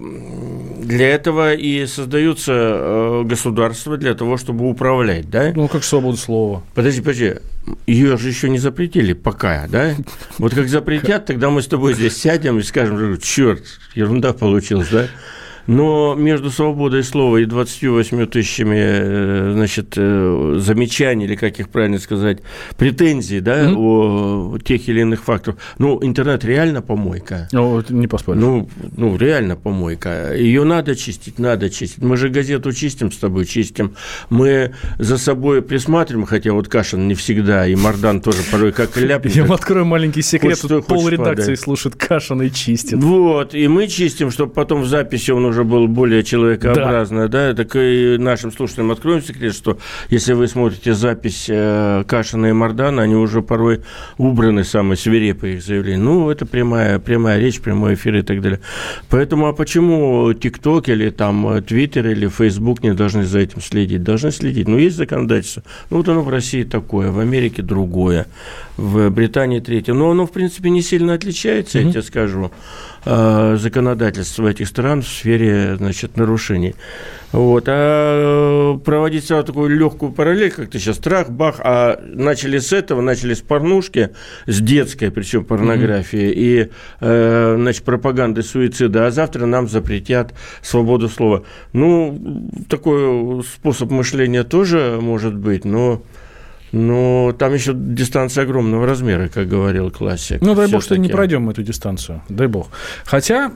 для 0.86 1.10
этого 1.10 1.54
и 1.54 1.86
создаются 1.88 2.54
э, 2.54 3.24
государства 3.26 3.98
для 3.98 4.14
того, 4.14 4.38
чтобы 4.38 4.70
управлять, 4.70 5.30
да? 5.30 5.52
Ну, 5.56 5.68
как 5.68 5.84
свобода 5.84 6.18
слова. 6.18 6.64
Подожди, 6.74 7.02
подожди. 7.02 7.34
Ее 7.88 8.18
же 8.18 8.30
еще 8.30 8.50
не 8.50 8.60
запретили 8.60 9.14
пока, 9.14 9.68
да? 9.68 9.96
Вот 10.38 10.54
как 10.54 10.70
запретят, 10.70 11.26
тогда 11.26 11.50
мы 11.50 11.62
с 11.62 11.68
тобой 11.68 11.96
здесь 11.96 12.18
сядем 12.18 12.60
и 12.60 12.64
скажем, 12.64 13.18
черт, 13.20 13.64
ерунда 13.96 14.34
получилась, 14.34 14.90
да? 14.90 15.08
Но 15.68 16.16
между 16.16 16.52
свободой 16.52 17.04
слова 17.04 17.38
и 17.38 17.46
28 17.46 18.26
тысячами 18.28 18.78
э, 18.78 19.52
значит, 19.54 19.94
э, 19.98 20.56
замечаний, 20.60 21.26
или 21.26 21.36
как 21.36 21.60
их 21.60 21.70
правильно 21.70 22.00
сказать, 22.00 22.40
претензий 22.78 23.40
да, 23.40 23.66
mm-hmm. 23.66 23.76
о 23.76 24.60
тех 24.60 24.88
или 24.88 25.02
иных 25.02 25.24
фактах, 25.24 25.56
ну, 25.78 26.00
интернет 26.04 26.46
реально 26.46 26.82
помойка. 26.82 27.48
Ну, 27.52 27.84
не 27.90 28.08
поспоришь. 28.08 28.42
Ну, 28.42 28.70
ну, 28.96 29.18
реально 29.18 29.56
помойка. 29.56 30.36
Ее 30.36 30.64
надо 30.64 30.96
чистить, 30.96 31.40
надо 31.40 31.70
чистить. 31.70 32.04
Мы 32.04 32.18
же 32.18 32.30
газету 32.30 32.72
чистим 32.72 33.12
с 33.12 33.18
тобой, 33.18 33.46
чистим. 33.46 33.96
Мы 34.30 34.74
за 35.00 35.18
собой 35.18 35.62
присматриваем, 35.62 36.26
хотя 36.26 36.54
вот 36.54 36.68
Кашин 36.68 37.08
не 37.08 37.16
всегда, 37.16 37.68
и 37.68 37.76
Мардан 37.76 38.22
тоже 38.22 38.40
порой 38.52 38.72
как 38.72 38.96
ляпнет. 38.98 39.36
Я 39.36 39.44
вам 39.44 39.54
открою 39.54 39.86
маленький 39.86 40.22
секрет. 40.22 40.60
Пол 40.88 41.10
редакции 41.10 41.56
слушает 41.56 41.96
Кашина 41.96 42.44
и 42.44 42.52
чистит. 42.52 43.04
Вот, 43.04 43.56
и 43.56 43.68
мы 43.68 43.88
чистим, 43.88 44.30
чтобы 44.30 44.54
потом 44.54 44.82
в 44.82 44.88
записи 44.88 45.32
он 45.32 45.46
уже 45.46 45.55
уже 45.56 45.64
был 45.64 45.88
более 45.88 46.24
человекообразный, 46.24 47.30
да. 47.30 47.54
да, 47.54 47.64
так 47.64 47.76
и 47.76 48.18
нашим 48.20 48.52
слушателям 48.52 48.92
откроем 48.92 49.22
секрет, 49.22 49.54
что 49.54 49.78
если 50.10 50.34
вы 50.34 50.48
смотрите 50.48 50.94
запись 50.94 51.46
э, 51.48 52.04
Кашина 52.06 52.48
и 52.48 52.52
Мардана, 52.52 53.04
они 53.04 53.16
уже 53.16 53.42
порой 53.42 53.82
убраны, 54.18 54.66
самые 54.66 54.98
свирепые 54.98 55.56
их 55.56 55.64
заявления. 55.64 56.04
Ну, 56.04 56.30
это 56.30 56.46
прямая, 56.46 57.00
прямая 57.00 57.40
речь, 57.40 57.62
прямой 57.62 57.94
эфир 57.94 58.16
и 58.18 58.22
так 58.22 58.42
далее. 58.42 58.60
Поэтому, 59.10 59.48
а 59.48 59.54
почему 59.54 60.34
ТикТок 60.34 60.90
или 60.90 61.10
там 61.10 61.64
Твиттер 61.64 62.08
или 62.08 62.28
Фейсбук 62.28 62.84
не 62.84 62.94
должны 62.94 63.24
за 63.24 63.40
этим 63.40 63.62
следить? 63.62 64.04
Должны 64.04 64.32
следить. 64.32 64.68
Ну, 64.68 64.78
есть 64.78 64.98
законодательство. 64.98 65.64
Ну, 65.90 65.98
вот 65.98 66.10
оно 66.10 66.22
в 66.22 66.30
России 66.30 66.64
такое, 66.64 67.12
в 67.12 67.20
Америке 67.20 67.62
другое, 67.62 68.28
в 68.76 69.10
Британии 69.10 69.62
третье. 69.62 69.94
Но 69.94 70.12
оно, 70.12 70.26
в 70.28 70.32
принципе, 70.32 70.70
не 70.70 70.82
сильно 70.82 71.14
отличается, 71.14 71.80
mm-hmm. 71.80 71.86
я 71.86 71.92
тебе 71.92 72.02
скажу. 72.02 72.52
Э, 73.08 73.56
законодательства 73.60 74.48
этих 74.48 74.68
стран 74.68 75.04
в 75.04 75.08
сфере 75.08 75.76
значит, 75.76 76.18
нарушений. 76.18 76.74
Вот. 77.32 77.66
А 77.68 78.78
проводить 78.80 79.26
сразу 79.26 79.46
такую 79.46 79.78
легкую 79.78 80.12
параллель, 80.12 80.50
как 80.50 80.72
ты 80.72 80.80
сейчас, 80.80 80.96
страх, 80.96 81.30
бах, 81.30 81.60
а 81.60 82.00
начали 82.04 82.58
с 82.58 82.74
этого, 82.74 83.02
начали 83.02 83.36
с 83.36 83.42
порнушки, 83.42 84.10
с 84.48 84.60
детской, 84.60 85.12
причем 85.12 85.46
порнографии, 85.46 86.20
mm-hmm. 86.20 86.34
и, 86.34 86.72
э, 87.02 87.56
значит, 87.60 87.84
пропаганды 87.84 88.42
суицида, 88.42 89.06
а 89.06 89.12
завтра 89.12 89.46
нам 89.46 89.68
запретят 89.68 90.34
свободу 90.64 91.08
слова. 91.08 91.44
Ну, 91.74 92.50
такой 92.70 93.44
способ 93.44 93.92
мышления 93.92 94.44
тоже 94.44 94.98
может 95.00 95.36
быть, 95.36 95.64
но 95.64 96.02
ну, 96.72 97.34
там 97.38 97.54
еще 97.54 97.74
дистанция 97.74 98.44
огромного 98.44 98.86
размера, 98.86 99.28
как 99.28 99.48
говорил 99.48 99.92
классик. 99.92 100.42
Ну, 100.42 100.56
дай 100.56 100.68
бог, 100.68 100.84
что 100.84 100.98
не 100.98 101.10
пройдем 101.10 101.50
эту 101.50 101.64
дистанцию. 101.64 102.22
Дай 102.30 102.48
бог. 102.48 102.68
Хотя, 103.06 103.52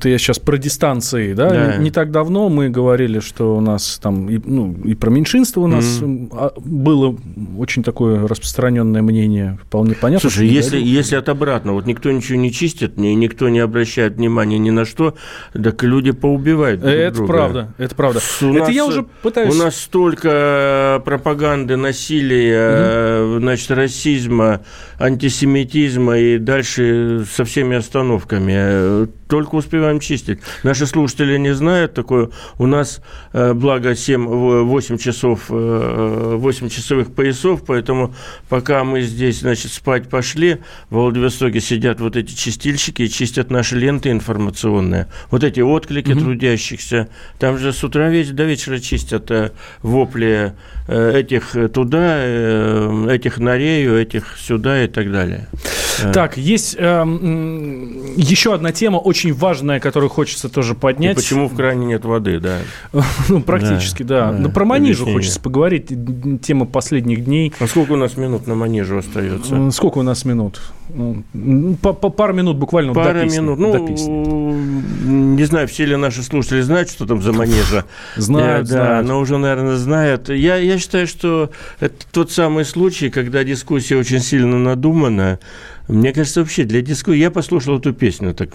ты 0.00 0.08
я 0.08 0.18
сейчас 0.18 0.38
про 0.38 0.58
дистанции, 0.58 1.34
да? 1.34 1.50
да. 1.50 1.76
Не, 1.76 1.84
не 1.84 1.90
так 1.90 2.10
давно 2.10 2.48
мы 2.48 2.70
говорили, 2.70 3.20
что 3.20 3.56
у 3.56 3.60
нас 3.60 3.98
там, 4.02 4.28
и, 4.28 4.40
ну, 4.44 4.74
и 4.84 4.94
про 4.94 5.10
меньшинство 5.10 5.62
у 5.62 5.66
нас 5.66 5.84
mm-hmm. 5.84 6.60
было 6.60 7.16
очень 7.58 7.82
такое 7.82 8.26
распространенное 8.26 9.02
мнение, 9.02 9.58
вполне 9.64 9.94
понятно. 9.94 10.30
Слушай, 10.30 10.48
если, 10.48 10.78
если 10.78 11.16
от 11.16 11.28
обратно, 11.28 11.72
вот 11.72 11.86
никто 11.86 12.10
ничего 12.10 12.38
не 12.38 12.52
чистит, 12.52 12.96
никто 12.96 13.48
не 13.48 13.60
обращает 13.60 14.14
внимания 14.14 14.58
ни 14.58 14.70
на 14.70 14.84
что, 14.84 15.14
так 15.52 15.82
люди 15.82 16.12
поубивают 16.12 16.80
друг 16.80 16.92
Это 16.92 17.14
друга. 17.14 17.32
правда, 17.32 17.74
это 17.78 17.94
правда. 17.94 18.20
У 18.40 18.50
это 18.50 18.58
нас, 18.60 18.70
я 18.70 18.86
уже 18.86 19.04
пытаюсь... 19.22 19.54
У 19.54 19.58
нас 19.58 19.76
столько 19.76 21.02
пропаганды, 21.04 21.76
насилия, 21.76 21.97
насилия, 21.98 23.24
угу. 23.24 23.40
значит, 23.40 23.70
расизма, 23.70 24.60
антисемитизма 24.98 26.18
и 26.18 26.38
дальше 26.38 27.24
со 27.30 27.44
всеми 27.44 27.76
остановками. 27.76 29.08
Только 29.28 29.56
успеваем 29.56 30.00
чистить. 30.00 30.40
Наши 30.62 30.86
слушатели 30.86 31.36
не 31.36 31.54
знают 31.54 31.94
такое. 31.94 32.30
У 32.58 32.66
нас, 32.66 33.00
э, 33.32 33.52
благо, 33.52 33.94
7-8 33.94 34.98
часов, 34.98 35.48
8 35.48 36.66
э, 36.66 36.70
часовых 36.70 37.12
поясов, 37.12 37.62
поэтому 37.66 38.14
пока 38.48 38.84
мы 38.84 39.02
здесь, 39.02 39.40
значит, 39.40 39.72
спать 39.72 40.08
пошли, 40.08 40.58
в 40.90 40.96
Владивостоке 40.96 41.60
сидят 41.60 42.00
вот 42.00 42.16
эти 42.16 42.32
чистильщики 42.32 43.02
и 43.02 43.10
чистят 43.10 43.50
наши 43.50 43.76
ленты 43.76 44.10
информационные. 44.10 45.08
Вот 45.30 45.44
эти 45.44 45.60
отклики 45.60 46.12
угу. 46.12 46.20
трудящихся. 46.20 47.08
Там 47.38 47.58
же 47.58 47.72
с 47.72 47.84
утра 47.84 48.08
до 48.08 48.44
вечера 48.44 48.78
чистят 48.78 49.30
вопли 49.82 50.54
этих 50.88 51.54
туда, 51.72 52.16
э, 52.18 53.06
этих 53.10 53.38
на 53.38 53.56
рею, 53.56 54.00
этих 54.00 54.36
сюда 54.38 54.84
и 54.84 54.88
так 54.88 55.12
далее. 55.12 55.48
Э. 56.02 56.12
Так, 56.12 56.36
есть 56.36 56.76
э, 56.78 57.04
еще 58.16 58.54
одна 58.54 58.72
тема 58.72 58.96
очень 58.96 59.17
важная, 59.26 59.80
которую 59.80 60.10
хочется 60.10 60.48
тоже 60.48 60.74
поднять. 60.74 61.12
И 61.12 61.20
почему 61.20 61.48
в 61.48 61.54
кране 61.54 61.86
нет 61.86 62.04
воды, 62.04 62.40
да? 62.40 62.58
ну, 63.28 63.42
практически, 63.42 64.02
да. 64.02 64.32
да. 64.32 64.38
Но 64.38 64.50
про 64.50 64.64
манежу 64.64 65.02
Объяснение. 65.02 65.14
хочется 65.14 65.40
поговорить. 65.40 65.88
Тема 66.42 66.66
последних 66.66 67.24
дней. 67.24 67.52
А 67.58 67.66
сколько 67.66 67.92
у 67.92 67.96
нас 67.96 68.16
минут 68.16 68.46
на 68.46 68.54
манежу 68.54 68.98
остается? 68.98 69.70
Сколько 69.70 69.98
у 69.98 70.02
нас 70.02 70.24
минут? 70.24 70.60
Ну, 70.90 71.76
по, 71.82 71.92
пару 71.92 72.32
минут 72.32 72.56
буквально 72.56 72.94
Пара 72.94 73.14
до 73.14 73.24
песни, 73.24 73.40
минут. 73.40 73.58
Ну, 73.58 73.72
до 73.72 73.86
песни. 73.86 74.10
не 74.10 75.44
знаю, 75.44 75.68
все 75.68 75.84
ли 75.84 75.96
наши 75.96 76.22
слушатели 76.22 76.62
знают, 76.62 76.90
что 76.90 77.06
там 77.06 77.20
за 77.20 77.32
манежа. 77.32 77.84
Знают, 78.16 78.68
да, 78.68 79.02
но 79.02 79.20
уже, 79.20 79.36
наверное, 79.36 79.76
знают. 79.76 80.28
Я, 80.30 80.56
я 80.56 80.78
считаю, 80.78 81.06
что 81.06 81.50
это 81.80 82.06
тот 82.10 82.32
самый 82.32 82.64
случай, 82.64 83.10
когда 83.10 83.44
дискуссия 83.44 83.96
очень 83.96 84.20
сильно 84.20 84.58
надумана, 84.58 85.38
мне 85.88 86.12
кажется, 86.12 86.40
вообще 86.40 86.64
для 86.64 86.82
дискуссии... 86.82 87.18
Я 87.18 87.30
послушал 87.30 87.78
эту 87.78 87.94
песню, 87.94 88.34
так 88.34 88.50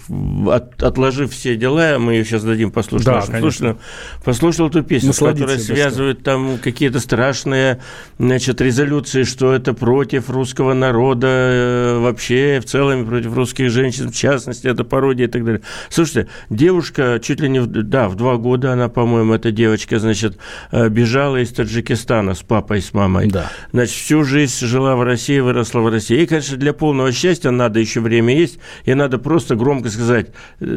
от, 0.47 0.81
отложив 0.83 1.31
все 1.31 1.55
дела, 1.55 1.97
мы 1.97 2.13
ее 2.13 2.25
сейчас 2.25 2.43
дадим 2.43 2.71
послушать 2.71 3.07
да, 3.07 3.15
нашим 3.15 3.39
слушателям. 3.39 3.79
Послушал 4.23 4.67
эту 4.67 4.83
песню, 4.83 5.13
которая 5.13 5.57
связывает 5.57 6.23
там 6.23 6.59
какие-то 6.59 6.99
страшные 6.99 7.81
значит, 8.19 8.61
резолюции, 8.61 9.23
что 9.23 9.51
это 9.53 9.73
против 9.73 10.29
русского 10.29 10.73
народа 10.73 11.27
э, 11.27 11.99
вообще, 11.99 12.59
в 12.63 12.65
целом 12.65 13.05
против 13.05 13.33
русских 13.33 13.71
женщин, 13.71 14.11
в 14.11 14.15
частности, 14.15 14.67
это 14.67 14.83
пародия 14.83 15.25
и 15.27 15.29
так 15.29 15.43
далее. 15.43 15.61
Слушайте, 15.89 16.29
девушка 16.49 17.19
чуть 17.21 17.39
ли 17.39 17.49
не... 17.49 17.59
В, 17.59 17.67
да, 17.67 18.09
в 18.09 18.15
два 18.15 18.37
года 18.37 18.73
она, 18.73 18.89
по-моему, 18.89 19.33
эта 19.33 19.51
девочка, 19.51 19.97
значит, 19.97 20.37
э, 20.71 20.87
бежала 20.89 21.37
из 21.37 21.51
Таджикистана 21.51 22.35
с 22.35 22.43
папой, 22.43 22.81
с 22.81 22.93
мамой. 22.93 23.27
Да. 23.27 23.51
Значит, 23.71 23.95
всю 23.95 24.23
жизнь 24.23 24.65
жила 24.65 24.95
в 24.95 25.03
России, 25.03 25.39
выросла 25.39 25.79
в 25.79 25.89
России. 25.89 26.21
И, 26.21 26.27
конечно, 26.27 26.57
для 26.57 26.73
полного 26.73 27.11
счастья 27.23 27.51
надо 27.51 27.79
еще 27.79 28.01
время 28.01 28.35
есть, 28.35 28.59
и 28.83 28.93
надо 28.93 29.17
просто 29.17 29.55
громко 29.55 29.89
сказать, 29.89 30.27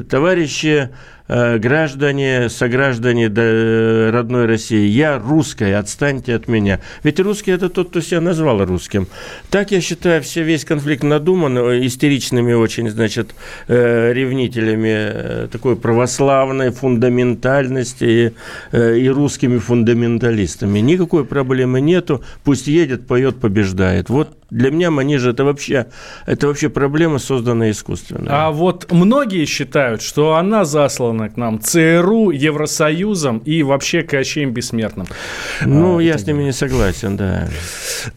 товарищи 0.08 0.90
Э, 1.28 1.58
граждане, 1.58 2.48
сограждане 2.48 3.26
родной 3.26 4.46
России, 4.46 4.86
я 4.86 5.18
русская, 5.18 5.78
отстаньте 5.78 6.34
от 6.34 6.46
меня. 6.46 6.80
Ведь 7.02 7.18
русский– 7.18 7.50
это 7.52 7.68
тот, 7.68 7.90
кто 7.90 8.00
себя 8.00 8.20
назвал 8.20 8.64
русским. 8.64 9.08
Так, 9.50 9.72
я 9.72 9.80
считаю, 9.80 10.22
все, 10.22 10.44
весь 10.44 10.64
конфликт 10.64 11.02
надуман, 11.02 11.58
истеричными 11.84 12.52
очень, 12.52 12.88
значит, 12.90 13.34
ревнителями 13.68 15.48
такой 15.48 15.76
православной 15.76 16.70
фундаментальности 16.70 18.34
и 18.72 19.08
русскими 19.08 19.58
фундаменталистами. 19.58 20.78
Никакой 20.78 21.24
проблемы 21.24 21.80
нету. 21.80 22.22
Пусть 22.44 22.68
едет, 22.68 23.06
поет, 23.06 23.40
побеждает. 23.40 24.10
Вот 24.10 24.36
для 24.50 24.70
меня 24.70 24.90
манежа 24.90 25.30
это 25.30 25.44
вообще, 25.44 25.86
это 26.24 26.46
вообще 26.46 26.68
проблема, 26.68 27.18
созданная 27.18 27.72
искусственно. 27.72 28.28
А 28.30 28.50
вот 28.50 28.90
многие 28.92 29.44
считают, 29.44 30.02
что 30.02 30.36
она 30.36 30.64
заслана 30.64 31.28
к 31.28 31.36
нам 31.36 31.60
ЦРУ, 31.60 32.30
Евросоюзом 32.30 33.38
и 33.38 33.62
вообще 33.62 34.02
Кощеем 34.02 34.52
Бессмертным. 34.52 35.06
Ну, 35.64 35.98
а, 35.98 36.02
я 36.02 36.16
с 36.16 36.26
ними 36.26 36.44
не 36.44 36.52
согласен, 36.52 37.16
да. 37.16 37.48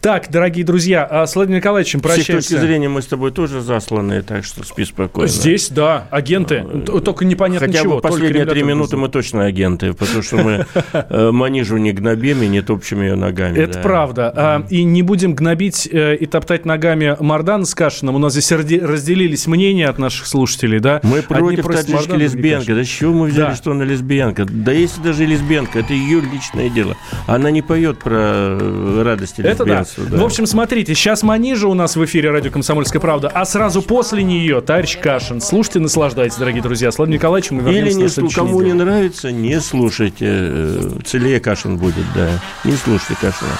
Так, 0.00 0.30
дорогие 0.30 0.64
друзья, 0.64 1.04
а 1.04 1.26
с 1.26 1.34
Владимиром 1.34 1.60
Николаевичем 1.60 2.00
прощаемся. 2.00 2.40
С 2.40 2.48
точки 2.48 2.60
зрения 2.60 2.88
мы 2.88 3.02
с 3.02 3.06
тобой 3.06 3.32
тоже 3.32 3.60
засланы, 3.60 4.22
так 4.22 4.44
что 4.44 4.64
спи 4.64 4.84
спокойно. 4.84 5.28
Здесь, 5.28 5.68
да, 5.70 6.06
агенты, 6.10 6.62
ну, 6.62 7.00
только 7.00 7.24
непонятно 7.24 7.66
Хотя 7.66 7.82
чего. 7.82 7.96
бы 7.96 8.02
последние 8.02 8.46
три 8.46 8.62
минуты 8.62 8.96
мы 8.96 9.08
точно 9.08 9.46
агенты, 9.46 9.94
потому 9.94 10.22
что 10.22 10.36
мы 10.36 10.66
э, 10.92 11.30
манижу 11.32 11.76
не 11.76 11.92
гнобим 11.92 12.42
и 12.42 12.46
не 12.46 12.62
топчем 12.62 13.02
ее 13.02 13.16
ногами. 13.16 13.58
Это 13.58 13.80
правда. 13.80 14.64
И 14.70 14.84
не 14.84 15.02
будем 15.02 15.34
гнобить 15.34 15.88
э, 15.90 16.19
и 16.20 16.26
топтать 16.26 16.66
ногами 16.66 17.16
Мардан 17.18 17.64
с 17.64 17.74
Кашином. 17.74 18.14
У 18.14 18.18
нас 18.18 18.34
здесь 18.34 18.52
разделились 18.52 19.46
мнения 19.46 19.88
от 19.88 19.98
наших 19.98 20.26
слушателей, 20.26 20.78
да? 20.78 21.00
Мы 21.02 21.22
против 21.22 21.66
таджички 21.66 22.12
лесбиянка. 22.12 22.74
Да 22.74 22.84
с 22.84 22.86
чего 22.86 23.14
мы 23.14 23.26
взяли, 23.28 23.50
да. 23.50 23.56
что 23.56 23.72
она 23.72 23.84
лесбиянка? 23.84 24.44
Да 24.44 24.70
если 24.70 25.00
даже 25.00 25.24
лесбиянка, 25.24 25.78
это 25.78 25.94
ее 25.94 26.20
личное 26.20 26.68
дело. 26.68 26.94
Она 27.26 27.50
не 27.50 27.62
поет 27.62 27.98
про 27.98 28.58
э, 28.60 29.02
радости 29.02 29.40
это 29.40 29.64
лесбиянства. 29.64 30.04
Да. 30.04 30.10
Да. 30.10 30.22
В 30.22 30.24
общем, 30.26 30.46
смотрите, 30.46 30.94
сейчас 30.94 31.22
Манижа 31.22 31.68
у 31.68 31.74
нас 31.74 31.96
в 31.96 32.04
эфире 32.04 32.30
радио 32.30 32.50
«Комсомольская 32.50 33.00
правда», 33.00 33.28
а 33.32 33.46
сразу 33.46 33.80
после 33.80 34.22
нее 34.22 34.60
товарищ 34.60 34.98
Кашин. 34.98 35.40
Слушайте, 35.40 35.80
наслаждайтесь, 35.80 36.36
дорогие 36.36 36.62
друзья. 36.62 36.92
Слава 36.92 37.08
Николаевич, 37.08 37.50
мы 37.50 37.72
Или 37.72 37.92
не, 37.92 38.30
кому 38.34 38.60
не 38.60 38.74
нравится, 38.74 39.32
не 39.32 39.58
слушайте. 39.60 40.26
Э, 40.28 40.90
целее 41.06 41.40
Кашин 41.40 41.78
будет, 41.78 42.04
да. 42.14 42.28
Не 42.64 42.72
слушайте 42.72 43.16
Кашина 43.20 43.50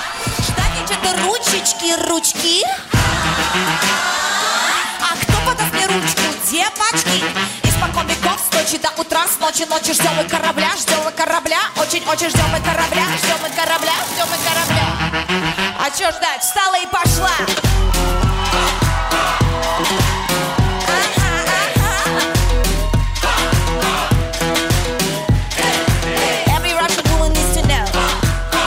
ручки. 1.83 2.63
А 5.01 5.17
кто 5.23 5.33
подаст 5.47 5.73
мне 5.73 5.87
ручку? 5.87 6.21
Девочки. 6.51 7.25
Испокон 7.63 8.07
веков, 8.07 8.39
с 8.39 8.55
ночи 8.55 8.79
до 8.79 8.91
утра, 9.01 9.27
с 9.27 9.41
ночи 9.41 9.65
ночи 9.65 9.95
ждем 9.95 10.15
мы 10.17 10.25
корабля, 10.25 10.69
ждем 10.79 10.99
мы 11.05 11.13
корабля, 11.13 11.59
очень-очень 11.77 12.29
ждем 12.29 12.45
мы 12.53 12.61
корабля, 12.61 13.05
ждем 13.19 13.37
мы 13.43 13.49
корабля, 13.49 13.93
ждем 14.13 14.27
мы 14.29 14.37
корабля. 14.47 14.87
А 15.79 15.91
чё 15.91 16.11
ждать? 16.11 16.43
Встала 16.43 16.77
и 16.77 16.87
пошла. 16.87 17.31
Every 26.55 26.75
Russian 26.75 27.05
woman 27.11 27.33
needs 27.33 27.55
to 27.57 27.67
know 27.67 27.87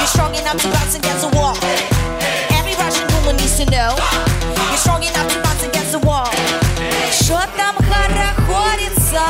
strong 0.07 0.33
enough 0.33 0.57
to 0.61 0.67
bounce 0.69 0.95
against 0.95 1.21
the 1.21 1.37
wall. 1.37 1.92
To 3.65 3.71
know 3.71 3.95
You're 4.69 4.77
strong 4.77 5.03
enough 5.03 5.27
to 5.33 5.41
bounce 5.41 5.63
against 5.63 5.91
the 5.91 5.99
wall 5.99 6.29
Что 7.11 7.41
там 7.57 7.75
хорохорится? 7.77 9.21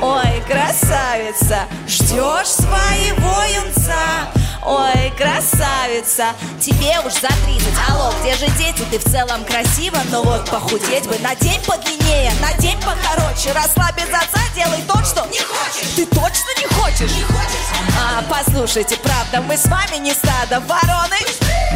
Ой, 0.00 0.42
красавица 0.46 1.66
Ждешь 1.86 2.48
своего 2.48 3.42
юнца 3.54 4.28
Ой, 4.64 5.12
красавица, 5.16 6.26
тебе 6.60 6.96
уж 7.04 7.14
за 7.14 7.28
30 7.28 7.68
Алло, 7.90 8.12
где 8.20 8.34
же 8.36 8.46
дети? 8.56 8.84
Ты 8.90 8.98
в 8.98 9.04
целом 9.04 9.44
красива 9.44 9.98
Но 10.10 10.22
вот 10.22 10.48
похудеть 10.48 11.06
бы 11.08 11.18
на 11.18 11.34
день 11.34 11.60
подлиннее 11.66 12.32
На 12.40 12.52
день 12.58 12.78
покороче. 12.78 13.52
Расслабиться 13.52 14.18
отца, 14.18 14.40
делай 14.54 14.82
то, 14.86 14.96
что 15.04 15.26
Не 15.26 15.40
хочешь. 15.40 15.88
Ты 15.96 16.06
точно 16.06 16.50
не 16.58 16.66
хочешь? 16.66 17.10
Не 17.16 17.24
хочешь. 17.24 17.66
А, 17.98 18.22
Послушайте, 18.30 18.96
правда, 18.98 19.40
мы 19.40 19.56
с 19.56 19.66
вами 19.66 19.96
не 19.96 20.14
стадо 20.14 20.60
вороны. 20.60 21.16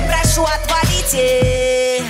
Прошу, 0.07 0.45
отвалите. 0.45 2.05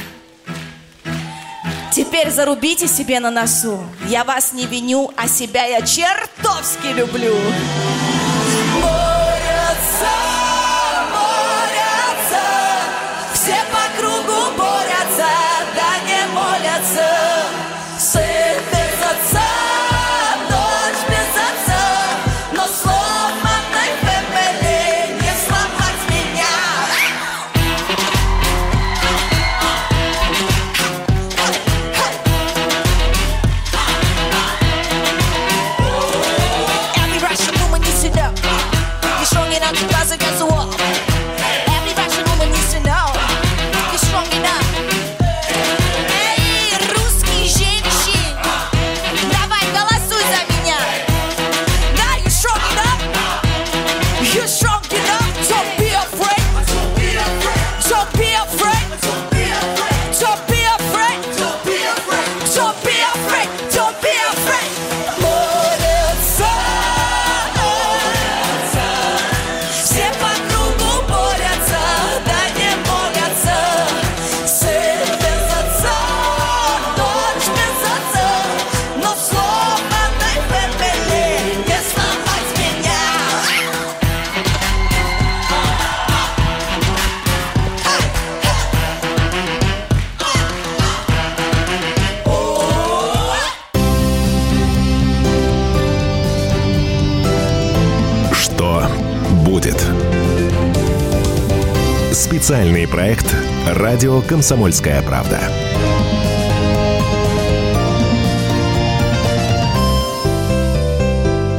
Теперь 1.91 2.31
зарубите 2.31 2.87
себе 2.87 3.19
на 3.21 3.31
носу. 3.31 3.83
Я 4.09 4.25
вас 4.25 4.53
не 4.53 4.67
виню, 4.67 5.11
а 5.17 5.27
себя 5.27 5.65
я 5.65 5.81
чертовски 5.81 6.89
люблю 6.89 7.35
Комсомольская 104.47 105.03
правда». 105.03 105.66